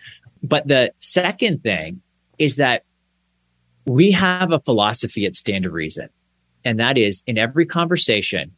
But 0.41 0.67
the 0.67 0.91
second 0.97 1.61
thing 1.61 2.01
is 2.39 2.55
that 2.55 2.83
we 3.85 4.11
have 4.11 4.51
a 4.51 4.59
philosophy 4.59 5.25
at 5.25 5.35
Stand 5.35 5.63
to 5.63 5.69
Reason, 5.69 6.09
and 6.65 6.79
that 6.79 6.97
is 6.97 7.23
in 7.27 7.37
every 7.37 7.65
conversation, 7.65 8.53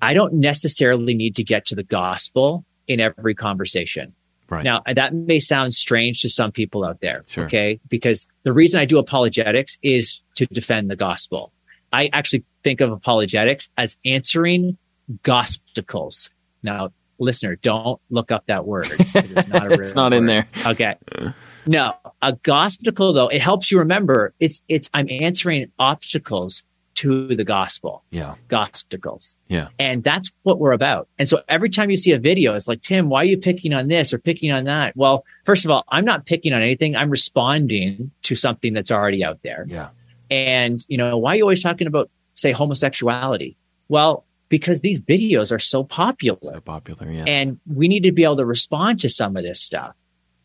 I 0.00 0.14
don't 0.14 0.34
necessarily 0.34 1.14
need 1.14 1.36
to 1.36 1.44
get 1.44 1.66
to 1.66 1.74
the 1.74 1.82
gospel 1.82 2.64
in 2.86 3.00
every 3.00 3.34
conversation. 3.34 4.14
Right. 4.48 4.64
Now, 4.64 4.82
that 4.92 5.14
may 5.14 5.40
sound 5.40 5.74
strange 5.74 6.22
to 6.22 6.30
some 6.30 6.52
people 6.52 6.84
out 6.84 7.00
there. 7.00 7.22
Sure. 7.26 7.44
Okay. 7.44 7.80
Because 7.88 8.26
the 8.44 8.52
reason 8.52 8.80
I 8.80 8.86
do 8.86 8.98
apologetics 8.98 9.76
is 9.82 10.22
to 10.36 10.46
defend 10.46 10.90
the 10.90 10.96
gospel. 10.96 11.52
I 11.92 12.08
actually 12.12 12.44
think 12.64 12.80
of 12.80 12.90
apologetics 12.90 13.68
as 13.76 13.96
answering 14.04 14.78
gospels. 15.22 16.30
Now, 16.62 16.90
listener, 17.18 17.56
don't 17.56 18.00
look 18.10 18.30
up 18.30 18.44
that 18.46 18.66
word. 18.66 18.88
It's 18.90 19.48
not, 19.48 19.72
it's 19.80 19.94
not 19.94 20.12
in 20.12 20.26
there. 20.26 20.46
Okay. 20.66 20.94
No, 21.68 21.94
a 22.22 22.32
gospel 22.32 23.12
though, 23.12 23.28
it 23.28 23.42
helps 23.42 23.70
you 23.70 23.78
remember 23.78 24.32
it's, 24.40 24.62
it's, 24.68 24.88
I'm 24.94 25.08
answering 25.10 25.70
obstacles 25.78 26.62
to 26.94 27.36
the 27.36 27.44
gospel. 27.44 28.02
Yeah. 28.10 28.34
Gospels. 28.48 29.36
Yeah. 29.46 29.68
And 29.78 30.02
that's 30.02 30.32
what 30.42 30.58
we're 30.58 30.72
about. 30.72 31.06
And 31.16 31.28
so 31.28 31.42
every 31.48 31.70
time 31.70 31.90
you 31.90 31.96
see 31.96 32.10
a 32.10 32.18
video, 32.18 32.56
it's 32.56 32.66
like, 32.66 32.80
Tim, 32.80 33.08
why 33.08 33.20
are 33.22 33.24
you 33.24 33.38
picking 33.38 33.72
on 33.72 33.86
this 33.86 34.12
or 34.12 34.18
picking 34.18 34.50
on 34.50 34.64
that? 34.64 34.96
Well, 34.96 35.24
first 35.44 35.64
of 35.64 35.70
all, 35.70 35.84
I'm 35.90 36.04
not 36.04 36.26
picking 36.26 36.52
on 36.52 36.60
anything. 36.60 36.96
I'm 36.96 37.10
responding 37.10 38.10
to 38.22 38.34
something 38.34 38.72
that's 38.72 38.90
already 38.90 39.22
out 39.22 39.38
there. 39.44 39.64
Yeah. 39.68 39.90
And, 40.30 40.84
you 40.88 40.98
know, 40.98 41.16
why 41.16 41.34
are 41.34 41.36
you 41.36 41.42
always 41.42 41.62
talking 41.62 41.86
about, 41.86 42.10
say, 42.34 42.50
homosexuality? 42.50 43.56
Well, 43.88 44.24
because 44.48 44.80
these 44.80 44.98
videos 44.98 45.52
are 45.52 45.60
so 45.60 45.84
popular. 45.84 46.54
So 46.54 46.60
popular, 46.60 47.10
yeah. 47.10 47.24
And 47.26 47.60
we 47.66 47.86
need 47.86 48.02
to 48.04 48.12
be 48.12 48.24
able 48.24 48.38
to 48.38 48.44
respond 48.44 49.00
to 49.00 49.08
some 49.08 49.36
of 49.36 49.44
this 49.44 49.60
stuff. 49.60 49.94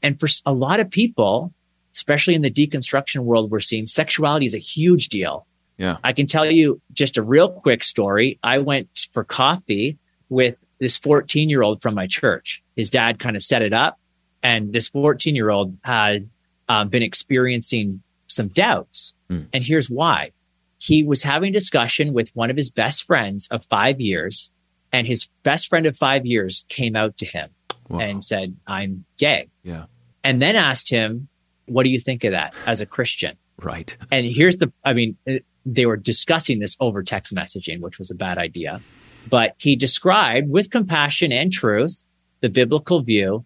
And 0.03 0.19
for 0.19 0.27
a 0.45 0.53
lot 0.53 0.79
of 0.79 0.89
people, 0.91 1.53
especially 1.93 2.35
in 2.35 2.41
the 2.41 2.51
deconstruction 2.51 3.21
world, 3.21 3.49
we're 3.49 3.59
seeing 3.61 3.87
sexuality 3.87 4.45
is 4.45 4.53
a 4.53 4.59
huge 4.59 5.07
deal. 5.07 5.47
Yeah. 5.77 5.97
I 6.03 6.13
can 6.13 6.27
tell 6.27 6.45
you 6.45 6.79
just 6.91 7.17
a 7.17 7.23
real 7.23 7.49
quick 7.49 7.83
story. 7.83 8.37
I 8.43 8.59
went 8.59 9.07
for 9.13 9.23
coffee 9.23 9.97
with 10.29 10.55
this 10.79 10.97
14 10.99 11.49
year 11.49 11.63
old 11.63 11.81
from 11.81 11.95
my 11.95 12.05
church. 12.05 12.61
His 12.75 12.89
dad 12.89 13.17
kind 13.19 13.35
of 13.35 13.41
set 13.41 13.61
it 13.61 13.73
up 13.73 13.97
and 14.43 14.73
this 14.73 14.89
14 14.89 15.35
year 15.35 15.49
old 15.49 15.77
had 15.83 16.29
um, 16.69 16.89
been 16.89 17.01
experiencing 17.03 18.03
some 18.27 18.49
doubts. 18.49 19.13
Mm. 19.29 19.47
And 19.53 19.65
here's 19.65 19.89
why. 19.89 20.31
He 20.77 21.03
was 21.03 21.23
having 21.23 21.49
a 21.49 21.53
discussion 21.53 22.13
with 22.13 22.29
one 22.35 22.49
of 22.49 22.57
his 22.57 22.69
best 22.69 23.05
friends 23.05 23.47
of 23.49 23.65
five 23.65 24.01
years 24.01 24.49
and 24.91 25.07
his 25.07 25.29
best 25.43 25.69
friend 25.69 25.85
of 25.85 25.97
five 25.97 26.25
years 26.25 26.65
came 26.69 26.95
out 26.95 27.17
to 27.19 27.25
him 27.25 27.49
Wow. 27.89 27.99
and 27.99 28.23
said, 28.23 28.55
I'm 28.67 29.05
gay. 29.17 29.47
Yeah. 29.63 29.85
And 30.23 30.41
then 30.41 30.55
asked 30.55 30.89
him, 30.89 31.27
what 31.65 31.83
do 31.83 31.89
you 31.89 31.99
think 31.99 32.23
of 32.23 32.31
that 32.31 32.55
as 32.67 32.81
a 32.81 32.85
Christian? 32.85 33.35
Right. 33.61 33.95
And 34.11 34.25
here's 34.25 34.57
the, 34.57 34.71
I 34.83 34.93
mean, 34.93 35.17
they 35.65 35.85
were 35.85 35.97
discussing 35.97 36.59
this 36.59 36.75
over 36.79 37.03
text 37.03 37.33
messaging, 37.33 37.79
which 37.81 37.97
was 37.99 38.11
a 38.11 38.15
bad 38.15 38.37
idea. 38.37 38.81
But 39.29 39.55
he 39.57 39.75
described 39.75 40.49
with 40.49 40.69
compassion 40.69 41.31
and 41.31 41.51
truth 41.51 42.05
the 42.41 42.49
biblical 42.49 43.01
view. 43.01 43.45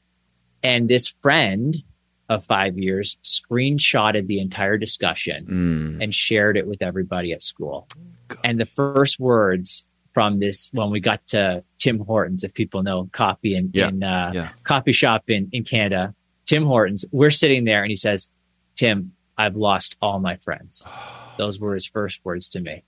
And 0.64 0.90
this 0.90 1.14
friend 1.22 1.78
of 2.30 2.44
five 2.44 2.78
years 2.78 3.18
screenshotted 3.24 4.28
the 4.28 4.40
entire 4.40 4.78
discussion 4.78 5.46
Mm. 5.46 6.04
and 6.04 6.14
shared 6.16 6.58
it 6.58 6.68
with 6.68 6.82
everybody 6.82 7.32
at 7.32 7.42
school. 7.44 7.88
And 8.44 8.60
the 8.60 8.66
first 8.66 9.20
words 9.20 9.84
from 10.14 10.40
this, 10.40 10.70
when 10.74 10.90
we 10.90 11.00
got 11.00 11.26
to 11.28 11.64
Tim 11.80 12.00
Hortons, 12.00 12.44
if 12.44 12.54
people 12.54 12.82
know 12.84 13.08
coffee 13.14 13.56
in, 13.56 13.70
Yeah. 13.74 13.90
in 13.90 14.04
uh, 14.04 14.32
Yeah. 14.34 14.50
coffee 14.64 14.92
shop 14.94 15.30
in, 15.30 15.48
in 15.52 15.64
Canada, 15.64 16.14
Tim 16.48 16.66
Hortons, 16.66 17.06
we're 17.12 17.30
sitting 17.30 17.66
there 17.66 17.84
and 17.84 17.92
he 17.92 17.96
says, 17.96 18.30
Tim, 18.76 19.14
I've 19.38 19.56
lost 19.56 19.96
all 20.02 20.20
my 20.20 20.38
friends. 20.38 20.86
Those 21.38 21.60
were 21.60 21.76
his 21.76 21.86
first 21.86 22.22
words 22.24 22.48
to 22.50 22.60
me. 22.60 22.84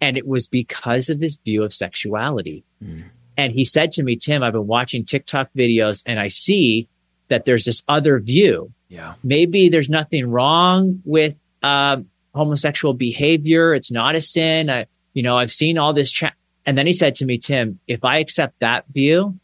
And 0.00 0.18
it 0.18 0.26
was 0.26 0.46
because 0.46 1.08
of 1.08 1.20
his 1.20 1.36
view 1.36 1.62
of 1.62 1.72
sexuality. 1.72 2.64
Mm. 2.82 3.04
And 3.38 3.52
he 3.52 3.64
said 3.64 3.92
to 3.92 4.02
me, 4.02 4.16
Tim, 4.16 4.42
I've 4.42 4.52
been 4.52 4.66
watching 4.66 5.04
TikTok 5.04 5.48
videos 5.56 6.02
and 6.04 6.20
I 6.20 6.28
see 6.28 6.88
that 7.28 7.46
there's 7.46 7.64
this 7.64 7.82
other 7.88 8.18
view. 8.20 8.72
Yeah. 8.88 9.14
Maybe 9.22 9.68
there's 9.70 9.88
nothing 9.88 10.30
wrong 10.30 11.00
with 11.04 11.34
um, 11.62 12.10
homosexual 12.34 12.92
behavior. 12.92 13.74
It's 13.74 13.90
not 13.90 14.14
a 14.14 14.20
sin. 14.20 14.68
I, 14.68 14.86
you 15.14 15.22
know, 15.22 15.38
I've 15.38 15.52
seen 15.52 15.78
all 15.78 15.94
this. 15.94 16.12
Cha-. 16.12 16.34
And 16.66 16.76
then 16.76 16.86
he 16.86 16.92
said 16.92 17.14
to 17.16 17.24
me, 17.24 17.38
Tim, 17.38 17.80
if 17.86 18.04
I 18.04 18.18
accept 18.18 18.60
that 18.60 18.84
view, 18.88 19.38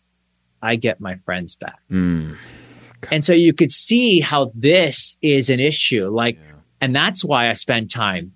I 0.62 0.76
get 0.76 1.00
my 1.00 1.16
friends 1.24 1.56
back. 1.56 1.78
Mm. 1.90 2.36
And 3.10 3.24
so 3.24 3.32
you 3.32 3.52
could 3.52 3.70
see 3.70 4.20
how 4.20 4.52
this 4.54 5.16
is 5.22 5.50
an 5.50 5.60
issue. 5.60 6.08
Like, 6.08 6.36
Yeah. 6.36 6.52
and 6.80 6.94
that's 6.94 7.24
why 7.24 7.48
I 7.48 7.54
spend 7.54 7.90
time 7.90 8.32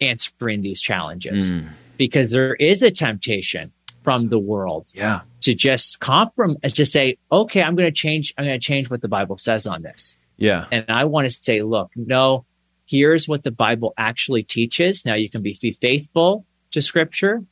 answering 0.00 0.60
these 0.62 0.80
challenges 0.80 1.52
Mm. 1.52 1.68
because 1.96 2.30
there 2.32 2.54
is 2.54 2.82
a 2.82 2.90
temptation 2.90 3.72
from 4.02 4.28
the 4.28 4.38
world 4.38 4.90
Yeah. 4.94 5.20
to 5.40 5.54
just 5.54 6.00
compromise, 6.00 6.74
to 6.74 6.84
say, 6.84 7.16
okay, 7.32 7.62
I'm 7.62 7.74
going 7.76 7.88
to 7.88 7.92
change, 7.98 8.34
I'm 8.36 8.44
going 8.44 8.60
to 8.60 8.64
change 8.64 8.90
what 8.90 9.00
the 9.00 9.08
Bible 9.08 9.38
says 9.38 9.66
on 9.66 9.82
this. 9.82 10.16
Yeah. 10.36 10.66
And 10.70 10.84
I 10.88 11.04
want 11.04 11.26
to 11.26 11.30
say, 11.30 11.62
look, 11.62 11.90
no, 11.96 12.44
here's 12.86 13.26
what 13.26 13.44
the 13.44 13.50
Bible 13.50 13.94
actually 13.96 14.42
teaches. 14.42 15.04
Now 15.06 15.14
you 15.14 15.30
can 15.30 15.40
be, 15.42 15.56
be 15.62 15.72
faithful 15.72 16.44
to 16.72 16.82
scripture. 16.82 17.42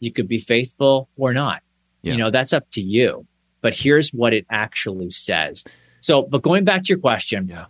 You 0.00 0.12
could 0.12 0.28
be 0.28 0.40
faithful 0.40 1.08
or 1.16 1.32
not. 1.32 1.62
Yeah. 2.02 2.12
You 2.12 2.18
know, 2.18 2.30
that's 2.30 2.52
up 2.52 2.68
to 2.72 2.82
you. 2.82 3.26
But 3.62 3.74
here's 3.74 4.10
what 4.10 4.34
it 4.34 4.44
actually 4.50 5.10
says. 5.10 5.62
So, 6.02 6.22
but 6.22 6.42
going 6.42 6.64
back 6.64 6.82
to 6.82 6.88
your 6.90 6.98
question, 6.98 7.48
Yeah. 7.48 7.66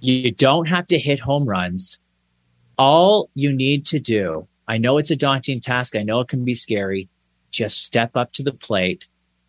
you 0.00 0.30
don't 0.32 0.68
have 0.68 0.86
to 0.88 0.98
hit 0.98 1.20
home 1.20 1.46
runs. 1.48 1.98
All 2.78 3.30
you 3.34 3.52
need 3.52 3.86
to 3.86 3.98
do, 3.98 4.46
I 4.68 4.76
know 4.78 4.98
it's 4.98 5.10
a 5.10 5.16
daunting 5.16 5.60
task. 5.62 5.96
I 5.96 6.02
know 6.02 6.20
it 6.20 6.28
can 6.28 6.44
be 6.44 6.54
scary. 6.54 7.08
Just 7.50 7.82
step 7.84 8.16
up 8.16 8.32
to 8.34 8.42
the 8.42 8.52
plate 8.52 9.06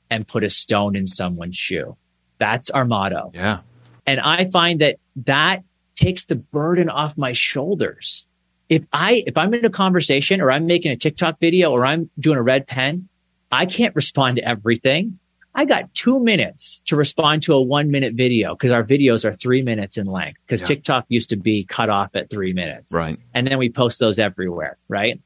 and 0.09 0.25
put 0.27 0.43
a 0.45 0.49
stone 0.49 0.95
in 0.95 1.05
someone's 1.07 1.57
shoe. 1.57 1.97
That's 2.39 2.69
our 2.69 2.85
motto. 2.85 3.31
Yeah. 3.33 3.59
And 4.05 4.21
I 4.21 4.49
find 4.51 4.79
that 4.79 4.97
that 5.25 5.63
takes 5.95 6.23
the 6.25 6.35
burden 6.35 6.89
off 6.89 7.17
my 7.17 7.33
shoulders. 7.33 8.25
If 8.69 8.83
I, 8.93 9.23
if 9.25 9.35
I'm 9.37 9.53
in 9.53 9.65
a 9.65 9.69
conversation 9.69 10.39
or 10.39 10.51
I'm 10.51 10.65
making 10.67 10.91
a 10.91 10.95
TikTok 10.95 11.39
video 11.39 11.71
or 11.71 11.85
I'm 11.85 12.09
doing 12.19 12.37
a 12.37 12.43
red 12.43 12.67
pen, 12.67 13.09
I 13.51 13.65
can't 13.65 13.95
respond 13.95 14.37
to 14.37 14.47
everything. 14.47 15.19
I 15.55 15.65
got 15.65 15.93
two 15.95 16.19
minutes 16.19 16.81
to 16.85 16.95
respond 16.95 17.43
to 17.43 17.53
a 17.53 17.61
one 17.61 17.89
minute 17.89 18.13
video 18.13 18.53
because 18.55 18.71
our 18.71 18.83
videos 18.83 19.25
are 19.25 19.33
three 19.33 19.61
minutes 19.63 19.97
in 19.97 20.05
length 20.05 20.39
because 20.45 20.61
Yeah. 20.61 20.67
TikTok 20.67 21.05
used 21.09 21.29
to 21.31 21.35
be 21.35 21.65
cut 21.65 21.89
off 21.89 22.11
at 22.15 22.29
three 22.29 22.53
minutes 22.53 22.93
Right. 22.93 23.17
and 23.33 23.47
then 23.47 23.57
we 23.57 23.69
post 23.69 23.99
those 23.99 24.19
everywhere, 24.19 24.77
right? 24.87 25.19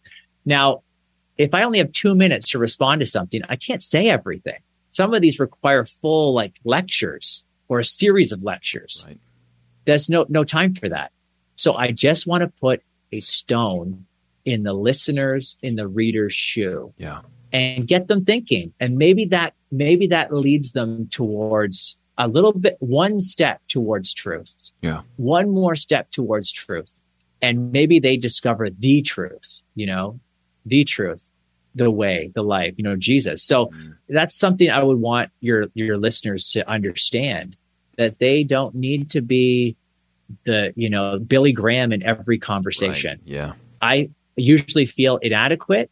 Now, 0.45 0.83
if 1.37 1.53
I 1.53 1.63
only 1.63 1.79
have 1.79 1.91
two 1.91 2.15
minutes 2.15 2.49
to 2.51 2.59
respond 2.59 2.99
to 3.01 3.05
something, 3.05 3.41
I 3.49 3.55
can't 3.57 3.81
say 3.83 4.09
everything. 4.09 4.59
Some 4.91 5.13
of 5.13 5.21
these 5.21 5.39
require 5.39 5.85
full 5.85 6.33
like 6.33 6.53
lectures 6.63 7.43
or 7.67 7.79
a 7.79 7.85
series 7.85 8.31
of 8.31 8.43
lectures. 8.43 9.03
Right. 9.07 9.19
There's 9.85 10.09
no, 10.09 10.25
no 10.29 10.43
time 10.43 10.75
for 10.75 10.87
that. 10.89 11.11
So 11.55 11.73
I 11.75 11.91
just 11.91 12.25
want 12.27 12.41
to 12.41 12.47
put 12.59 12.81
a 13.11 13.19
stone 13.19 14.05
in 14.45 14.63
the 14.63 14.73
listener's, 14.73 15.57
in 15.61 15.75
the 15.75 15.87
reader's 15.87 16.33
shoe 16.33 16.93
Yeah. 16.97 17.21
And 17.53 17.87
get 17.87 18.07
them 18.07 18.23
thinking. 18.25 18.73
And 18.79 18.97
maybe 18.97 19.25
that, 19.25 19.53
maybe 19.71 20.07
that 20.07 20.33
leads 20.33 20.71
them 20.73 21.07
towards 21.09 21.95
a 22.17 22.27
little 22.27 22.53
bit, 22.53 22.77
one 22.79 23.19
step 23.19 23.61
towards 23.67 24.13
truth 24.13 24.71
Yeah. 24.81 25.01
one 25.17 25.49
more 25.49 25.75
step 25.75 26.11
towards 26.11 26.51
truth. 26.51 26.93
And 27.41 27.71
maybe 27.71 27.99
they 27.99 28.17
discover 28.17 28.69
the 28.69 29.01
truth, 29.01 29.61
you 29.75 29.87
know, 29.87 30.19
the 30.65 30.83
truth, 30.83 31.31
the 31.73 31.89
way, 31.89 32.31
the 32.35 32.43
life, 32.43 32.73
you 32.77 32.83
know, 32.83 32.95
Jesus. 32.95 33.41
So 33.43 33.67
Mm. 33.67 33.95
that's 34.09 34.37
something 34.37 34.69
I 34.69 34.83
would 34.83 34.99
want 34.99 35.31
your, 35.39 35.67
your 35.73 35.97
listeners 35.97 36.51
to 36.51 36.69
understand 36.69 37.55
that 37.97 38.19
they 38.19 38.43
don't 38.43 38.75
need 38.75 39.09
to 39.11 39.21
be 39.21 39.75
the, 40.45 40.73
you 40.75 40.89
know, 40.89 41.17
Billy 41.19 41.51
Graham 41.51 41.91
in 41.91 42.03
every 42.03 42.37
conversation. 42.37 43.19
Right. 43.21 43.27
Yeah. 43.27 43.53
I 43.81 44.09
usually 44.35 44.85
feel 44.85 45.17
inadequate 45.17 45.89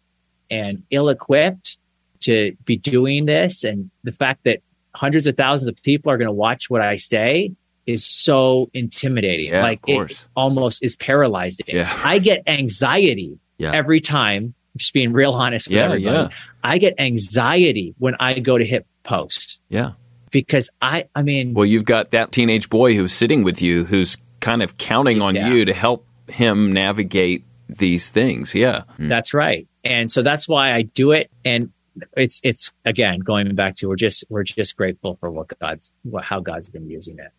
and 0.50 0.84
ill 0.92 1.10
equipped 1.10 1.78
to 2.22 2.56
be 2.66 2.78
doing 2.78 3.26
this. 3.26 3.64
And 3.64 3.90
the 4.04 4.12
fact 4.12 4.44
that 4.46 4.60
hundreds 4.94 5.28
of 5.28 5.38
thousands 5.38 5.70
of 5.70 5.82
people 5.84 6.12
are 6.12 6.18
going 6.18 6.28
to 6.28 6.32
watch 6.34 6.70
what 6.70 6.82
I 6.82 6.96
say 6.98 7.52
is 7.86 8.06
so 8.06 8.70
intimidating. 8.74 9.48
Yeah, 9.48 9.64
like 9.64 9.80
of 9.80 9.84
course. 9.84 10.12
it 10.12 10.28
almost 10.36 10.84
is 10.84 10.96
paralyzing. 10.96 11.66
Yeah. 11.70 11.92
I 12.04 12.20
get 12.20 12.44
anxiety 12.48 13.40
Yeah. 13.58 13.72
every 13.74 14.00
time. 14.00 14.54
Just 14.78 14.94
being 14.94 15.12
real 15.14 15.32
honest 15.32 15.68
with 15.68 15.78
Yeah. 15.78 15.86
everybody. 15.86 16.16
Yeah. 16.16 16.28
I 16.64 16.78
get 16.78 16.94
anxiety 17.00 17.96
when 17.98 18.16
I 18.20 18.40
go 18.40 18.58
to 18.58 18.64
hit 18.66 18.86
post 19.04 19.60
Yeah. 19.70 19.92
because 20.32 20.70
I, 20.82 21.06
I 21.16 21.24
mean, 21.24 21.54
Well, 21.56 21.66
you've 21.66 21.86
got 21.86 22.12
that 22.12 22.32
teenage 22.32 22.70
boy 22.70 22.96
who's 22.96 23.12
sitting 23.12 23.44
with 23.44 23.62
you 23.62 23.86
who's 23.86 24.18
kind 24.42 24.62
of 24.62 24.78
counting 24.78 25.22
on 25.22 25.36
you 25.36 25.66
to 25.66 25.74
help 25.74 26.06
him 26.28 26.72
navigate 26.72 27.44
these 27.68 28.10
things. 28.10 28.54
Yeah. 28.54 28.84
Mm. 29.00 29.10
That's 29.10 29.34
right. 29.34 29.68
And 29.90 30.10
so 30.10 30.22
that's 30.22 30.48
why 30.48 30.74
I 30.74 30.84
do 30.84 31.12
it. 31.12 31.30
And 31.44 31.74
it's, 32.16 32.40
it's 32.44 32.72
again, 32.86 33.20
going 33.20 33.54
back 33.56 33.76
to, 33.78 33.88
we're 33.88 33.98
just, 33.98 34.24
we're 34.30 34.44
just 34.44 34.78
grateful 34.78 35.18
for 35.20 35.30
what 35.30 35.48
God's, 35.60 35.92
what, 36.04 36.24
how 36.24 36.40
God's 36.40 36.70
been 36.70 36.90
using 36.90 37.20
it. 37.20 37.32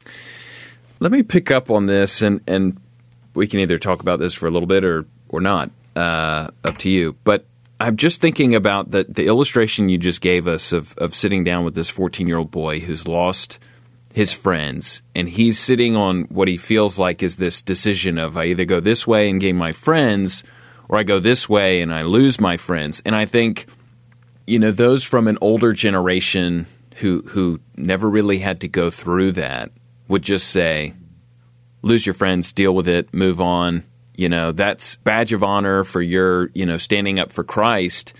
Let 0.99 1.13
me 1.13 1.23
pick 1.23 1.51
up 1.51 1.71
on 1.71 1.87
this, 1.87 2.21
and, 2.21 2.43
and 2.47 2.79
we 3.35 3.47
can 3.47 3.61
either 3.61 3.79
talk 3.79 4.03
about 4.03 4.19
this 4.19 4.35
for 4.35 4.47
a 4.47 4.51
little 4.51 4.67
bit 4.67 4.85
or 4.85 5.07
or 5.29 5.41
not. 5.41 5.71
Uh, 5.97 6.49
up 6.65 6.79
to 6.79 6.89
you. 6.89 7.17
But 7.25 7.45
I'm 7.81 7.97
just 7.97 8.21
thinking 8.21 8.55
about 8.55 8.91
the 8.91 9.07
the 9.09 9.27
illustration 9.27 9.89
you 9.89 9.99
just 9.99 10.21
gave 10.21 10.47
us 10.47 10.73
of 10.73 10.97
of 10.99 11.15
sitting 11.15 11.45
down 11.45 11.65
with 11.65 11.75
this 11.75 11.89
14 11.89 12.27
year 12.27 12.37
old 12.37 12.51
boy 12.51 12.81
who's 12.81 13.09
lost 13.09 13.59
his 14.13 14.33
friends, 14.33 15.03
and 15.15 15.29
he's 15.29 15.59
sitting 15.59 15.97
on 15.97 16.23
what 16.25 16.49
he 16.49 16.57
feels 16.57 16.99
like 16.99 17.23
is 17.23 17.37
this 17.37 17.63
decision 17.63 18.19
of 18.19 18.37
I 18.37 18.47
either 18.47 18.65
go 18.65 18.81
this 18.81 19.07
way 19.07 19.31
and 19.31 19.41
gain 19.41 19.57
my 19.57 19.73
friends, 19.73 20.43
or 20.91 20.99
I 20.99 21.05
go 21.05 21.21
this 21.21 21.49
way 21.49 21.81
and 21.81 21.95
I 21.95 22.03
lose 22.03 22.41
my 22.41 22.57
friends. 22.57 23.01
And 23.07 23.15
I 23.15 23.25
think, 23.25 23.67
you 24.47 24.59
know, 24.59 24.73
those 24.73 25.05
from 25.05 25.29
an 25.29 25.39
older 25.41 25.73
generation 25.73 26.67
who 26.97 27.23
who 27.29 27.61
never 27.77 28.11
really 28.11 28.39
had 28.41 28.61
to 28.61 28.69
go 28.69 28.91
through 28.91 29.33
that 29.33 29.71
would 30.09 30.23
just 30.23 30.49
say, 30.49 30.95
"Lose 31.83 32.05
your 32.05 32.15
friends, 32.15 32.53
deal 32.53 32.75
with 32.75 32.89
it, 32.89 33.15
move 33.15 33.41
on." 33.41 33.85
You 34.17 34.29
know, 34.29 34.51
that's 34.51 34.97
badge 34.97 35.33
of 35.33 35.45
honor 35.45 35.85
for 35.85 36.03
your 36.03 36.51
you 36.55 36.67
know 36.67 36.77
standing 36.77 37.21
up 37.21 37.31
for 37.31 37.45
Christ. 37.45 38.13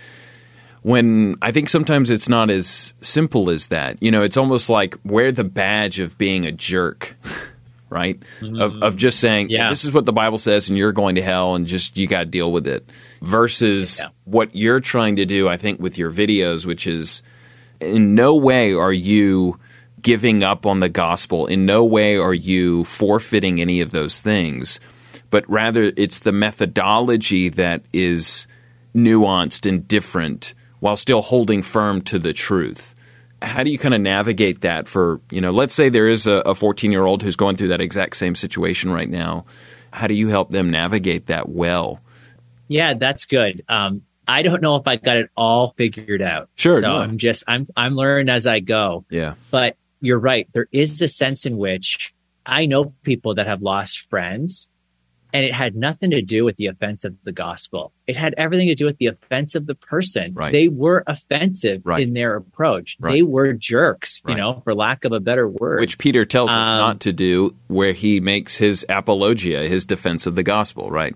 When 0.83 1.37
I 1.43 1.51
think 1.51 1.69
sometimes 1.69 2.09
it's 2.09 2.29
not 2.29 2.51
as 2.51 2.95
simple 3.01 3.51
as 3.51 3.67
that. 3.67 4.01
You 4.01 4.13
know, 4.13 4.23
it's 4.23 4.37
almost 4.37 4.71
like 4.71 4.97
wear 5.05 5.33
the 5.33 5.45
badge 5.45 5.99
of 5.99 6.17
being 6.17 6.47
a 6.47 6.53
jerk. 6.53 7.17
right? 7.91 8.19
Mm-hmm. 8.41 8.61
Of, 8.61 8.83
of 8.83 8.97
just 8.97 9.21
saying, 9.21 9.51
yeah. 9.51 9.69
this 9.69 9.85
is 9.85 9.93
what 9.93 10.07
the 10.07 10.13
Bible 10.13 10.39
says, 10.39 10.69
and 10.69 10.79
you're 10.79 10.93
going 10.93 11.17
to 11.17 11.23
hell, 11.23 11.55
and 11.55 11.67
just 11.67 11.99
you 11.99 12.07
got 12.07 12.21
to 12.21 12.27
deal 12.27 12.51
with 12.51 12.67
it. 12.67 12.89
Versus 13.21 14.01
yeah. 14.01 14.11
what 14.25 14.55
you're 14.55 14.81
trying 14.81 15.17
to 15.17 15.27
do, 15.27 15.49
I 15.49 15.57
think, 15.57 15.81
with 15.81 15.99
your 15.99 16.11
videos, 16.11 16.65
which 16.65 16.87
is 16.87 17.23
in 17.81 18.15
no 18.15 18.37
way 18.37 18.73
are 18.73 18.93
you 18.93 19.59
giving 20.01 20.43
up 20.43 20.65
on 20.65 20.79
the 20.79 20.89
gospel. 20.89 21.47
In 21.47 21.67
no 21.67 21.85
way 21.85 22.17
are 22.17 22.35
you 22.35 22.85
forfeiting 22.85 23.61
any 23.61 23.81
of 23.81 23.91
those 23.91 24.21
things, 24.21 24.81
but 25.29 25.49
rather 25.49 25.93
it's 25.97 26.21
the 26.21 26.33
methodology 26.33 27.49
that 27.51 27.83
is 27.93 28.47
nuanced 28.95 29.69
and 29.69 29.87
different 29.87 30.55
while 30.79 30.97
still 30.97 31.21
holding 31.21 31.63
firm 31.63 32.01
to 32.01 32.19
the 32.19 32.33
truth 32.33 32.95
how 33.43 33.63
do 33.63 33.71
you 33.71 33.79
kind 33.79 33.95
of 33.95 34.01
navigate 34.01 34.61
that 34.63 34.89
for 34.89 35.21
you 35.31 35.41
know 35.41 35.51
let's 35.51 35.75
say 35.75 35.89
there 35.89 36.09
is 36.09 36.27
a 36.27 36.55
14 36.55 36.93
year 36.93 37.05
old 37.05 37.23
who's 37.23 37.37
going 37.37 37.57
through 37.57 37.69
that 37.69 37.81
exact 37.81 38.17
same 38.17 38.35
situation 38.35 38.93
right 38.93 39.09
now. 39.09 39.45
How 39.93 40.07
do 40.07 40.15
you 40.15 40.29
help 40.29 40.51
them 40.51 40.71
navigate 40.71 41.27
that 41.27 41.49
well? 41.49 42.01
Yeah 42.69 42.95
that's 42.95 43.27
good. 43.27 43.65
Um, 43.69 44.03
i 44.29 44.43
don't 44.43 44.63
know 44.63 44.77
if 44.77 44.87
I've 44.87 45.03
got 45.03 45.17
it 45.17 45.31
all 45.37 45.75
figured 45.77 46.23
out. 46.23 46.49
Sure 46.55 46.81
so 46.81 46.87
no. 46.87 46.97
i'm 46.97 47.19
just 47.19 47.45
i'm 47.49 47.67
i'm 47.77 47.95
learning 47.95 48.29
as 48.29 48.47
i 48.47 48.61
go. 48.61 49.05
Yeah. 49.11 49.35
But 49.51 49.77
you're 50.01 50.19
right. 50.19 50.49
There 50.53 50.67
is 50.73 51.03
a 51.03 51.09
sense 51.09 51.47
in 51.47 51.57
which 51.57 52.15
i 52.47 52.67
know 52.67 52.95
people 53.03 53.35
that 53.37 53.47
have 53.47 53.63
lost 53.63 54.09
friends 54.09 54.69
and 55.33 55.45
it 55.45 55.55
had 55.55 55.75
nothing 55.75 56.11
to 56.11 56.23
do 56.23 56.45
with 56.45 56.57
the 56.57 56.67
offense 56.67 57.05
of 57.05 57.15
the 57.23 57.33
gospel. 57.33 57.93
It 58.07 58.17
had 58.17 58.35
everything 58.37 58.69
to 58.69 58.75
do 58.75 58.87
with 58.87 58.99
the 58.99 59.07
offense 59.07 59.55
of 59.55 59.67
the 59.67 59.75
person. 59.75 60.35
Right. 60.35 60.53
They 60.53 60.69
were 60.69 61.05
offensive 61.07 61.83
right. 61.85 62.03
in 62.03 62.15
their 62.15 62.37
approach. 62.37 62.97
Right. 63.01 63.13
They 63.13 63.23
were 63.23 63.53
jerks, 63.53 64.21
you 64.27 64.35
know, 64.35 64.61
for 64.65 64.75
lack 64.75 65.05
of 65.05 65.13
a 65.13 65.21
better 65.21 65.49
word. 65.49 65.81
Which 65.81 65.99
Peter 65.99 66.25
tells 66.25 66.51
us 66.51 66.67
um, 66.67 66.79
not 66.79 67.01
to 67.01 67.13
do, 67.13 67.55
where 67.69 67.93
he 67.93 68.21
makes 68.21 68.57
his 68.57 68.85
apologia, 68.89 69.67
his 69.67 69.85
defense 69.85 70.27
of 70.27 70.35
the 70.35 70.43
gospel, 70.43 70.91
right? 70.91 71.15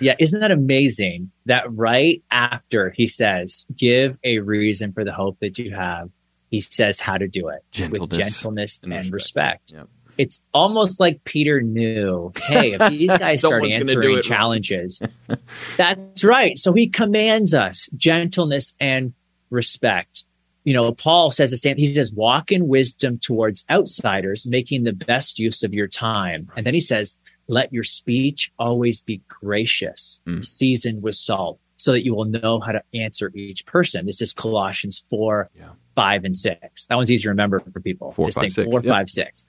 Yeah, 0.00 0.14
isn't 0.18 0.40
that 0.40 0.50
amazing 0.50 1.30
that 1.46 1.64
right 1.72 2.22
after 2.30 2.90
he 2.90 3.06
says, 3.06 3.66
give 3.76 4.18
a 4.24 4.40
reason 4.40 4.92
for 4.92 5.04
the 5.04 5.12
hope 5.12 5.38
that 5.40 5.58
you 5.58 5.74
have, 5.74 6.10
he 6.50 6.60
says 6.60 7.00
how 7.00 7.16
to 7.16 7.26
do 7.26 7.48
it 7.48 7.64
gentleness 7.72 8.00
with 8.00 8.18
gentleness 8.18 8.80
and, 8.82 8.92
and 8.92 9.12
respect. 9.12 9.72
respect. 9.72 9.72
Yep 9.72 9.88
it's 10.18 10.40
almost 10.52 11.00
like 11.00 11.24
Peter 11.24 11.60
knew, 11.60 12.32
hey, 12.36 12.72
if 12.72 12.90
these 12.90 13.16
guys 13.16 13.38
start 13.40 13.64
answering 13.64 14.22
challenges, 14.22 15.00
that's 15.76 16.24
right. 16.24 16.56
So 16.58 16.72
he 16.72 16.88
commands 16.88 17.54
us 17.54 17.88
gentleness 17.96 18.72
and 18.80 19.12
respect. 19.50 20.24
You 20.64 20.72
know, 20.72 20.92
Paul 20.92 21.30
says 21.30 21.50
the 21.50 21.58
same. 21.58 21.76
He 21.76 21.94
says, 21.94 22.12
walk 22.12 22.50
in 22.50 22.68
wisdom 22.68 23.18
towards 23.18 23.64
outsiders, 23.70 24.46
making 24.46 24.84
the 24.84 24.92
best 24.92 25.38
use 25.38 25.62
of 25.62 25.74
your 25.74 25.88
time. 25.88 26.50
And 26.56 26.64
then 26.64 26.72
he 26.72 26.80
says, 26.80 27.18
let 27.48 27.72
your 27.72 27.84
speech 27.84 28.50
always 28.58 29.00
be 29.00 29.20
gracious, 29.28 30.20
mm. 30.26 30.44
seasoned 30.44 31.02
with 31.02 31.16
salt, 31.16 31.58
so 31.76 31.92
that 31.92 32.04
you 32.04 32.14
will 32.14 32.24
know 32.24 32.60
how 32.60 32.72
to 32.72 32.82
answer 32.94 33.30
each 33.34 33.66
person. 33.66 34.06
This 34.06 34.22
is 34.22 34.32
Colossians 34.32 35.04
4, 35.10 35.50
yeah. 35.54 35.68
5, 35.96 36.24
and 36.24 36.36
6. 36.36 36.86
That 36.86 36.94
one's 36.94 37.10
easy 37.10 37.24
to 37.24 37.28
remember 37.30 37.60
for 37.60 37.80
people. 37.80 38.12
Four, 38.12 38.26
Just 38.26 38.36
five, 38.36 38.42
think 38.42 38.54
six. 38.54 38.70
4, 38.70 38.80
yep. 38.82 38.92
5, 38.94 39.10
6. 39.10 39.44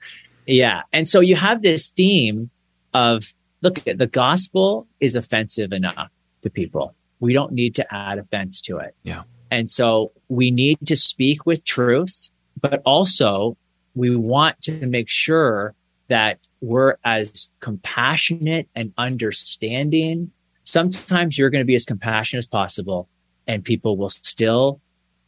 Yeah. 0.46 0.82
And 0.92 1.08
so 1.08 1.20
you 1.20 1.36
have 1.36 1.62
this 1.62 1.88
theme 1.88 2.50
of 2.94 3.32
look, 3.62 3.82
the 3.84 4.06
gospel 4.06 4.86
is 5.00 5.16
offensive 5.16 5.72
enough 5.72 6.10
to 6.42 6.50
people. 6.50 6.94
We 7.20 7.32
don't 7.32 7.52
need 7.52 7.74
to 7.76 7.94
add 7.94 8.18
offense 8.18 8.60
to 8.62 8.78
it. 8.78 8.94
Yeah. 9.02 9.22
And 9.50 9.70
so 9.70 10.12
we 10.28 10.50
need 10.50 10.78
to 10.86 10.96
speak 10.96 11.46
with 11.46 11.64
truth, 11.64 12.30
but 12.60 12.82
also 12.84 13.56
we 13.94 14.14
want 14.14 14.60
to 14.62 14.86
make 14.86 15.08
sure 15.08 15.74
that 16.08 16.38
we're 16.60 16.96
as 17.04 17.48
compassionate 17.60 18.68
and 18.74 18.92
understanding. 18.98 20.30
Sometimes 20.64 21.38
you're 21.38 21.50
going 21.50 21.62
to 21.62 21.66
be 21.66 21.74
as 21.74 21.84
compassionate 21.84 22.38
as 22.38 22.48
possible 22.48 23.08
and 23.46 23.64
people 23.64 23.96
will 23.96 24.10
still 24.10 24.80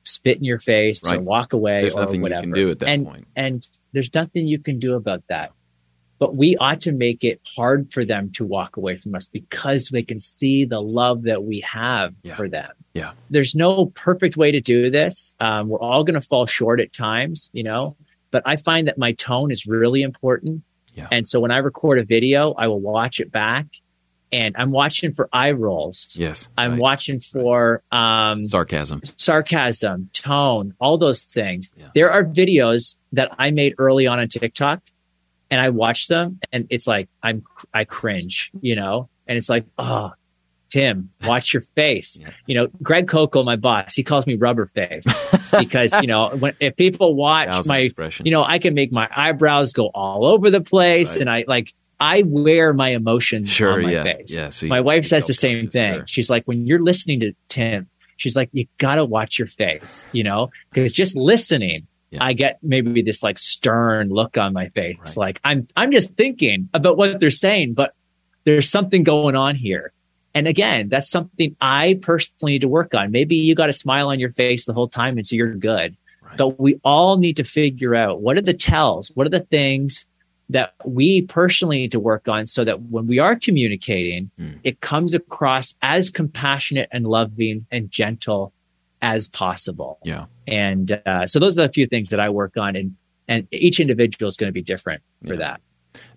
spit 0.02 0.38
in 0.38 0.44
your 0.44 0.58
face 0.58 1.02
right. 1.04 1.18
or 1.18 1.20
walk 1.20 1.52
away 1.52 1.82
There's 1.82 1.94
or 1.94 2.00
nothing 2.02 2.22
whatever. 2.22 2.46
you 2.46 2.52
can 2.52 2.62
do 2.62 2.70
at 2.70 2.78
that 2.80 2.88
and, 2.88 3.06
point. 3.06 3.26
And 3.36 3.68
there's 3.92 4.12
nothing 4.14 4.46
you 4.46 4.58
can 4.58 4.78
do 4.78 4.94
about 4.94 5.22
that. 5.28 5.52
But 6.18 6.34
we 6.34 6.56
ought 6.56 6.80
to 6.80 6.92
make 6.92 7.22
it 7.22 7.40
hard 7.56 7.92
for 7.92 8.04
them 8.04 8.32
to 8.32 8.44
walk 8.44 8.76
away 8.76 8.98
from 8.98 9.14
us 9.14 9.28
because 9.28 9.88
they 9.92 10.02
can 10.02 10.20
see 10.20 10.64
the 10.64 10.80
love 10.80 11.22
that 11.22 11.44
we 11.44 11.64
have 11.72 12.12
yeah. 12.22 12.34
for 12.34 12.48
them. 12.48 12.70
Yeah. 12.92 13.12
There's 13.30 13.54
no 13.54 13.86
perfect 13.86 14.36
way 14.36 14.50
to 14.50 14.60
do 14.60 14.90
this. 14.90 15.34
Um, 15.38 15.68
we're 15.68 15.80
all 15.80 16.02
going 16.02 16.20
to 16.20 16.26
fall 16.26 16.46
short 16.46 16.80
at 16.80 16.92
times, 16.92 17.50
you 17.52 17.62
know, 17.62 17.96
but 18.32 18.42
I 18.46 18.56
find 18.56 18.88
that 18.88 18.98
my 18.98 19.12
tone 19.12 19.52
is 19.52 19.66
really 19.66 20.02
important. 20.02 20.64
Yeah. 20.94 21.06
And 21.12 21.28
so 21.28 21.38
when 21.38 21.52
I 21.52 21.58
record 21.58 22.00
a 22.00 22.04
video, 22.04 22.52
I 22.54 22.66
will 22.66 22.80
watch 22.80 23.20
it 23.20 23.30
back 23.30 23.66
and 24.32 24.54
I'm 24.58 24.72
watching 24.72 25.14
for 25.14 25.28
eye 25.32 25.52
rolls. 25.52 26.14
Yes. 26.18 26.48
I'm 26.56 26.72
right. 26.72 26.80
watching 26.80 27.20
for 27.20 27.82
um, 27.90 28.46
sarcasm, 28.46 29.02
sarcasm, 29.16 30.10
tone, 30.12 30.74
all 30.78 30.98
those 30.98 31.22
things. 31.22 31.70
Yeah. 31.76 31.88
There 31.94 32.10
are 32.10 32.24
videos 32.24 32.96
that 33.12 33.30
I 33.38 33.50
made 33.50 33.74
early 33.78 34.06
on 34.06 34.18
on 34.18 34.28
TikTok, 34.28 34.80
and 35.50 35.60
I 35.60 35.70
watch 35.70 36.08
them, 36.08 36.40
and 36.52 36.66
it's 36.70 36.86
like 36.86 37.08
I'm 37.22 37.42
I 37.72 37.84
cringe, 37.84 38.50
you 38.60 38.76
know, 38.76 39.08
and 39.26 39.38
it's 39.38 39.48
like, 39.48 39.64
oh, 39.78 40.12
Tim, 40.70 41.10
watch 41.24 41.54
your 41.54 41.62
face. 41.62 42.18
yeah. 42.20 42.30
You 42.46 42.54
know, 42.54 42.68
Greg 42.82 43.06
Koukl, 43.06 43.44
my 43.44 43.56
boss, 43.56 43.94
he 43.94 44.02
calls 44.02 44.26
me 44.26 44.34
rubber 44.34 44.66
face 44.66 45.06
because, 45.58 45.92
you 46.00 46.08
know, 46.08 46.30
when, 46.36 46.54
if 46.60 46.76
people 46.76 47.14
watch 47.14 47.66
my, 47.66 47.78
expression. 47.78 48.26
you 48.26 48.32
know, 48.32 48.44
I 48.44 48.58
can 48.58 48.74
make 48.74 48.92
my 48.92 49.08
eyebrows 49.14 49.72
go 49.72 49.86
all 49.86 50.26
over 50.26 50.50
the 50.50 50.60
place 50.60 51.12
right. 51.12 51.20
and 51.20 51.30
I 51.30 51.44
like, 51.46 51.74
I 52.00 52.22
wear 52.24 52.72
my 52.72 52.90
emotions 52.90 53.50
sure, 53.50 53.74
on 53.74 53.82
my 53.82 53.92
yeah, 53.92 54.02
face. 54.04 54.26
Yeah, 54.28 54.50
so 54.50 54.66
my 54.66 54.80
wife 54.80 55.04
says 55.04 55.26
the 55.26 55.34
same 55.34 55.68
thing. 55.68 55.94
Sure. 55.94 56.04
She's 56.06 56.30
like, 56.30 56.44
when 56.44 56.66
you're 56.66 56.82
listening 56.82 57.20
to 57.20 57.32
Tim, 57.48 57.88
she's 58.16 58.36
like, 58.36 58.50
you 58.52 58.66
gotta 58.78 59.04
watch 59.04 59.38
your 59.38 59.48
face, 59.48 60.04
you 60.12 60.22
know, 60.22 60.50
because 60.72 60.92
just 60.92 61.16
listening, 61.16 61.86
yeah. 62.10 62.22
I 62.22 62.32
get 62.34 62.58
maybe 62.62 63.02
this 63.02 63.22
like 63.22 63.38
stern 63.38 64.10
look 64.10 64.38
on 64.38 64.52
my 64.52 64.68
face. 64.68 64.96
Right. 64.98 65.16
Like 65.16 65.40
I'm, 65.44 65.66
I'm 65.76 65.90
just 65.90 66.14
thinking 66.14 66.68
about 66.72 66.96
what 66.96 67.18
they're 67.20 67.30
saying, 67.30 67.74
but 67.74 67.94
there's 68.44 68.70
something 68.70 69.02
going 69.02 69.34
on 69.34 69.56
here. 69.56 69.92
And 70.34 70.46
again, 70.46 70.88
that's 70.88 71.10
something 71.10 71.56
I 71.60 71.98
personally 72.00 72.52
need 72.52 72.60
to 72.60 72.68
work 72.68 72.94
on. 72.94 73.10
Maybe 73.10 73.36
you 73.36 73.54
got 73.54 73.70
a 73.70 73.72
smile 73.72 74.08
on 74.08 74.20
your 74.20 74.32
face 74.32 74.66
the 74.66 74.72
whole 74.72 74.88
time 74.88 75.16
and 75.16 75.26
so 75.26 75.34
you're 75.34 75.54
good. 75.54 75.96
Right. 76.22 76.36
But 76.36 76.60
we 76.60 76.78
all 76.84 77.18
need 77.18 77.38
to 77.38 77.44
figure 77.44 77.94
out 77.94 78.20
what 78.20 78.38
are 78.38 78.42
the 78.42 78.54
tells? 78.54 79.08
What 79.08 79.26
are 79.26 79.30
the 79.30 79.40
things 79.40 80.06
that 80.50 80.74
we 80.84 81.22
personally 81.22 81.78
need 81.78 81.92
to 81.92 82.00
work 82.00 82.26
on 82.28 82.46
so 82.46 82.64
that 82.64 82.82
when 82.82 83.06
we 83.06 83.18
are 83.18 83.36
communicating, 83.36 84.30
mm. 84.38 84.58
it 84.64 84.80
comes 84.80 85.14
across 85.14 85.74
as 85.82 86.10
compassionate 86.10 86.88
and 86.90 87.06
loving 87.06 87.66
and 87.70 87.90
gentle 87.90 88.52
as 89.02 89.28
possible. 89.28 89.98
Yeah. 90.04 90.26
And 90.46 91.00
uh, 91.06 91.26
so 91.26 91.38
those 91.38 91.58
are 91.58 91.64
a 91.64 91.72
few 91.72 91.86
things 91.86 92.08
that 92.08 92.20
I 92.20 92.30
work 92.30 92.56
on, 92.56 92.76
and 92.76 92.96
and 93.28 93.46
each 93.52 93.78
individual 93.78 94.28
is 94.28 94.36
going 94.36 94.48
to 94.48 94.52
be 94.52 94.62
different 94.62 95.02
for 95.26 95.34
yeah. 95.34 95.40
that. 95.40 95.60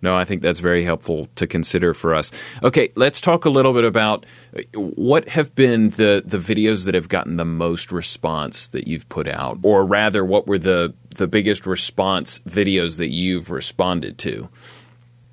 No, 0.01 0.15
I 0.15 0.25
think 0.25 0.41
that's 0.41 0.59
very 0.59 0.83
helpful 0.83 1.27
to 1.35 1.47
consider 1.47 1.93
for 1.93 2.15
us. 2.15 2.31
Okay, 2.63 2.89
let's 2.95 3.21
talk 3.21 3.45
a 3.45 3.49
little 3.49 3.73
bit 3.73 3.83
about 3.83 4.25
uh, 4.55 4.61
what 4.79 5.29
have 5.29 5.53
been 5.55 5.89
the 5.89 6.23
the 6.25 6.37
videos 6.37 6.85
that 6.85 6.95
have 6.95 7.09
gotten 7.09 7.37
the 7.37 7.45
most 7.45 7.91
response 7.91 8.67
that 8.69 8.87
you've 8.87 9.07
put 9.09 9.27
out, 9.27 9.59
or 9.63 9.85
rather, 9.85 10.25
what 10.25 10.47
were 10.47 10.59
the 10.59 10.93
the 11.15 11.27
biggest 11.27 11.65
response 11.65 12.39
videos 12.41 12.97
that 12.97 13.09
you've 13.09 13.49
responded 13.49 14.17
to? 14.19 14.49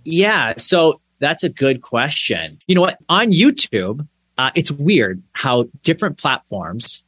Yeah, 0.05 0.55
so 0.57 1.01
that's 1.20 1.44
a 1.44 1.49
good 1.49 1.82
question. 1.82 2.59
You 2.66 2.74
know 2.74 2.82
what? 2.82 2.99
On 3.09 3.32
YouTube, 3.32 4.07
uh, 4.38 4.51
it's 4.55 4.70
weird 4.70 5.22
how 5.32 5.68
different 5.82 6.18
platforms 6.18 7.05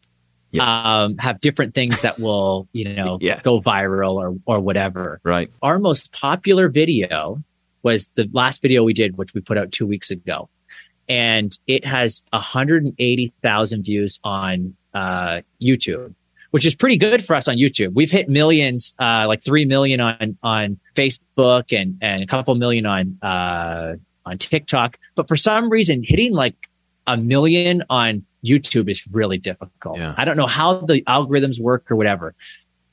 Yes. 0.52 0.66
um, 0.66 1.16
have 1.18 1.40
different 1.40 1.74
things 1.74 2.02
that 2.02 2.18
will, 2.18 2.68
you 2.72 2.94
know, 2.94 3.18
yes. 3.22 3.42
go 3.42 3.60
viral 3.60 4.14
or, 4.14 4.36
or 4.46 4.60
whatever. 4.60 5.20
Right. 5.22 5.50
Our 5.62 5.78
most 5.78 6.12
popular 6.12 6.68
video 6.68 7.42
was 7.82 8.08
the 8.10 8.28
last 8.32 8.62
video 8.62 8.82
we 8.82 8.92
did, 8.92 9.16
which 9.16 9.32
we 9.32 9.40
put 9.40 9.56
out 9.58 9.72
two 9.72 9.86
weeks 9.86 10.10
ago. 10.10 10.48
And 11.08 11.56
it 11.66 11.84
has 11.86 12.22
180,000 12.30 13.82
views 13.82 14.20
on, 14.22 14.76
uh, 14.94 15.40
YouTube, 15.60 16.14
which 16.50 16.66
is 16.66 16.74
pretty 16.74 16.96
good 16.96 17.24
for 17.24 17.34
us 17.34 17.48
on 17.48 17.56
YouTube. 17.56 17.94
We've 17.94 18.10
hit 18.10 18.28
millions, 18.28 18.94
uh, 18.98 19.24
like 19.26 19.42
3 19.42 19.64
million 19.64 20.00
on, 20.00 20.36
on 20.42 20.78
Facebook 20.94 21.76
and, 21.76 21.98
and 22.00 22.22
a 22.22 22.26
couple 22.26 22.54
million 22.54 22.86
on, 22.86 23.18
uh, 23.22 23.96
on 24.26 24.38
TikTok. 24.38 24.98
But 25.14 25.28
for 25.28 25.36
some 25.36 25.70
reason, 25.70 26.04
hitting 26.04 26.32
like 26.32 26.54
a 27.06 27.16
million 27.16 27.84
on 27.90 28.24
YouTube 28.44 28.90
is 28.90 29.06
really 29.10 29.38
difficult. 29.38 29.98
Yeah. 29.98 30.14
I 30.16 30.24
don't 30.24 30.36
know 30.36 30.46
how 30.46 30.80
the 30.80 31.02
algorithms 31.02 31.60
work 31.60 31.90
or 31.90 31.96
whatever. 31.96 32.34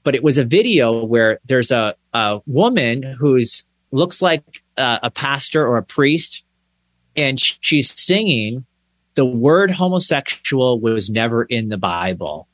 but 0.03 0.15
it 0.15 0.23
was 0.23 0.37
a 0.37 0.43
video 0.45 1.03
where 1.03 1.39
there's 1.45 1.69
a, 1.71 1.93
a 2.13 2.39
woman 2.47 3.03
who's 3.03 3.63
looks 3.91 4.21
like 4.21 4.43
uh, 4.77 4.99
a 5.03 5.11
pastor 5.11 5.67
or 5.67 5.77
a 5.77 5.83
priest, 5.83 6.43
and 7.15 7.39
she's 7.39 7.99
singing. 7.99 8.65
The 9.15 9.25
word 9.25 9.71
homosexual 9.71 10.79
was 10.79 11.09
never 11.09 11.43
in 11.43 11.69
the 11.69 11.77
Bible, 11.77 12.47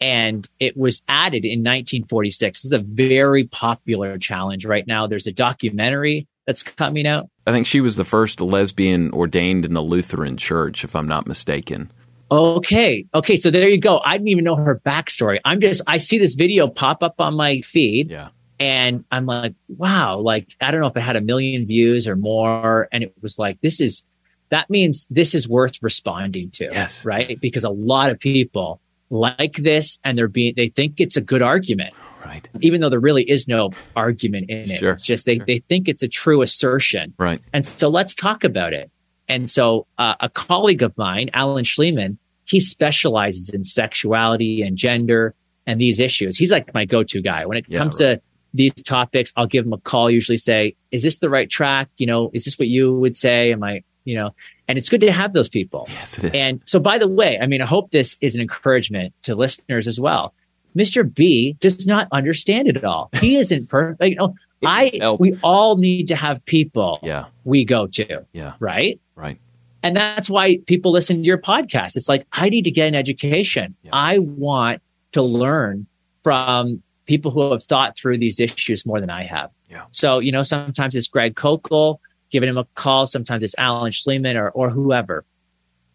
and 0.00 0.48
it 0.60 0.76
was 0.76 1.02
added 1.08 1.44
in 1.44 1.60
1946. 1.60 2.60
This 2.60 2.64
is 2.66 2.72
a 2.72 2.78
very 2.78 3.44
popular 3.44 4.18
challenge 4.18 4.64
right 4.66 4.86
now. 4.86 5.06
There's 5.06 5.26
a 5.26 5.32
documentary 5.32 6.26
that's 6.46 6.62
coming 6.62 7.06
out. 7.06 7.28
I 7.46 7.52
think 7.52 7.66
she 7.66 7.80
was 7.80 7.96
the 7.96 8.04
first 8.04 8.40
lesbian 8.40 9.10
ordained 9.12 9.64
in 9.64 9.74
the 9.74 9.82
Lutheran 9.82 10.36
Church, 10.36 10.84
if 10.84 10.94
I'm 10.94 11.08
not 11.08 11.26
mistaken. 11.26 11.90
Okay. 12.32 13.06
Okay. 13.14 13.36
So 13.36 13.50
there 13.50 13.68
you 13.68 13.80
go. 13.80 14.00
I 14.04 14.12
didn't 14.16 14.28
even 14.28 14.44
know 14.44 14.56
her 14.56 14.80
backstory. 14.84 15.38
I'm 15.44 15.60
just, 15.60 15.82
I 15.86 15.98
see 15.98 16.18
this 16.18 16.34
video 16.34 16.68
pop 16.68 17.02
up 17.02 17.16
on 17.18 17.34
my 17.34 17.60
feed. 17.60 18.10
Yeah. 18.10 18.28
And 18.58 19.04
I'm 19.10 19.26
like, 19.26 19.54
wow, 19.68 20.18
like, 20.18 20.54
I 20.60 20.70
don't 20.70 20.80
know 20.80 20.86
if 20.86 20.96
it 20.96 21.00
had 21.00 21.16
a 21.16 21.20
million 21.20 21.66
views 21.66 22.06
or 22.06 22.14
more. 22.16 22.88
And 22.92 23.02
it 23.02 23.12
was 23.20 23.38
like, 23.38 23.60
this 23.60 23.80
is, 23.80 24.04
that 24.50 24.70
means 24.70 25.06
this 25.10 25.34
is 25.34 25.48
worth 25.48 25.82
responding 25.82 26.50
to. 26.52 26.68
Yes. 26.70 27.04
Right. 27.04 27.40
Because 27.40 27.64
a 27.64 27.70
lot 27.70 28.10
of 28.10 28.20
people 28.20 28.80
like 29.10 29.54
this 29.56 29.98
and 30.04 30.16
they're 30.16 30.28
being, 30.28 30.54
they 30.56 30.68
think 30.68 30.94
it's 30.98 31.16
a 31.16 31.20
good 31.20 31.42
argument. 31.42 31.92
Right. 32.24 32.48
Even 32.60 32.80
though 32.80 32.88
there 32.88 33.00
really 33.00 33.28
is 33.28 33.48
no 33.48 33.72
argument 33.96 34.48
in 34.48 34.70
it. 34.70 34.78
Sure. 34.78 34.92
It's 34.92 35.04
just 35.04 35.26
they, 35.26 35.36
Sure. 35.36 35.46
they 35.46 35.58
think 35.68 35.88
it's 35.88 36.04
a 36.04 36.08
true 36.08 36.40
assertion. 36.40 37.14
Right. 37.18 37.40
And 37.52 37.66
so 37.66 37.88
let's 37.88 38.14
talk 38.14 38.44
about 38.44 38.72
it. 38.72 38.90
And 39.28 39.50
so 39.50 39.86
uh, 39.98 40.14
a 40.20 40.28
colleague 40.28 40.82
of 40.82 40.96
mine, 40.96 41.30
Alan 41.34 41.64
Shlemon, 41.64 42.18
he 42.44 42.60
specializes 42.60 43.50
in 43.50 43.64
sexuality 43.64 44.62
and 44.62 44.76
gender 44.76 45.34
and 45.66 45.80
these 45.80 46.00
issues. 46.00 46.36
He's 46.36 46.50
like 46.50 46.72
my 46.74 46.84
go-to 46.84 47.22
guy 47.22 47.46
when 47.46 47.56
it 47.58 47.64
Yeah, 47.68 47.78
comes 47.78 47.98
to 47.98 48.20
these 48.54 48.72
topics. 48.74 49.32
I'll 49.36 49.46
give 49.46 49.64
him 49.64 49.72
a 49.72 49.78
call. 49.78 50.10
Usually 50.10 50.36
say, 50.36 50.74
"Is 50.90 51.02
this 51.02 51.18
the 51.18 51.30
right 51.30 51.48
track? 51.48 51.88
You 51.96 52.06
know, 52.06 52.30
is 52.34 52.44
this 52.44 52.58
what 52.58 52.68
you 52.68 52.92
would 52.98 53.16
say? 53.16 53.52
Am 53.52 53.62
I, 53.62 53.82
you 54.04 54.14
know?" 54.16 54.30
And 54.68 54.78
it's 54.78 54.88
good 54.88 55.00
to 55.02 55.12
have 55.12 55.32
those 55.32 55.48
people. 55.48 55.86
Yes, 55.90 56.18
it 56.18 56.24
is. 56.24 56.30
And 56.34 56.60
so, 56.66 56.78
by 56.80 56.98
the 56.98 57.08
way, 57.08 57.38
I 57.40 57.46
mean, 57.46 57.60
I 57.62 57.66
hope 57.66 57.90
this 57.90 58.16
is 58.20 58.34
an 58.34 58.40
encouragement 58.40 59.12
to 59.24 59.34
listeners 59.34 59.86
as 59.86 60.00
well. 60.00 60.34
Mr. 60.76 61.02
B 61.14 61.56
does 61.60 61.86
not 61.86 62.08
understand 62.12 62.66
it 62.68 62.82
all. 62.82 63.10
He 63.20 63.36
isn't 63.42 63.68
perfect. 63.68 64.02
You 64.08 64.16
know, 64.16 64.34
I 64.64 64.90
help. 65.00 65.20
we 65.20 65.36
all 65.42 65.76
need 65.76 66.08
to 66.08 66.16
have 66.16 66.44
people 66.46 66.98
yeah. 67.02 67.26
we 67.44 67.64
go 67.64 67.86
to, 67.88 68.24
Yeah. 68.32 68.54
right? 68.60 68.98
Right. 69.14 69.38
And 69.82 69.96
that's 69.96 70.30
why 70.30 70.58
people 70.66 70.92
listen 70.92 71.16
to 71.18 71.22
your 71.22 71.38
podcast. 71.38 71.96
It's 71.96 72.08
like, 72.08 72.26
I 72.32 72.48
need 72.48 72.62
to 72.62 72.70
get 72.70 72.88
an 72.88 72.94
education. 72.94 73.74
Yeah. 73.82 73.90
I 73.92 74.18
want 74.18 74.80
to 75.12 75.22
learn 75.22 75.86
from 76.22 76.82
people 77.06 77.30
who 77.30 77.50
have 77.50 77.64
thought 77.64 77.96
through 77.96 78.18
these 78.18 78.38
issues 78.38 78.86
more 78.86 79.00
than 79.00 79.10
I 79.10 79.24
have. 79.24 79.50
Yeah. 79.68 79.84
So, 79.90 80.20
you 80.20 80.30
know, 80.30 80.42
sometimes 80.42 80.94
it's 80.94 81.08
Greg 81.08 81.34
Koukl 81.34 81.98
giving 82.30 82.48
him 82.48 82.58
a 82.58 82.64
call. 82.74 83.06
Sometimes 83.06 83.42
it's 83.42 83.54
Alan 83.58 83.90
Shlemon 83.92 84.36
or, 84.36 84.50
or 84.50 84.70
whoever. 84.70 85.24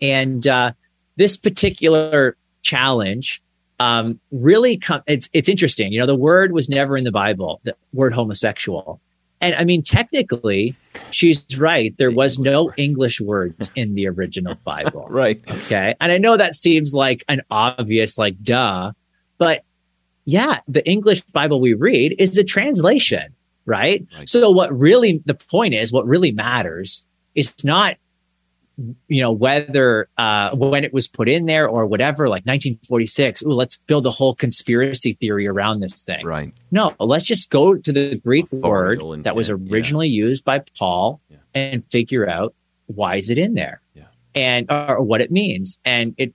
And, 0.01 0.45
uh, 0.47 0.73
this 1.15 1.37
particular 1.37 2.35
challenge, 2.61 3.41
um, 3.79 4.19
really 4.31 4.77
com- 4.77 5.01
it's, 5.07 5.29
it's 5.33 5.49
interesting. 5.49 5.93
You 5.93 6.01
know, 6.01 6.05
the 6.05 6.15
word 6.15 6.51
was 6.51 6.67
never 6.67 6.97
in 6.97 7.05
the 7.05 7.11
Bible, 7.11 7.61
the 7.63 7.75
word 7.93 8.13
homosexual. 8.13 8.99
And 9.39 9.55
I 9.55 9.63
mean, 9.63 9.83
technically, 9.83 10.75
she's 11.11 11.43
right. 11.57 11.95
There 11.97 12.11
was 12.11 12.39
no 12.39 12.71
English 12.77 13.21
words 13.21 13.69
in 13.75 13.95
the 13.95 14.07
original 14.07 14.55
Bible. 14.63 15.07
Right. 15.09 15.39
Okay. 15.47 15.95
And 16.01 16.11
I 16.11 16.17
know 16.17 16.37
that 16.37 16.55
seems 16.55 16.93
like 16.93 17.23
an 17.27 17.41
obvious, 17.51 18.17
like, 18.17 18.41
duh, 18.43 18.93
but 19.37 19.63
yeah, 20.25 20.59
the 20.67 20.85
English 20.87 21.21
Bible 21.21 21.61
we 21.61 21.73
read 21.73 22.15
is 22.19 22.37
a 22.37 22.43
translation, 22.43 23.33
right? 23.65 24.05
Right. 24.15 24.27
So 24.27 24.49
what 24.49 24.77
really, 24.77 25.21
the 25.25 25.35
point 25.35 25.73
is, 25.73 25.93
what 25.93 26.05
really 26.05 26.31
matters 26.31 27.05
is 27.35 27.53
not, 27.63 27.95
you 29.07 29.21
know, 29.21 29.31
whether, 29.31 30.07
uh, 30.17 30.51
when 30.55 30.83
it 30.83 30.93
was 30.93 31.07
put 31.07 31.27
in 31.27 31.47
there 31.47 31.67
or 31.67 31.87
whatever, 31.87 32.29
like 32.29 32.45
1946, 32.45 33.41
ooh, 33.43 33.47
let's 33.49 33.77
build 33.87 34.05
a 34.05 34.11
whole 34.11 34.35
conspiracy 34.35 35.17
theory 35.19 35.47
around 35.47 35.79
this 35.79 36.03
thing. 36.03 36.23
Right. 36.25 36.53
No, 36.71 36.93
let's 36.99 37.25
just 37.25 37.49
go 37.49 37.75
to 37.75 37.91
the 37.91 38.15
Greek 38.17 38.51
word 38.51 38.99
Authorial 38.99 39.23
that 39.23 39.35
was 39.35 39.49
intent, 39.49 39.67
yeah. 39.67 39.73
originally 39.73 40.07
used 40.09 40.45
by 40.45 40.61
Paul 40.77 41.19
Yeah. 41.29 41.37
and 41.55 41.83
figure 41.91 42.29
out 42.29 42.53
why 42.85 43.15
is 43.17 43.29
it 43.31 43.37
in 43.39 43.55
there 43.55 43.81
Yeah. 43.95 44.03
and 44.35 44.71
or 44.71 45.01
what 45.01 45.21
it 45.21 45.31
means. 45.31 45.79
And 45.83 46.13
it 46.17 46.33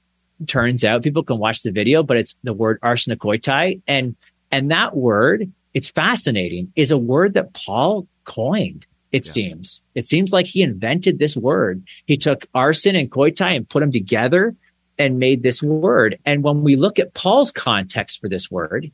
turns 0.48 0.84
out 0.84 1.04
people 1.04 1.22
can 1.22 1.38
watch 1.38 1.62
the 1.62 1.70
video, 1.70 2.02
but 2.02 2.16
it's 2.16 2.34
the 2.42 2.52
word 2.52 2.80
arsenokoitai. 2.82 3.82
And, 3.86 4.16
and 4.50 4.70
that 4.72 4.96
word, 4.96 5.50
it's 5.74 5.90
fascinating, 5.90 6.72
is 6.74 6.90
a 6.90 6.98
word 6.98 7.34
that 7.34 7.54
Paul 7.54 8.08
coined. 8.24 8.84
It 9.12 9.26
Yeah. 9.26 9.32
seems. 9.32 9.82
It 9.94 10.06
seems 10.06 10.32
like 10.32 10.46
he 10.46 10.62
invented 10.62 11.18
this 11.18 11.36
word. 11.36 11.82
He 12.06 12.16
took 12.16 12.46
arsen 12.54 12.98
and 12.98 13.10
koitai 13.10 13.56
and 13.56 13.68
put 13.68 13.80
them 13.80 13.92
together 13.92 14.56
and 14.98 15.18
made 15.18 15.42
this 15.42 15.62
word. 15.62 16.18
And 16.24 16.42
when 16.42 16.62
we 16.62 16.76
look 16.76 16.98
at 16.98 17.14
Paul's 17.14 17.50
context 17.50 18.20
for 18.20 18.28
this 18.28 18.50
word, 18.50 18.90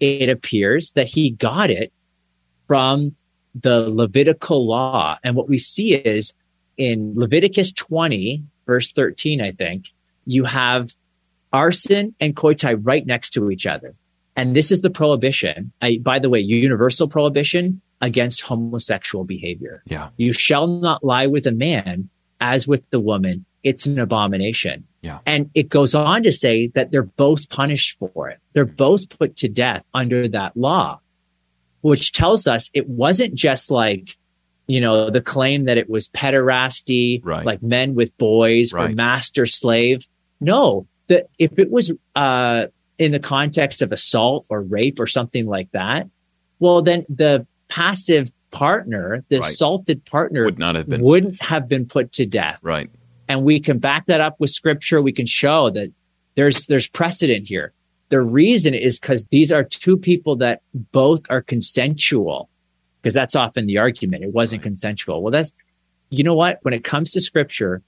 it 0.00 0.28
appears 0.28 0.92
that 0.92 1.06
he 1.08 1.30
got 1.30 1.70
it 1.70 1.92
from 2.66 3.16
the 3.54 3.88
Levitical 3.88 4.66
law. 4.66 5.18
And 5.24 5.34
what 5.34 5.48
we 5.48 5.58
see 5.58 5.94
is 5.94 6.34
in 6.76 7.14
Leviticus 7.16 7.72
20, 7.72 8.42
verse 8.66 8.92
13, 8.92 9.40
I 9.40 9.52
think, 9.52 9.86
you 10.26 10.44
have 10.44 10.92
arsen 11.52 12.12
and 12.20 12.36
koitai 12.36 12.78
right 12.82 13.06
next 13.06 13.30
to 13.30 13.50
each 13.50 13.66
other. 13.66 13.94
And 14.34 14.54
this 14.54 14.70
is 14.70 14.82
the 14.82 14.90
prohibition. 14.90 15.72
I, 15.80 15.98
by 16.02 16.18
the 16.18 16.28
way, 16.28 16.40
universal 16.40 17.08
prohibition 17.08 17.80
against 18.00 18.42
homosexual 18.42 19.24
behavior. 19.24 19.82
Yeah. 19.86 20.10
You 20.16 20.32
shall 20.32 20.66
not 20.66 21.02
lie 21.04 21.26
with 21.26 21.46
a 21.46 21.52
man 21.52 22.08
as 22.40 22.68
with 22.68 22.88
the 22.90 23.00
woman. 23.00 23.44
It's 23.62 23.86
an 23.86 23.98
abomination. 23.98 24.84
Yeah. 25.02 25.18
And 25.26 25.50
it 25.54 25.68
goes 25.68 25.94
on 25.94 26.22
to 26.24 26.32
say 26.32 26.68
that 26.74 26.90
they're 26.90 27.02
both 27.02 27.48
punished 27.48 27.98
for 27.98 28.28
it. 28.28 28.38
They're 28.52 28.64
both 28.64 29.08
put 29.08 29.36
to 29.38 29.48
death 29.48 29.82
under 29.94 30.28
that 30.28 30.56
law, 30.56 31.00
which 31.80 32.12
tells 32.12 32.46
us 32.46 32.70
it 32.74 32.88
wasn't 32.88 33.34
just 33.34 33.70
like, 33.70 34.16
you 34.66 34.80
know, 34.80 35.10
the 35.10 35.20
claim 35.20 35.64
that 35.64 35.78
it 35.78 35.88
was 35.88 36.08
pederasty, 36.08 37.20
Right. 37.24 37.44
like 37.46 37.62
men 37.62 37.94
with 37.94 38.16
boys 38.18 38.72
or 38.72 38.88
master 38.88 39.46
slave. 39.46 40.06
No, 40.40 40.86
that 41.08 41.28
if 41.38 41.58
it 41.58 41.70
was, 41.70 41.92
uh, 42.14 42.66
in 42.98 43.12
the 43.12 43.20
context 43.20 43.82
of 43.82 43.92
assault 43.92 44.46
or 44.50 44.62
rape 44.62 44.98
or 44.98 45.06
something 45.06 45.46
like 45.46 45.70
that, 45.72 46.08
well, 46.58 46.82
then 46.82 47.04
the 47.08 47.46
passive 47.68 48.30
partner, 48.50 49.24
the 49.28 49.38
Right. 49.40 49.48
assaulted 49.50 50.04
partner 50.04 50.44
Would 50.44 50.58
not 50.58 50.76
have 50.76 50.88
been. 50.88 51.02
wouldn't 51.02 51.40
have 51.42 51.68
been 51.68 51.86
put 51.86 52.12
to 52.12 52.26
death. 52.26 52.58
Right. 52.62 52.88
And 53.28 53.44
we 53.44 53.60
can 53.60 53.78
back 53.78 54.06
that 54.06 54.20
up 54.20 54.36
with 54.38 54.50
scripture. 54.50 55.02
We 55.02 55.12
can 55.12 55.26
show 55.26 55.70
that 55.70 55.90
there's, 56.36 56.66
there's 56.66 56.86
precedent 56.88 57.48
here. 57.48 57.72
The 58.08 58.20
reason 58.20 58.72
is 58.72 58.98
because 59.00 59.26
these 59.26 59.50
are 59.50 59.64
two 59.64 59.96
people 59.96 60.36
that 60.36 60.62
both 60.92 61.22
are 61.28 61.42
consensual, 61.42 62.48
because 63.02 63.14
that's 63.14 63.34
often 63.34 63.66
the 63.66 63.78
argument. 63.78 64.22
It 64.22 64.32
wasn't 64.32 64.60
Right. 64.60 64.68
consensual. 64.68 65.22
Well, 65.22 65.32
that's, 65.32 65.52
you 66.10 66.22
know 66.22 66.34
what? 66.34 66.60
When 66.62 66.72
it 66.72 66.84
comes 66.84 67.10
to 67.12 67.20
scripture, 67.20 67.82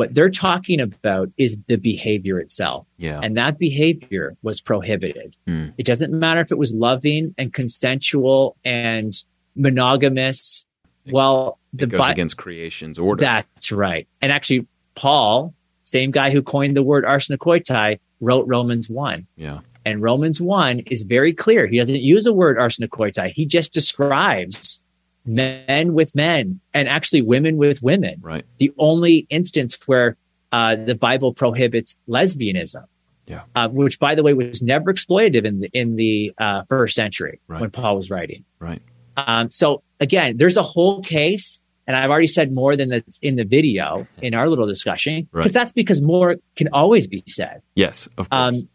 what 0.00 0.14
they're 0.14 0.30
talking 0.30 0.80
about 0.80 1.28
is 1.36 1.58
the 1.66 1.76
behavior 1.76 2.40
itself. 2.40 2.86
Yeah. 2.96 3.20
And 3.22 3.36
that 3.36 3.58
behavior 3.58 4.34
was 4.40 4.58
prohibited. 4.62 5.36
Mm. 5.46 5.74
It 5.76 5.84
doesn't 5.84 6.10
matter 6.10 6.40
if 6.40 6.50
it 6.50 6.56
was 6.56 6.72
loving 6.72 7.34
and 7.36 7.52
consensual 7.52 8.56
and 8.64 9.14
monogamous. 9.56 10.64
Well, 11.10 11.58
the 11.74 11.84
it 11.84 11.90
goes 11.90 12.00
Bi- 12.00 12.12
against 12.12 12.38
creation's 12.38 12.98
order. 12.98 13.20
that's 13.20 13.70
right. 13.72 14.08
And 14.22 14.32
actually, 14.32 14.66
Paul, 14.94 15.52
same 15.84 16.12
guy 16.12 16.30
who 16.30 16.40
coined 16.40 16.78
the 16.78 16.82
word 16.82 17.04
arsenokoitai, 17.04 17.98
wrote 18.22 18.46
Romans 18.48 18.88
1. 18.88 19.26
yeah. 19.36 19.58
And 19.84 20.00
Romans 20.02 20.40
1 20.40 20.80
is 20.90 21.02
very 21.02 21.34
clear. 21.34 21.66
He 21.66 21.78
doesn't 21.78 22.00
use 22.00 22.24
the 22.24 22.32
word 22.32 22.56
arsenokoitai. 22.56 23.32
He 23.34 23.44
just 23.44 23.74
describes 23.74 24.80
men 25.26 25.92
with 25.94 26.14
men 26.14 26.60
and 26.74 26.88
actually 26.88 27.22
women 27.22 27.56
with 27.56 27.82
women. 27.82 28.16
Right. 28.20 28.44
The 28.58 28.72
only 28.78 29.26
instance 29.30 29.78
where 29.86 30.16
uh, 30.52 30.76
the 30.76 30.94
Bible 30.94 31.32
prohibits 31.34 31.96
lesbianism. 32.08 32.84
Yeah. 33.26 33.42
Uh, 33.54 33.68
which, 33.68 34.00
by 34.00 34.16
the 34.16 34.24
way, 34.24 34.32
was 34.34 34.60
never 34.60 34.92
exploitative 34.92 35.44
in 35.44 35.60
the 35.60 35.70
in 35.72 35.94
the 35.94 36.32
uh, 36.38 36.62
first 36.68 36.96
century 36.96 37.40
Right. 37.46 37.60
when 37.60 37.70
Paul 37.70 37.96
was 37.96 38.10
writing. 38.10 38.44
Right. 38.58 38.82
Um, 39.16 39.50
so 39.50 39.82
again, 40.00 40.36
there's 40.36 40.56
a 40.56 40.62
whole 40.64 41.00
case, 41.02 41.60
and 41.86 41.96
I've 41.96 42.10
already 42.10 42.26
said 42.26 42.52
more 42.52 42.76
than 42.76 42.88
that's 42.88 43.18
in 43.22 43.36
the 43.36 43.44
video 43.44 44.08
in 44.22 44.34
our 44.34 44.48
little 44.48 44.66
discussion, 44.66 45.28
because 45.30 45.32
Right. 45.32 45.52
that's 45.52 45.72
because 45.72 46.02
more 46.02 46.36
can 46.56 46.68
always 46.72 47.06
be 47.06 47.22
said. 47.28 47.62
Yes. 47.76 48.08
Of 48.18 48.28
course. 48.30 48.54
Um, 48.54 48.68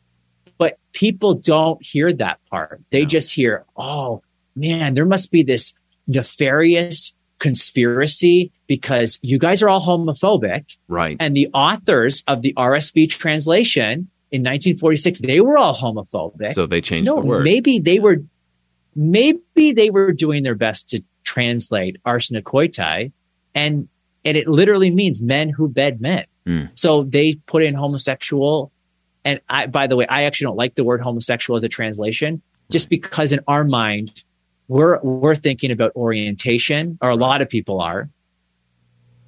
but 0.57 0.77
people 0.93 1.33
don't 1.33 1.85
hear 1.85 2.13
that 2.13 2.39
part. 2.49 2.81
They 2.91 3.01
No. 3.01 3.07
just 3.07 3.33
hear, 3.33 3.65
"Oh 3.75 4.21
man, 4.55 4.93
there 4.93 5.05
must 5.05 5.31
be 5.31 5.43
this 5.43 5.73
nefarious 6.07 7.13
conspiracy 7.39 8.51
because 8.67 9.19
you 9.21 9.37
guys 9.37 9.61
are 9.61 9.69
all 9.69 9.81
homophobic." 9.81 10.65
right. 10.87 11.17
And 11.19 11.35
the 11.35 11.47
authors 11.53 12.23
of 12.27 12.41
the 12.41 12.53
RSV 12.53 13.09
translation 13.09 14.09
in 14.31 14.41
1946 14.41 15.19
they 15.19 15.39
were 15.39 15.57
all 15.57 15.75
homophobic. 15.75 16.53
So 16.53 16.65
they 16.65 16.81
changed 16.81 17.07
no, 17.07 17.21
the 17.21 17.27
word. 17.27 17.43
maybe 17.43 17.79
they 17.79 17.99
were, 17.99 18.17
maybe 18.95 19.71
they 19.71 19.89
were 19.89 20.11
doing 20.11 20.43
their 20.43 20.55
best 20.55 20.89
to 20.91 21.03
translate 21.23 21.97
arsenokoitai, 22.05 23.11
and 23.53 23.87
and 24.23 24.37
it 24.37 24.47
literally 24.47 24.89
means 24.89 25.21
men 25.21 25.49
who 25.49 25.67
bed 25.67 26.01
men. 26.01 26.25
Mm. 26.45 26.71
So 26.75 27.03
they 27.03 27.35
put 27.47 27.63
in 27.63 27.75
homosexual, 27.75 28.71
and 29.23 29.39
I, 29.49 29.67
by 29.67 29.87
the 29.87 29.95
way, 29.95 30.05
I 30.07 30.23
actually 30.23 30.45
don't 30.45 30.57
like 30.57 30.75
the 30.75 30.83
word 30.83 31.01
homosexual 31.01 31.57
as 31.57 31.63
a 31.63 31.69
translation, 31.69 32.41
just 32.71 32.89
because 32.89 33.31
in 33.31 33.39
our 33.47 33.63
mind 33.63 34.23
we're 34.67 34.99
we're 35.01 35.35
thinking 35.35 35.71
about 35.71 35.95
orientation, 35.95 36.97
or 37.01 37.09
a 37.09 37.15
lot 37.15 37.41
of 37.41 37.49
people 37.49 37.81
are, 37.81 38.09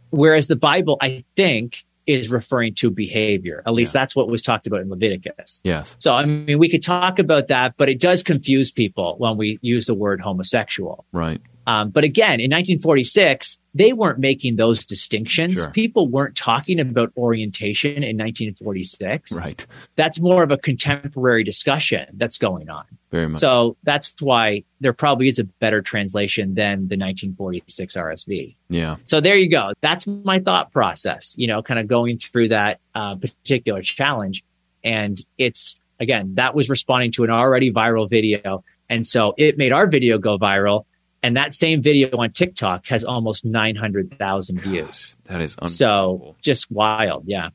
whereas 0.10 0.48
the 0.48 0.56
Bible, 0.56 0.98
I 1.02 1.24
think, 1.36 1.84
is 2.06 2.32
referring 2.32 2.74
to 2.76 2.90
behavior. 2.90 3.62
At 3.68 3.74
least 3.74 3.94
Yeah. 3.94 4.02
that's 4.02 4.16
what 4.16 4.30
was 4.30 4.42
talked 4.42 4.66
about 4.66 4.80
in 4.82 4.90
Leviticus. 4.90 5.62
Yes. 5.64 5.96
So, 6.00 6.14
I 6.14 6.26
mean, 6.26 6.58
we 6.58 6.70
could 6.70 6.82
talk 6.82 7.20
about 7.20 7.50
that, 7.50 7.74
but 7.78 7.90
it 7.90 8.00
does 8.00 8.24
confuse 8.24 8.72
people 8.72 9.16
when 9.18 9.36
we 9.36 9.60
use 9.62 9.88
the 9.88 9.94
word 9.94 10.22
homosexual. 10.22 11.06
Right. 11.12 11.42
Um, 11.68 11.90
but 11.90 12.06
again, 12.06 12.40
in 12.40 12.50
1946, 12.50 13.60
they 13.76 13.92
weren't 13.92 14.20
making 14.20 14.56
those 14.56 14.86
distinctions. 14.86 15.56
Sure. 15.56 15.70
People 15.72 16.08
weren't 16.08 16.36
talking 16.36 16.80
about 16.80 17.12
orientation 17.18 17.92
in 17.92 18.18
1946. 18.18 19.38
Right. 19.38 19.66
That's 19.98 20.20
more 20.20 20.44
of 20.44 20.52
a 20.52 20.58
contemporary 20.58 21.44
discussion 21.44 22.08
that's 22.14 22.38
going 22.38 22.70
on. 22.70 22.86
Very 23.12 23.28
much. 23.28 23.42
So 23.42 23.76
that's 23.84 24.16
why 24.22 24.64
there 24.80 24.94
probably 24.94 25.28
is 25.28 25.40
a 25.40 25.44
better 25.44 25.82
translation 25.82 26.56
than 26.56 26.88
the 26.88 26.98
1946 26.98 27.98
RSV. 27.98 28.56
yeah. 28.70 28.96
So 29.04 29.20
there 29.20 29.36
you 29.36 29.50
go. 29.50 29.74
That's 29.82 30.08
my 30.08 30.40
thought 30.40 30.72
process, 30.72 31.36
you 31.38 31.48
know, 31.48 31.62
kind 31.62 31.82
of 31.82 31.88
going 31.88 32.18
through 32.18 32.48
that 32.50 32.80
uh, 32.96 33.16
particular 33.16 33.82
challenge. 33.82 34.42
And 34.86 35.24
it's, 35.38 35.78
again, 36.00 36.36
that 36.36 36.56
was 36.56 36.70
responding 36.70 37.12
to 37.14 37.26
an 37.26 37.30
already 37.30 37.74
viral 37.74 38.10
video. 38.10 38.64
And 38.90 39.06
so 39.06 39.34
it 39.38 39.58
made 39.58 39.74
our 39.74 39.86
video 39.86 40.18
go 40.18 40.38
viral. 40.38 40.86
And 41.24 41.36
that 41.36 41.54
same 41.54 41.82
video 41.82 42.16
on 42.18 42.32
TikTok 42.32 42.86
has 42.88 43.04
almost 43.04 43.44
900,000 43.44 44.62
views. 44.62 45.16
That 45.26 45.42
is. 45.42 45.58
So 45.66 46.36
just 46.42 46.72
wild. 46.72 47.24
Yeah. 47.26 47.50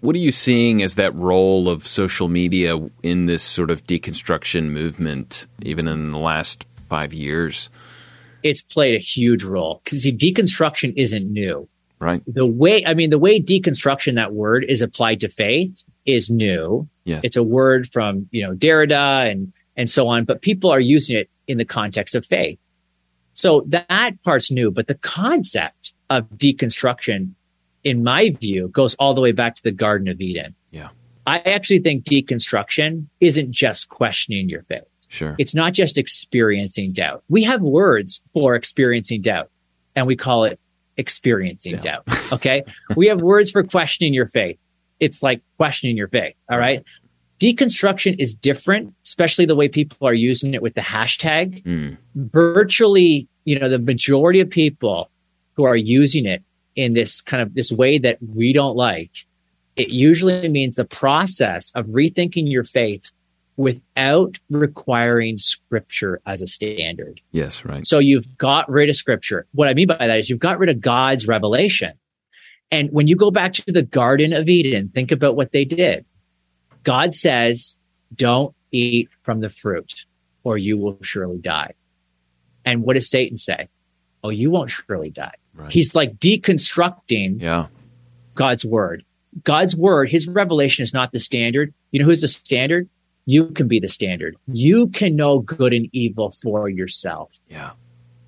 What 0.00 0.14
are 0.14 0.20
you 0.20 0.32
seeing 0.32 0.82
as 0.82 0.94
that 0.94 1.14
role 1.14 1.68
of 1.68 1.86
social 1.86 2.28
media 2.28 2.78
in 3.02 3.26
this 3.26 3.42
sort 3.42 3.70
of 3.70 3.84
deconstruction 3.86 4.70
movement, 4.70 5.46
even 5.62 5.88
in 5.88 6.10
the 6.10 6.18
last 6.18 6.64
five 6.74 7.12
years? 7.12 7.70
It's 8.42 8.62
played 8.62 8.94
a 8.94 9.02
huge 9.02 9.42
role 9.42 9.80
because 9.84 10.04
deconstruction 10.04 10.94
isn't 10.96 11.30
new. 11.30 11.68
Right. 12.00 12.22
The 12.26 12.46
way, 12.46 12.84
I 12.86 12.94
mean, 12.94 13.10
the 13.10 13.18
way 13.18 13.40
deconstruction, 13.40 14.14
that 14.14 14.32
word 14.32 14.64
is 14.68 14.82
applied 14.82 15.20
to 15.20 15.28
faith 15.28 15.82
is 16.06 16.30
new. 16.30 16.88
Yes. 17.04 17.22
It's 17.24 17.36
a 17.36 17.42
word 17.42 17.90
from, 17.92 18.28
you 18.30 18.46
know, 18.46 18.54
Derrida 18.54 19.30
and, 19.30 19.52
and 19.76 19.90
so 19.90 20.06
on, 20.06 20.24
but 20.24 20.40
people 20.40 20.70
are 20.70 20.80
using 20.80 21.16
it 21.16 21.28
in 21.48 21.58
the 21.58 21.64
context 21.64 22.14
of 22.14 22.24
faith. 22.24 22.58
So 23.38 23.62
that 23.68 24.20
part's 24.24 24.50
new, 24.50 24.72
but 24.72 24.88
the 24.88 24.96
concept 24.96 25.92
of 26.10 26.28
deconstruction, 26.30 27.34
in 27.84 28.02
my 28.02 28.30
view, 28.30 28.66
goes 28.66 28.96
all 28.96 29.14
the 29.14 29.20
way 29.20 29.30
back 29.30 29.54
to 29.54 29.62
the 29.62 29.70
Garden 29.70 30.08
of 30.08 30.20
Eden. 30.20 30.56
Yeah. 30.72 30.88
I 31.24 31.38
actually 31.38 31.78
think 31.78 32.02
deconstruction 32.02 33.06
isn't 33.20 33.52
just 33.52 33.90
questioning 33.90 34.48
your 34.48 34.64
faith. 34.64 34.82
Sure. 35.06 35.36
It's 35.38 35.54
not 35.54 35.72
just 35.72 35.98
experiencing 35.98 36.92
doubt. 36.94 37.22
We 37.28 37.44
have 37.44 37.60
words 37.62 38.20
for 38.34 38.56
experiencing 38.56 39.22
doubt 39.22 39.52
and 39.94 40.08
we 40.08 40.16
call 40.16 40.42
it 40.42 40.58
experiencing 40.96 41.74
Yeah. 41.74 41.80
doubt. 41.80 42.32
Okay. 42.32 42.64
we 42.96 43.06
have 43.06 43.20
words 43.22 43.52
for 43.52 43.62
questioning 43.62 44.14
your 44.14 44.26
faith. 44.26 44.58
It's 44.98 45.22
like 45.22 45.42
questioning 45.58 45.96
your 45.96 46.08
faith. 46.08 46.34
All 46.50 46.58
right. 46.58 46.82
Deconstruction 47.38 48.16
is 48.18 48.34
different, 48.34 48.94
especially 49.04 49.46
the 49.46 49.54
way 49.54 49.68
people 49.68 50.06
are 50.06 50.14
using 50.14 50.54
it 50.54 50.62
with 50.62 50.74
the 50.74 50.80
hashtag. 50.80 51.62
Mm. 51.64 51.96
Virtually, 52.14 53.28
you 53.44 53.58
know, 53.58 53.68
the 53.68 53.78
majority 53.78 54.40
of 54.40 54.50
people 54.50 55.10
who 55.54 55.64
are 55.64 55.76
using 55.76 56.26
it 56.26 56.42
in 56.74 56.94
this 56.94 57.20
kind 57.20 57.42
of 57.42 57.54
this 57.54 57.70
way 57.70 57.98
that 57.98 58.18
we 58.34 58.52
don't 58.52 58.76
like, 58.76 59.10
it 59.76 59.90
usually 59.90 60.48
means 60.48 60.74
the 60.74 60.84
process 60.84 61.70
of 61.74 61.86
rethinking 61.86 62.50
your 62.50 62.64
faith 62.64 63.10
without 63.56 64.38
requiring 64.50 65.36
scripture 65.36 66.20
as 66.26 66.42
a 66.42 66.46
standard. 66.46 67.20
Yes. 67.32 67.64
Right. 67.64 67.86
So 67.86 67.98
you've 67.98 68.38
got 68.38 68.70
rid 68.70 68.88
of 68.88 68.96
scripture. 68.96 69.46
What 69.52 69.68
I 69.68 69.74
mean 69.74 69.88
by 69.88 69.96
that 69.96 70.18
is 70.18 70.30
you've 70.30 70.38
got 70.38 70.58
rid 70.58 70.70
of 70.70 70.80
God's 70.80 71.26
revelation. 71.26 71.92
And 72.70 72.90
when 72.92 73.08
you 73.08 73.16
go 73.16 73.30
back 73.30 73.54
to 73.54 73.72
the 73.72 73.82
Garden 73.82 74.32
of 74.32 74.48
Eden, 74.48 74.90
think 74.94 75.10
about 75.10 75.36
what 75.36 75.52
they 75.52 75.64
did. 75.64 76.04
God 76.88 77.14
says, 77.14 77.76
don't 78.14 78.54
eat 78.72 79.10
from 79.22 79.40
the 79.40 79.50
fruit 79.50 80.06
or 80.42 80.56
you 80.56 80.78
will 80.78 80.96
surely 81.02 81.36
die. 81.36 81.74
And 82.64 82.82
what 82.82 82.94
does 82.94 83.10
Satan 83.10 83.36
say? 83.36 83.68
Oh, 84.24 84.30
you 84.30 84.50
won't 84.50 84.70
surely 84.70 85.10
die. 85.10 85.34
Right. 85.52 85.70
He's 85.70 85.94
like 85.94 86.18
deconstructing 86.18 87.42
yeah. 87.42 87.66
God's 88.36 88.64
word. 88.64 89.04
God's 89.44 89.76
word, 89.76 90.08
his 90.08 90.28
revelation 90.28 90.82
is 90.82 90.94
not 90.94 91.12
the 91.12 91.18
standard. 91.18 91.74
You 91.90 92.00
know 92.00 92.06
who's 92.06 92.22
the 92.22 92.28
standard? 92.28 92.88
You 93.26 93.48
can 93.48 93.68
be 93.68 93.80
the 93.80 93.88
standard. 93.88 94.36
You 94.46 94.86
can 94.86 95.14
know 95.14 95.40
good 95.40 95.74
and 95.74 95.90
evil 95.92 96.34
for 96.42 96.70
yourself. 96.70 97.36
Yeah. 97.48 97.72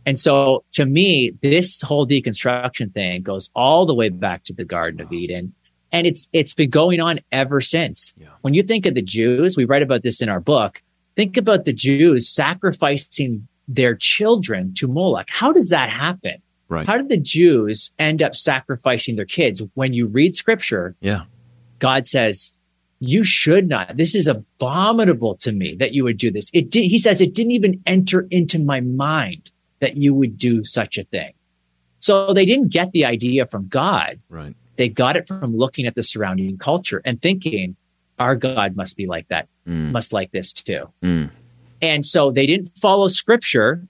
And 0.04 0.20
so 0.20 0.64
to 0.72 0.84
me, 0.84 1.32
this 1.40 1.80
whole 1.80 2.06
deconstruction 2.06 2.92
thing 2.92 3.22
goes 3.22 3.48
all 3.56 3.86
the 3.86 3.94
way 3.94 4.10
back 4.10 4.44
to 4.44 4.52
the 4.52 4.66
Garden 4.66 5.00
of 5.00 5.10
Eden. 5.14 5.54
And 5.92 6.06
it's, 6.06 6.28
it's 6.32 6.54
been 6.54 6.70
going 6.70 7.00
on 7.00 7.20
ever 7.32 7.60
since. 7.60 8.14
Yeah. 8.16 8.28
When 8.42 8.54
you 8.54 8.62
think 8.62 8.86
of 8.86 8.94
the 8.94 9.02
Jews, 9.02 9.56
we 9.56 9.64
write 9.64 9.82
about 9.82 10.02
this 10.02 10.22
in 10.22 10.28
our 10.28 10.40
book. 10.40 10.82
Think 11.16 11.36
about 11.36 11.64
the 11.64 11.72
Jews 11.72 12.28
sacrificing 12.28 13.46
their 13.66 13.94
children 13.94 14.74
to 14.74 14.88
Moloch. 14.88 15.28
How 15.30 15.52
does 15.52 15.68
that 15.70 15.90
happen? 15.90 16.42
Right. 16.68 16.86
How 16.86 16.96
did 16.96 17.08
the 17.08 17.16
Jews 17.16 17.90
end 17.98 18.22
up 18.22 18.36
sacrificing 18.36 19.16
their 19.16 19.24
kids? 19.24 19.62
When 19.74 19.92
you 19.92 20.06
read 20.06 20.36
scripture, 20.36 20.94
yeah. 21.00 21.22
God 21.80 22.06
says, 22.06 22.52
you 23.00 23.24
should 23.24 23.68
not. 23.68 23.96
This 23.96 24.14
is 24.14 24.26
abominable 24.26 25.34
to 25.36 25.52
me 25.52 25.74
that 25.80 25.92
you 25.92 26.04
would 26.04 26.18
do 26.18 26.30
this. 26.30 26.50
It 26.52 26.70
did, 26.70 26.84
he 26.84 26.98
says 26.98 27.20
it 27.20 27.34
didn't 27.34 27.52
even 27.52 27.82
enter 27.86 28.26
into 28.30 28.58
my 28.58 28.80
mind 28.80 29.50
that 29.80 29.96
you 29.96 30.14
would 30.14 30.38
do 30.38 30.64
such 30.64 30.98
a 30.98 31.04
thing. 31.04 31.32
So 31.98 32.32
they 32.32 32.44
didn't 32.44 32.68
get 32.68 32.92
the 32.92 33.04
idea 33.04 33.46
from 33.46 33.68
God. 33.68 34.20
Right. 34.28 34.54
They 34.80 34.88
got 34.88 35.14
it 35.14 35.28
from 35.28 35.54
looking 35.54 35.84
at 35.84 35.94
the 35.94 36.02
surrounding 36.02 36.56
culture 36.56 37.02
and 37.04 37.20
thinking, 37.20 37.76
our 38.18 38.34
God 38.34 38.76
must 38.76 38.96
be 38.96 39.06
like 39.06 39.28
that, 39.28 39.46
Mm. 39.68 39.90
must 39.90 40.10
like 40.14 40.30
this 40.32 40.54
too. 40.54 40.88
Mm. 41.02 41.28
And 41.82 42.06
so 42.06 42.30
they 42.30 42.46
didn't 42.46 42.78
follow 42.78 43.06
scripture. 43.08 43.86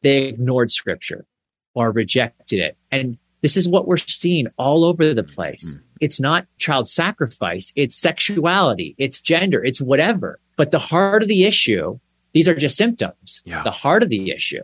They 0.00 0.28
ignored 0.28 0.70
scripture 0.70 1.26
or 1.74 1.90
rejected 1.90 2.58
it. 2.58 2.78
And 2.90 3.18
this 3.42 3.54
is 3.58 3.68
what 3.68 3.86
we're 3.86 3.98
seeing 3.98 4.46
all 4.56 4.86
over 4.86 5.12
the 5.12 5.24
place. 5.24 5.78
It's 6.00 6.18
not 6.18 6.46
child 6.56 6.88
sacrifice. 6.88 7.70
It's 7.76 7.94
sexuality. 7.94 8.94
It's 8.96 9.20
gender. 9.20 9.62
It's 9.62 9.82
whatever. 9.82 10.40
But 10.56 10.70
the 10.70 10.78
heart 10.78 11.20
of 11.22 11.28
the 11.28 11.44
issue, 11.44 11.98
these 12.32 12.48
are 12.48 12.54
just 12.54 12.78
symptoms. 12.78 13.42
Yeah. 13.44 13.62
The 13.62 13.72
heart 13.72 14.02
of 14.02 14.08
the 14.08 14.30
issue 14.30 14.62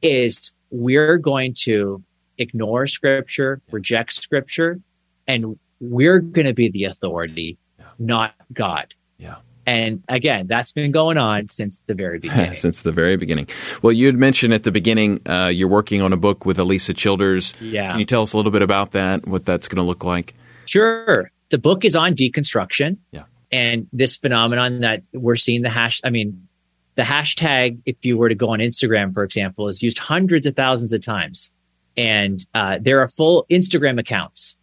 is 0.00 0.52
we're 0.70 1.18
going 1.18 1.52
to 1.64 2.02
ignore 2.38 2.86
scripture, 2.86 3.60
reject 3.70 4.12
scripture, 4.12 4.80
and 5.26 5.58
we're 5.80 6.20
going 6.20 6.46
to 6.46 6.54
be 6.54 6.70
the 6.70 6.84
authority, 6.84 7.58
not 7.98 8.34
God. 8.52 8.94
Yeah. 9.18 9.36
And 9.66 10.04
again, 10.08 10.46
that's 10.46 10.72
been 10.72 10.92
going 10.92 11.18
on 11.18 11.48
since 11.48 11.82
the 11.86 11.94
very 11.94 12.18
beginning. 12.20 12.54
Since 12.54 12.82
the 12.82 12.92
very 12.92 13.16
beginning. 13.16 13.48
Well, 13.82 13.92
you 13.92 14.06
had 14.06 14.16
mentioned 14.16 14.54
at 14.54 14.62
the 14.62 14.70
beginning 14.70 15.20
uh, 15.28 15.48
you're 15.48 15.68
working 15.68 16.02
on 16.02 16.12
a 16.12 16.16
book 16.16 16.46
with 16.46 16.58
Alisa 16.58 16.96
Childers. 16.96 17.52
Yeah. 17.60 17.90
Can 17.90 17.98
you 17.98 18.06
tell 18.06 18.22
us 18.22 18.32
a 18.32 18.36
little 18.36 18.52
bit 18.52 18.62
about 18.62 18.92
that? 18.92 19.26
What 19.26 19.44
that's 19.44 19.68
going 19.68 19.76
to 19.76 19.82
look 19.82 20.04
like? 20.04 20.34
Sure. 20.66 21.30
The 21.50 21.58
book 21.58 21.84
is 21.84 21.96
on 21.96 22.14
deconstruction. 22.14 22.98
Yeah. 23.10 23.24
And 23.52 23.88
this 23.92 24.16
phenomenon 24.16 24.80
that 24.80 25.02
we're 25.12 25.36
seeing 25.36 25.62
the 25.62 25.70
hash, 25.70 26.00
I 26.04 26.10
mean, 26.10 26.48
the 26.96 27.02
hashtag, 27.02 27.78
if 27.86 27.96
you 28.02 28.16
were 28.16 28.28
to 28.28 28.34
go 28.34 28.50
on 28.50 28.58
Instagram, 28.58 29.14
for 29.14 29.22
example, 29.22 29.68
is 29.68 29.82
used 29.82 29.98
hundreds 29.98 30.46
of 30.46 30.56
thousands 30.56 30.92
of 30.92 31.02
times. 31.02 31.50
And 31.96 32.44
uh, 32.54 32.78
there 32.80 33.00
are 33.00 33.08
full 33.08 33.46
Instagram 33.50 33.98
accounts 33.98 34.56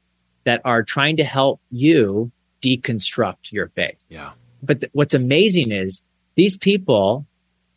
that 0.43 0.61
are 0.65 0.83
trying 0.83 1.17
to 1.17 1.23
help 1.23 1.61
you 1.71 2.31
deconstruct 2.61 3.51
your 3.51 3.67
faith. 3.69 3.97
Yeah. 4.09 4.31
But 4.61 4.81
th- 4.81 4.91
what's 4.93 5.13
amazing 5.13 5.71
is 5.71 6.01
these 6.35 6.57
people 6.57 7.25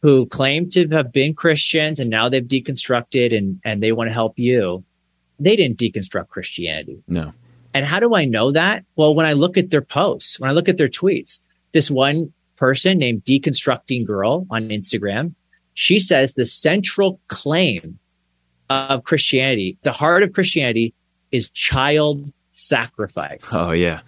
who 0.02 0.26
claim 0.26 0.68
to 0.70 0.86
have 0.88 1.12
been 1.12 1.34
Christians 1.34 1.98
and 1.98 2.10
now 2.10 2.28
they've 2.28 2.42
deconstructed 2.42 3.36
and, 3.36 3.60
and 3.64 3.82
they 3.82 3.92
want 3.92 4.08
to 4.08 4.14
help 4.14 4.38
you, 4.38 4.84
they 5.40 5.56
didn't 5.56 5.78
deconstruct 5.78 6.28
Christianity. 6.28 7.02
No. 7.08 7.32
And 7.74 7.84
how 7.84 8.00
do 8.00 8.14
I 8.14 8.24
know 8.24 8.52
that? 8.52 8.84
Well, 8.96 9.14
when 9.14 9.26
I 9.26 9.32
look 9.32 9.56
at 9.58 9.70
their 9.70 9.82
posts, 9.82 10.40
when 10.40 10.48
I 10.48 10.52
look 10.52 10.68
at 10.68 10.78
their 10.78 10.88
tweets, 10.88 11.40
this 11.72 11.90
one 11.90 12.32
person 12.56 12.98
named 12.98 13.24
Deconstructing 13.24 14.06
Girl 14.06 14.46
on 14.50 14.68
Instagram, 14.68 15.34
she 15.74 15.98
says 15.98 16.32
the 16.34 16.46
central 16.46 17.20
claim 17.28 17.98
of 18.68 19.04
Christianity, 19.04 19.78
the 19.82 19.92
heart 19.92 20.22
of 20.22 20.32
Christianity 20.32 20.94
is 21.30 21.50
child 21.50 22.32
sacrifice. 22.52 23.50
Oh 23.52 23.72
yeah. 23.72 24.00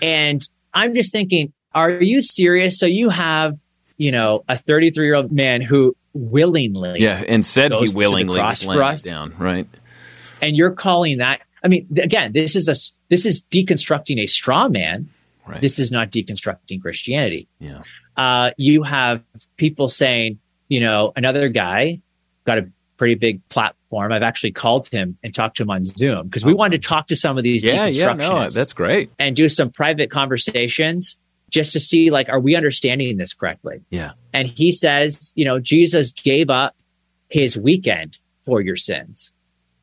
And 0.00 0.46
I'm 0.74 0.94
just 0.94 1.12
thinking, 1.12 1.52
are 1.74 1.90
you 1.90 2.22
serious? 2.22 2.78
So 2.78 2.86
you 2.86 3.08
have, 3.08 3.58
you 3.96 4.10
know, 4.10 4.44
a 4.48 4.56
33 4.56 5.04
year 5.04 5.14
old 5.14 5.32
man 5.32 5.62
who 5.62 5.96
willingly, 6.12 7.00
yeah, 7.00 7.22
and 7.28 7.44
said 7.46 7.72
he 7.72 7.78
goes 7.78 7.88
to 7.88 7.92
the 7.92 7.98
willingly 7.98 8.38
cross 8.38 8.62
for 8.62 8.74
it 8.74 8.80
us. 8.80 9.02
down, 9.02 9.34
right? 9.38 9.66
and 10.42 10.56
you're 10.56 10.72
calling 10.72 11.18
that. 11.18 11.40
I 11.64 11.68
mean, 11.68 11.86
again, 11.96 12.32
this 12.32 12.56
is 12.56 12.68
a 12.68 12.74
this 13.08 13.24
is 13.24 13.42
deconstructing 13.50 14.20
a 14.20 14.26
straw 14.26 14.68
man. 14.68 15.08
Right. 15.46 15.60
This 15.60 15.78
is 15.78 15.90
not 15.90 16.10
deconstructing 16.10 16.82
Christianity. 16.82 17.48
Yeah. 17.58 17.82
Uh, 18.16 18.50
you 18.56 18.82
have 18.82 19.22
people 19.56 19.88
saying, 19.88 20.38
you 20.68 20.80
know, 20.80 21.12
another 21.16 21.48
guy 21.48 22.00
got 22.44 22.58
a 22.58 22.68
pretty 22.96 23.14
big 23.14 23.46
platform. 23.48 24.12
I've 24.12 24.22
actually 24.22 24.52
called 24.52 24.86
him 24.86 25.18
and 25.22 25.34
talked 25.34 25.56
to 25.58 25.62
him 25.64 25.70
on 25.70 25.84
Zoom 25.84 26.26
because 26.28 26.44
we 26.44 26.54
wanted 26.54 26.82
to 26.82 26.88
talk 26.88 27.08
to 27.08 27.16
some 27.16 27.36
of 27.38 27.44
these 27.44 27.62
Yeah, 27.64 27.86
yeah, 27.86 28.12
no, 28.12 28.48
that's 28.48 28.72
great. 28.72 29.10
and 29.18 29.34
do 29.34 29.48
some 29.48 29.70
private 29.70 30.10
conversations 30.10 31.16
just 31.50 31.72
to 31.72 31.80
see 31.80 32.10
like, 32.10 32.28
are 32.28 32.40
we 32.40 32.54
understanding 32.56 33.16
this 33.16 33.34
correctly? 33.34 33.82
Yeah. 33.90 34.12
And 34.32 34.48
he 34.48 34.72
says, 34.72 35.32
you 35.34 35.44
know, 35.44 35.58
Jesus 35.58 36.10
gave 36.10 36.48
up 36.48 36.74
his 37.28 37.58
weekend 37.58 38.18
for 38.44 38.60
your 38.60 38.76
sins. 38.76 39.32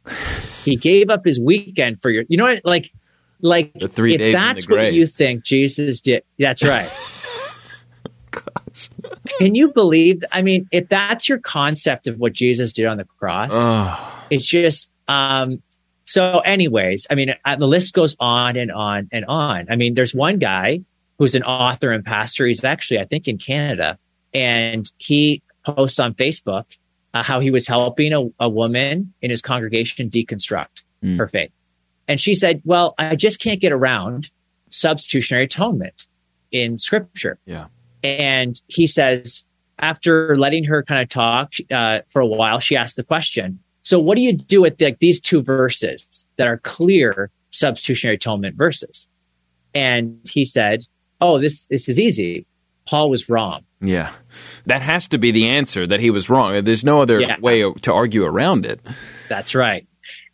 he 0.63 0.75
gave 0.75 1.09
up 1.09 1.23
his 1.25 1.39
weekend 1.39 2.01
for 2.01 2.09
your, 2.09 2.23
you 2.27 2.37
know 2.37 2.45
what? 2.45 2.61
Like, 2.65 2.91
like 3.41 3.71
The 3.73 3.87
three 3.87 4.15
if 4.15 4.19
days 4.19 4.33
that's 4.33 4.67
what 4.67 4.93
you 4.93 5.05
think 5.07 5.43
Jesus 5.43 6.01
did, 6.01 6.23
that's 6.37 6.63
right. 6.63 6.89
Can 9.37 9.55
you 9.55 9.71
believe? 9.71 10.23
I 10.31 10.41
mean, 10.41 10.67
if 10.71 10.89
that's 10.89 11.29
your 11.29 11.37
concept 11.39 12.07
of 12.07 12.17
what 12.19 12.33
Jesus 12.33 12.73
did 12.73 12.85
on 12.85 12.97
the 12.97 13.05
cross, 13.19 13.51
Oh, 13.53 14.25
it's 14.29 14.47
just 14.47 14.89
um 15.07 15.61
so 16.05 16.39
anyways 16.39 17.07
i 17.09 17.15
mean 17.15 17.33
uh, 17.45 17.55
the 17.55 17.65
list 17.67 17.93
goes 17.95 18.15
on 18.19 18.55
and 18.57 18.71
on 18.71 19.07
and 19.11 19.25
on 19.25 19.65
i 19.71 19.75
mean 19.75 19.95
there's 19.95 20.13
one 20.13 20.37
guy 20.37 20.79
who's 21.17 21.33
an 21.33 21.41
author 21.43 21.91
and 21.91 22.05
pastor 22.05 22.45
he's 22.45 22.63
actually 22.63 22.99
i 22.99 23.05
think 23.05 23.27
in 23.27 23.37
canada 23.39 23.97
and 24.35 24.91
he 24.97 25.41
posts 25.65 25.99
on 25.99 26.13
facebook 26.13 26.65
uh, 27.15 27.23
how 27.23 27.39
he 27.39 27.49
was 27.49 27.67
helping 27.67 28.13
a, 28.13 28.23
a 28.39 28.47
woman 28.47 29.11
in 29.23 29.29
his 29.31 29.41
congregation 29.41 30.09
deconstruct 30.11 30.83
Mm. 31.03 31.17
her 31.17 31.27
faith 31.27 31.51
and 32.07 32.19
she 32.21 32.35
said 32.35 32.61
well 32.65 32.93
i 32.99 33.15
just 33.15 33.39
can't 33.39 33.59
get 33.61 33.71
around 33.71 34.29
substitutionary 34.69 35.45
atonement 35.45 36.05
in 36.51 36.77
scripture 36.77 37.39
Yeah. 37.45 37.65
And 38.03 38.61
he 38.67 38.87
says 38.87 39.43
after 39.79 40.37
letting 40.37 40.63
her 40.65 40.83
kind 40.83 41.01
of 41.01 41.09
talk 41.09 41.53
uh, 41.71 41.99
for 42.09 42.19
a 42.21 42.25
while 42.25 42.59
she 42.59 42.75
asked 42.75 42.95
the 42.95 43.03
question 43.03 43.59
so 43.81 43.99
what 43.99 44.15
do 44.15 44.21
you 44.21 44.33
do 44.33 44.61
with 44.61 44.79
like 44.81 44.99
these 44.99 45.19
two 45.19 45.41
verses 45.41 46.25
that 46.37 46.47
are 46.47 46.57
clear 46.57 47.31
substitutionary 47.51 48.17
atonement 48.17 48.55
verses? 48.55 49.07
And 49.73 50.19
he 50.29 50.45
said, 50.45 50.85
"Oh, 51.21 51.39
this 51.39 51.65
this 51.65 51.87
is 51.87 51.99
easy. 51.99 52.45
Paul 52.87 53.09
was 53.09 53.29
wrong." 53.29 53.61
yeah. 53.81 54.11
That 54.65 54.81
has 54.81 55.07
to 55.07 55.17
be 55.17 55.31
the 55.31 55.47
answer 55.47 55.87
that 55.87 56.01
he 56.01 56.09
was 56.11 56.29
wrong. 56.29 56.63
There's 56.63 56.83
no 56.83 57.01
other 57.01 57.21
Yeah. 57.21 57.39
way 57.39 57.61
to 57.61 57.93
argue 57.93 58.25
around 58.25 58.65
it. 58.65 58.81
That's 59.29 59.55
right. 59.55 59.87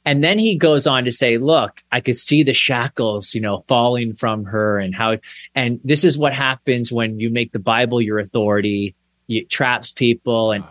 And 0.06 0.24
then 0.24 0.38
he 0.38 0.56
goes 0.56 0.86
on 0.86 1.06
to 1.06 1.12
say, 1.12 1.38
"Look, 1.38 1.82
I 1.92 2.00
could 2.00 2.16
see 2.18 2.44
the 2.44 2.54
shackles, 2.54 3.34
you 3.34 3.42
know, 3.42 3.66
falling 3.68 4.14
from 4.14 4.44
her, 4.46 4.78
and 4.80 4.94
how, 4.94 5.18
and 5.56 5.80
this 5.84 6.04
is 6.04 6.18
what 6.18 6.34
happens 6.36 6.92
when 6.92 7.20
you 7.20 7.30
make 7.32 7.52
the 7.52 7.60
Bible 7.60 8.02
your 8.02 8.20
authority. 8.20 8.94
It 9.28 9.50
traps 9.50 9.92
people." 9.92 10.52
And 10.52 10.64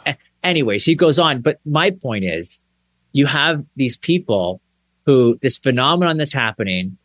anyways, 0.45 0.85
he 0.85 0.95
goes 0.95 1.19
on. 1.19 1.41
But 1.41 1.59
my 1.65 1.91
point 1.91 2.25
is, 2.25 2.61
you 3.13 3.27
have 3.27 3.65
these 3.77 3.97
people 3.97 4.61
who 5.07 5.37
this 5.43 5.59
phenomenon 5.59 6.17
that's 6.17 6.33
happening, 6.33 6.97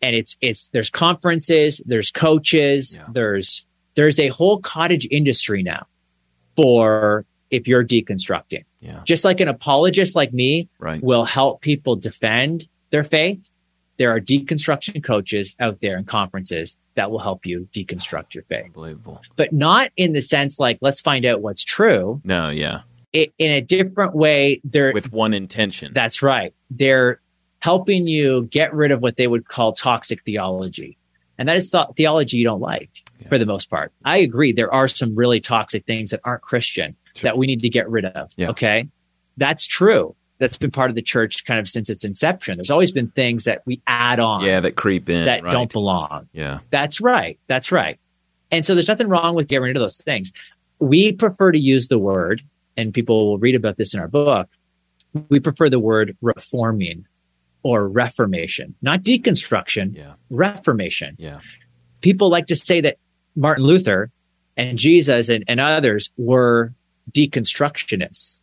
and 0.00 0.16
it's 0.16 0.36
it's 0.40 0.68
there's 0.68 0.90
conferences, 0.90 1.82
there's 1.84 2.10
coaches, 2.10 2.94
Yeah. 2.96 3.06
there's 3.12 3.64
there's 3.94 4.18
a 4.18 4.28
whole 4.28 4.58
cottage 4.58 5.06
industry 5.10 5.62
now 5.62 5.86
for 6.56 7.26
if 7.50 7.68
you're 7.68 7.84
deconstructing. 7.84 8.64
Yeah. 8.84 9.00
Just 9.04 9.24
like 9.24 9.40
an 9.40 9.48
apologist 9.48 10.14
like 10.14 10.32
me 10.32 10.68
Right. 10.78 11.02
will 11.02 11.24
help 11.24 11.60
people 11.62 11.96
defend 11.96 12.68
their 12.90 13.02
faith, 13.04 13.40
there 13.98 14.10
are 14.14 14.20
deconstruction 14.20 15.02
coaches 15.02 15.54
out 15.58 15.80
there 15.80 15.96
in 15.96 16.04
conferences 16.04 16.76
that 16.94 17.10
will 17.10 17.18
help 17.20 17.46
you 17.46 17.66
deconstruct 17.74 18.34
your 18.34 18.44
faith. 18.44 18.66
Unbelievable. 18.66 19.20
But 19.36 19.52
not 19.52 19.90
in 19.96 20.12
the 20.12 20.22
sense 20.22 20.58
like, 20.60 20.78
let's 20.80 21.00
find 21.00 21.24
out 21.24 21.40
what's 21.40 21.64
true. 21.64 22.20
No, 22.24 22.50
yeah. 22.50 22.82
It, 23.12 23.32
in 23.38 23.52
a 23.52 23.60
different 23.60 24.14
way, 24.14 24.60
they're, 24.64 24.92
With 24.92 25.12
one 25.12 25.32
intention. 25.34 25.92
that's 25.94 26.22
right. 26.22 26.52
They're 26.70 27.20
helping 27.60 28.06
you 28.06 28.48
get 28.50 28.74
rid 28.74 28.90
of 28.90 29.00
what 29.00 29.16
they 29.16 29.26
would 29.26 29.48
call 29.48 29.72
toxic 29.72 30.22
theology. 30.24 30.98
And 31.38 31.48
that 31.48 31.56
is 31.56 31.70
th- 31.70 31.86
theology 31.96 32.36
you 32.36 32.44
don't 32.44 32.60
like 32.60 32.90
Yeah. 33.20 33.28
for 33.28 33.38
the 33.38 33.46
most 33.46 33.70
part. 33.70 33.92
I 34.04 34.18
agree. 34.18 34.52
There 34.52 34.72
are 34.74 34.86
some 34.88 35.14
really 35.14 35.40
toxic 35.40 35.86
things 35.86 36.10
that 36.10 36.20
aren't 36.24 36.42
Christian 36.42 36.96
Sure. 37.16 37.30
that 37.30 37.38
we 37.38 37.46
need 37.46 37.60
to 37.62 37.68
get 37.68 37.88
rid 37.88 38.04
of. 38.04 38.30
Yeah. 38.36 38.50
Okay. 38.50 38.88
That's 39.36 39.66
true. 39.66 40.16
That's 40.38 40.56
been 40.56 40.72
part 40.72 40.90
of 40.90 40.96
the 40.96 41.02
church 41.02 41.44
kind 41.44 41.60
of 41.60 41.68
since 41.68 41.88
its 41.88 42.04
inception. 42.04 42.56
There's 42.56 42.70
always 42.70 42.90
been 42.90 43.08
things 43.08 43.44
that 43.44 43.62
we 43.66 43.80
add 43.86 44.18
on 44.18 44.42
yeah, 44.44 44.60
that 44.60 44.72
creep 44.74 45.08
in. 45.08 45.24
that 45.26 45.44
right. 45.44 45.52
don't 45.52 45.72
belong. 45.72 46.28
Yeah. 46.32 46.58
That's 46.70 47.00
right. 47.00 47.38
That's 47.46 47.70
right. 47.70 47.98
And 48.50 48.66
so 48.66 48.74
there's 48.74 48.88
nothing 48.88 49.08
wrong 49.08 49.34
with 49.34 49.48
getting 49.48 49.62
rid 49.64 49.76
of 49.76 49.80
those 49.80 49.96
things. 49.96 50.32
We 50.80 51.12
prefer 51.12 51.52
to 51.52 51.58
use 51.58 51.88
the 51.88 51.98
word, 51.98 52.42
and 52.76 52.92
people 52.92 53.28
will 53.28 53.38
read 53.38 53.54
about 53.54 53.76
this 53.76 53.94
in 53.94 54.00
our 54.00 54.08
book. 54.08 54.48
We 55.28 55.38
prefer 55.38 55.70
the 55.70 55.78
word 55.78 56.16
reforming 56.20 57.06
or 57.62 57.88
reformation, 57.88 58.74
not 58.82 59.02
deconstruction, 59.02 59.96
Yeah. 59.96 60.14
reformation. 60.30 61.14
Yeah. 61.18 61.38
People 62.00 62.28
like 62.28 62.48
to 62.48 62.56
say 62.56 62.80
that 62.82 62.98
Martin 63.36 63.64
Luther 63.64 64.10
and 64.56 64.78
Jesus 64.78 65.28
and, 65.28 65.44
and 65.48 65.60
others 65.60 66.10
were 66.16 66.74
deconstructionists. 67.12 68.40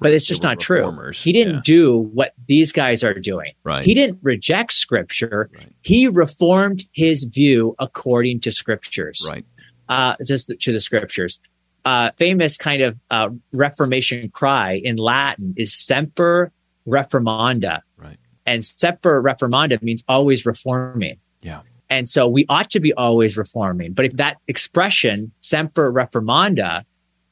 But 0.00 0.12
it's 0.12 0.26
just 0.26 0.44
not 0.44 0.60
true. 0.60 0.96
He 1.12 1.32
didn't 1.32 1.54
Yeah. 1.56 1.60
do 1.64 1.98
what 1.98 2.32
these 2.46 2.70
guys 2.70 3.02
are 3.02 3.14
doing. 3.14 3.52
Right. 3.64 3.84
He 3.84 3.94
didn't 3.94 4.20
reject 4.22 4.72
scripture. 4.72 5.50
Right. 5.52 5.72
He 5.82 6.06
reformed 6.06 6.84
his 6.92 7.24
view 7.24 7.74
according 7.80 8.40
to 8.42 8.52
scriptures, 8.52 9.26
Right. 9.28 9.44
uh, 9.88 10.14
just 10.24 10.52
to 10.60 10.72
the 10.72 10.78
scriptures. 10.78 11.40
Uh, 11.84 12.10
famous 12.16 12.56
kind 12.56 12.82
of 12.82 12.96
uh, 13.10 13.30
Reformation 13.52 14.28
cry 14.30 14.74
in 14.84 14.96
Latin 14.96 15.54
is 15.56 15.74
"Semper 15.74 16.52
Reformanda," 16.86 17.80
Right. 17.96 18.18
and 18.46 18.64
"Semper 18.64 19.20
Reformanda" 19.20 19.82
means 19.82 20.04
always 20.08 20.46
reforming. 20.46 21.18
Yeah. 21.42 21.62
And 21.90 22.08
so 22.08 22.28
we 22.28 22.44
ought 22.48 22.70
to 22.70 22.80
be 22.80 22.92
always 22.92 23.36
reforming. 23.36 23.94
But 23.94 24.04
if 24.04 24.12
that 24.12 24.36
expression 24.46 25.32
"Semper 25.40 25.90
Reformanda" 25.92 26.82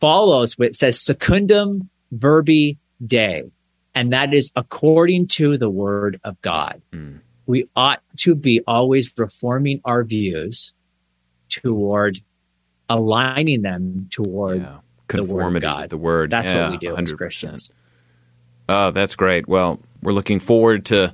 follows 0.01 0.55
what 0.55 0.75
says 0.75 1.01
"Secundum 1.01 1.89
Verbi 2.13 2.79
Dei," 3.05 3.45
and 3.95 4.13
that 4.13 4.33
is 4.35 4.51
according 4.57 5.29
to 5.29 5.57
the 5.59 5.71
Word 5.71 6.21
of 6.25 6.41
God 6.43 6.81
Mm. 6.93 7.21
we 7.47 7.67
ought 7.77 8.03
to 8.19 8.35
be 8.35 8.61
always 8.67 9.13
reforming 9.17 9.81
our 9.85 10.03
views 10.05 10.73
toward 11.49 12.21
aligning 12.89 13.63
them 13.63 14.09
toward 14.11 14.61
Yeah. 14.61 14.79
the 15.09 15.25
Word 15.25 15.57
of 15.57 15.63
God. 15.63 15.91
the 15.91 15.97
word. 15.97 16.31
that's 16.31 16.53
Yeah, 16.53 16.71
what 16.71 16.73
we 16.73 16.79
do 16.79 16.89
as 16.97 16.97
100%. 17.13 17.17
Christians. 17.19 17.71
Oh, 18.69 18.91
that's 18.91 19.15
great. 19.17 19.47
Well, 19.49 19.81
we're 20.03 20.13
looking 20.13 20.39
forward 20.41 20.85
to 20.87 21.13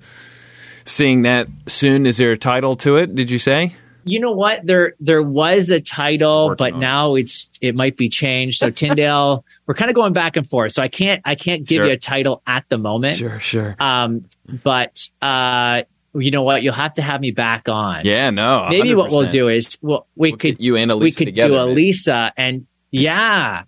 seeing 0.84 1.22
that 1.22 1.48
soon. 1.66 2.06
Is 2.06 2.16
there 2.16 2.32
a 2.32 2.36
title 2.38 2.76
to 2.76 2.96
it? 2.96 3.14
Did 3.14 3.30
you 3.30 3.38
say? 3.38 3.74
You 4.04 4.20
know 4.20 4.32
what? 4.32 4.66
There 4.66 4.94
there 5.00 5.22
was 5.22 5.70
a 5.70 5.80
title, 5.80 6.48
Working 6.48 6.56
but 6.64 6.72
on 6.74 6.80
now 6.80 7.14
it's 7.14 7.48
it 7.60 7.74
might 7.74 7.96
be 7.96 8.08
changed. 8.08 8.58
So 8.58 8.70
Tyndale, 8.70 9.44
we're 9.66 9.74
kind 9.74 9.90
of 9.90 9.94
going 9.94 10.12
back 10.12 10.36
and 10.36 10.48
forth. 10.48 10.72
So 10.72 10.82
I 10.82 10.88
can't 10.88 11.22
I 11.24 11.34
can't 11.34 11.64
give 11.64 11.76
Sure. 11.76 11.86
you 11.86 11.92
a 11.92 11.96
title 11.96 12.42
at 12.46 12.64
the 12.68 12.78
moment. 12.78 13.14
Sure, 13.14 13.38
sure. 13.40 13.76
Um, 13.78 14.24
but 14.62 15.08
uh, 15.22 15.82
you 16.14 16.30
know 16.30 16.42
what? 16.42 16.62
You'll 16.62 16.74
have 16.74 16.94
to 16.94 17.02
have 17.02 17.20
me 17.20 17.30
back 17.30 17.68
on. 17.68 18.02
Yeah, 18.04 18.30
no. 18.30 18.66
Maybe 18.68 18.94
what 18.94 19.10
we'll 19.10 19.28
do 19.28 19.48
is 19.48 19.78
well, 19.80 20.06
we 20.16 20.30
We'll 20.30 20.38
could 20.38 20.60
you 20.60 20.76
and 20.76 20.90
Alisa 20.90 21.00
we 21.02 21.12
could 21.12 21.26
together. 21.26 21.48
do 21.54 21.56
man. 21.56 21.68
Alisa 21.76 22.30
and 22.36 22.66
yeah, 22.90 23.62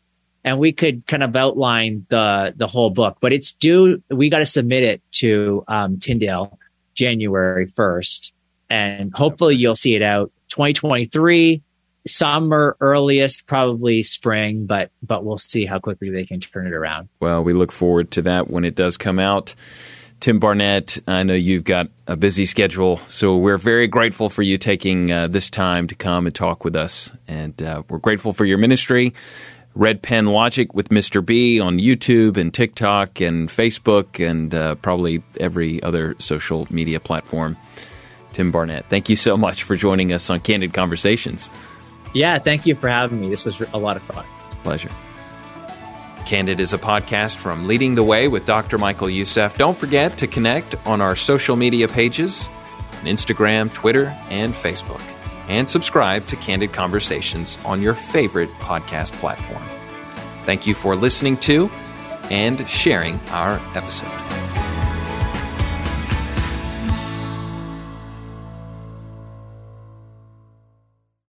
and 0.45 0.59
we 0.59 0.72
could 0.72 1.07
kind 1.07 1.22
of 1.22 1.35
outline 1.35 2.05
the 2.11 2.53
the 2.55 2.66
whole 2.66 2.91
book. 2.91 3.16
But 3.22 3.32
it's 3.32 3.53
due. 3.53 4.03
We 4.11 4.28
got 4.28 4.41
to 4.41 4.47
submit 4.47 4.82
it 4.82 5.01
to 5.12 5.64
um, 5.68 5.99
Tyndale 6.01 6.59
January 6.95 7.66
first, 7.66 8.34
and 8.75 9.12
hopefully 9.14 9.55
you'll 9.55 9.77
see 9.77 9.95
it 9.95 10.03
out 10.03 10.33
2023 10.49 11.62
summer 12.07 12.77
earliest, 12.81 13.47
probably 13.47 14.03
spring. 14.03 14.66
But 14.66 14.91
but 15.03 15.25
we'll 15.25 15.39
see 15.39 15.64
how 15.64 15.79
quickly 15.79 16.11
they 16.11 16.27
can 16.27 16.41
turn 16.41 16.66
it 16.66 16.72
around. 16.72 17.09
Well, 17.20 17.43
we 17.45 17.53
look 17.53 17.72
forward 17.72 18.11
to 18.12 18.22
that 18.22 18.51
when 18.51 18.64
it 18.64 18.75
does 18.75 18.97
come 18.97 19.18
out. 19.18 19.55
Tim 20.20 20.39
Barnett, 20.39 20.99
I 21.07 21.22
know 21.22 21.35
you've 21.35 21.64
got 21.64 21.89
a 22.07 22.16
busy 22.16 22.47
schedule, 22.47 22.97
so 23.09 23.37
we're 23.37 23.59
very 23.59 23.87
grateful 23.87 24.31
for 24.31 24.43
you 24.43 24.57
taking 24.57 25.12
uh, 25.12 25.27
this 25.27 25.51
time 25.51 25.87
to 25.89 25.95
come 25.95 26.27
and 26.27 26.35
talk 26.35 26.64
with 26.64 26.77
us. 26.77 27.12
And 27.29 27.61
uh, 27.62 27.83
we're 27.91 27.99
grateful 27.99 28.33
for 28.33 28.45
your 28.45 28.57
ministry. 28.57 29.12
Red 29.75 30.03
Pen 30.03 30.27
Logic 30.27 30.72
with 30.72 30.89
Mr. 30.91 31.25
B 31.25 31.61
on 31.61 31.79
YouTube 31.79 32.37
and 32.37 32.55
TikTok 32.55 33.20
and 33.20 33.49
Facebook 33.49 34.25
and 34.25 34.55
uh, 34.55 34.77
probably 34.77 35.22
every 35.39 35.83
other 35.83 36.14
social 36.18 36.66
media 36.70 37.01
platform. 37.01 37.59
Tim 38.35 38.51
Barnett. 38.51 38.89
Thank 38.91 39.09
you 39.09 39.16
so 39.16 39.37
much 39.37 39.62
for 39.62 39.76
joining 39.76 40.12
us 40.12 40.28
on 40.28 40.41
Candid 40.41 40.74
Conversations. 40.74 41.49
Yeah, 42.12 42.39
thank 42.39 42.66
you 42.66 42.74
for 42.74 42.89
having 42.89 43.20
me. 43.20 43.30
This 43.30 43.45
was 43.45 43.61
a 43.72 43.78
lot 43.78 43.97
of 43.97 44.03
fun. 44.03 44.24
Pleasure. 44.62 44.91
Candid 46.26 46.59
is 46.61 46.72
a 46.72 46.78
podcast 46.78 47.37
from 47.37 47.66
Leading 47.66 47.97
the 47.97 48.03
Way 48.03 48.28
with 48.28 48.47
Dr. 48.47 48.78
Michael 48.78 49.11
Youssef. 49.11 49.59
Don't 49.59 49.76
forget 49.76 50.16
to 50.18 50.26
connect 50.26 50.74
on 50.87 51.01
our 51.01 51.16
social 51.16 51.57
media 51.57 51.87
pages 51.87 52.49
on 52.93 53.05
Instagram, 53.05 53.72
Twitter, 53.72 54.07
and 54.30 54.55
Facebook. 54.55 55.03
And 55.49 55.68
subscribe 55.68 56.26
to 56.28 56.37
Candid 56.37 56.72
Conversations 56.72 57.59
on 57.64 57.82
your 57.82 57.95
favorite 57.95 58.51
podcast 58.53 59.12
platform. 59.14 59.62
Thank 60.45 60.66
you 60.66 60.74
for 60.74 60.97
listening 60.97 61.37
to 61.39 61.70
and 62.30 62.68
sharing 62.68 63.20
our 63.30 63.61
episode. 63.74 64.54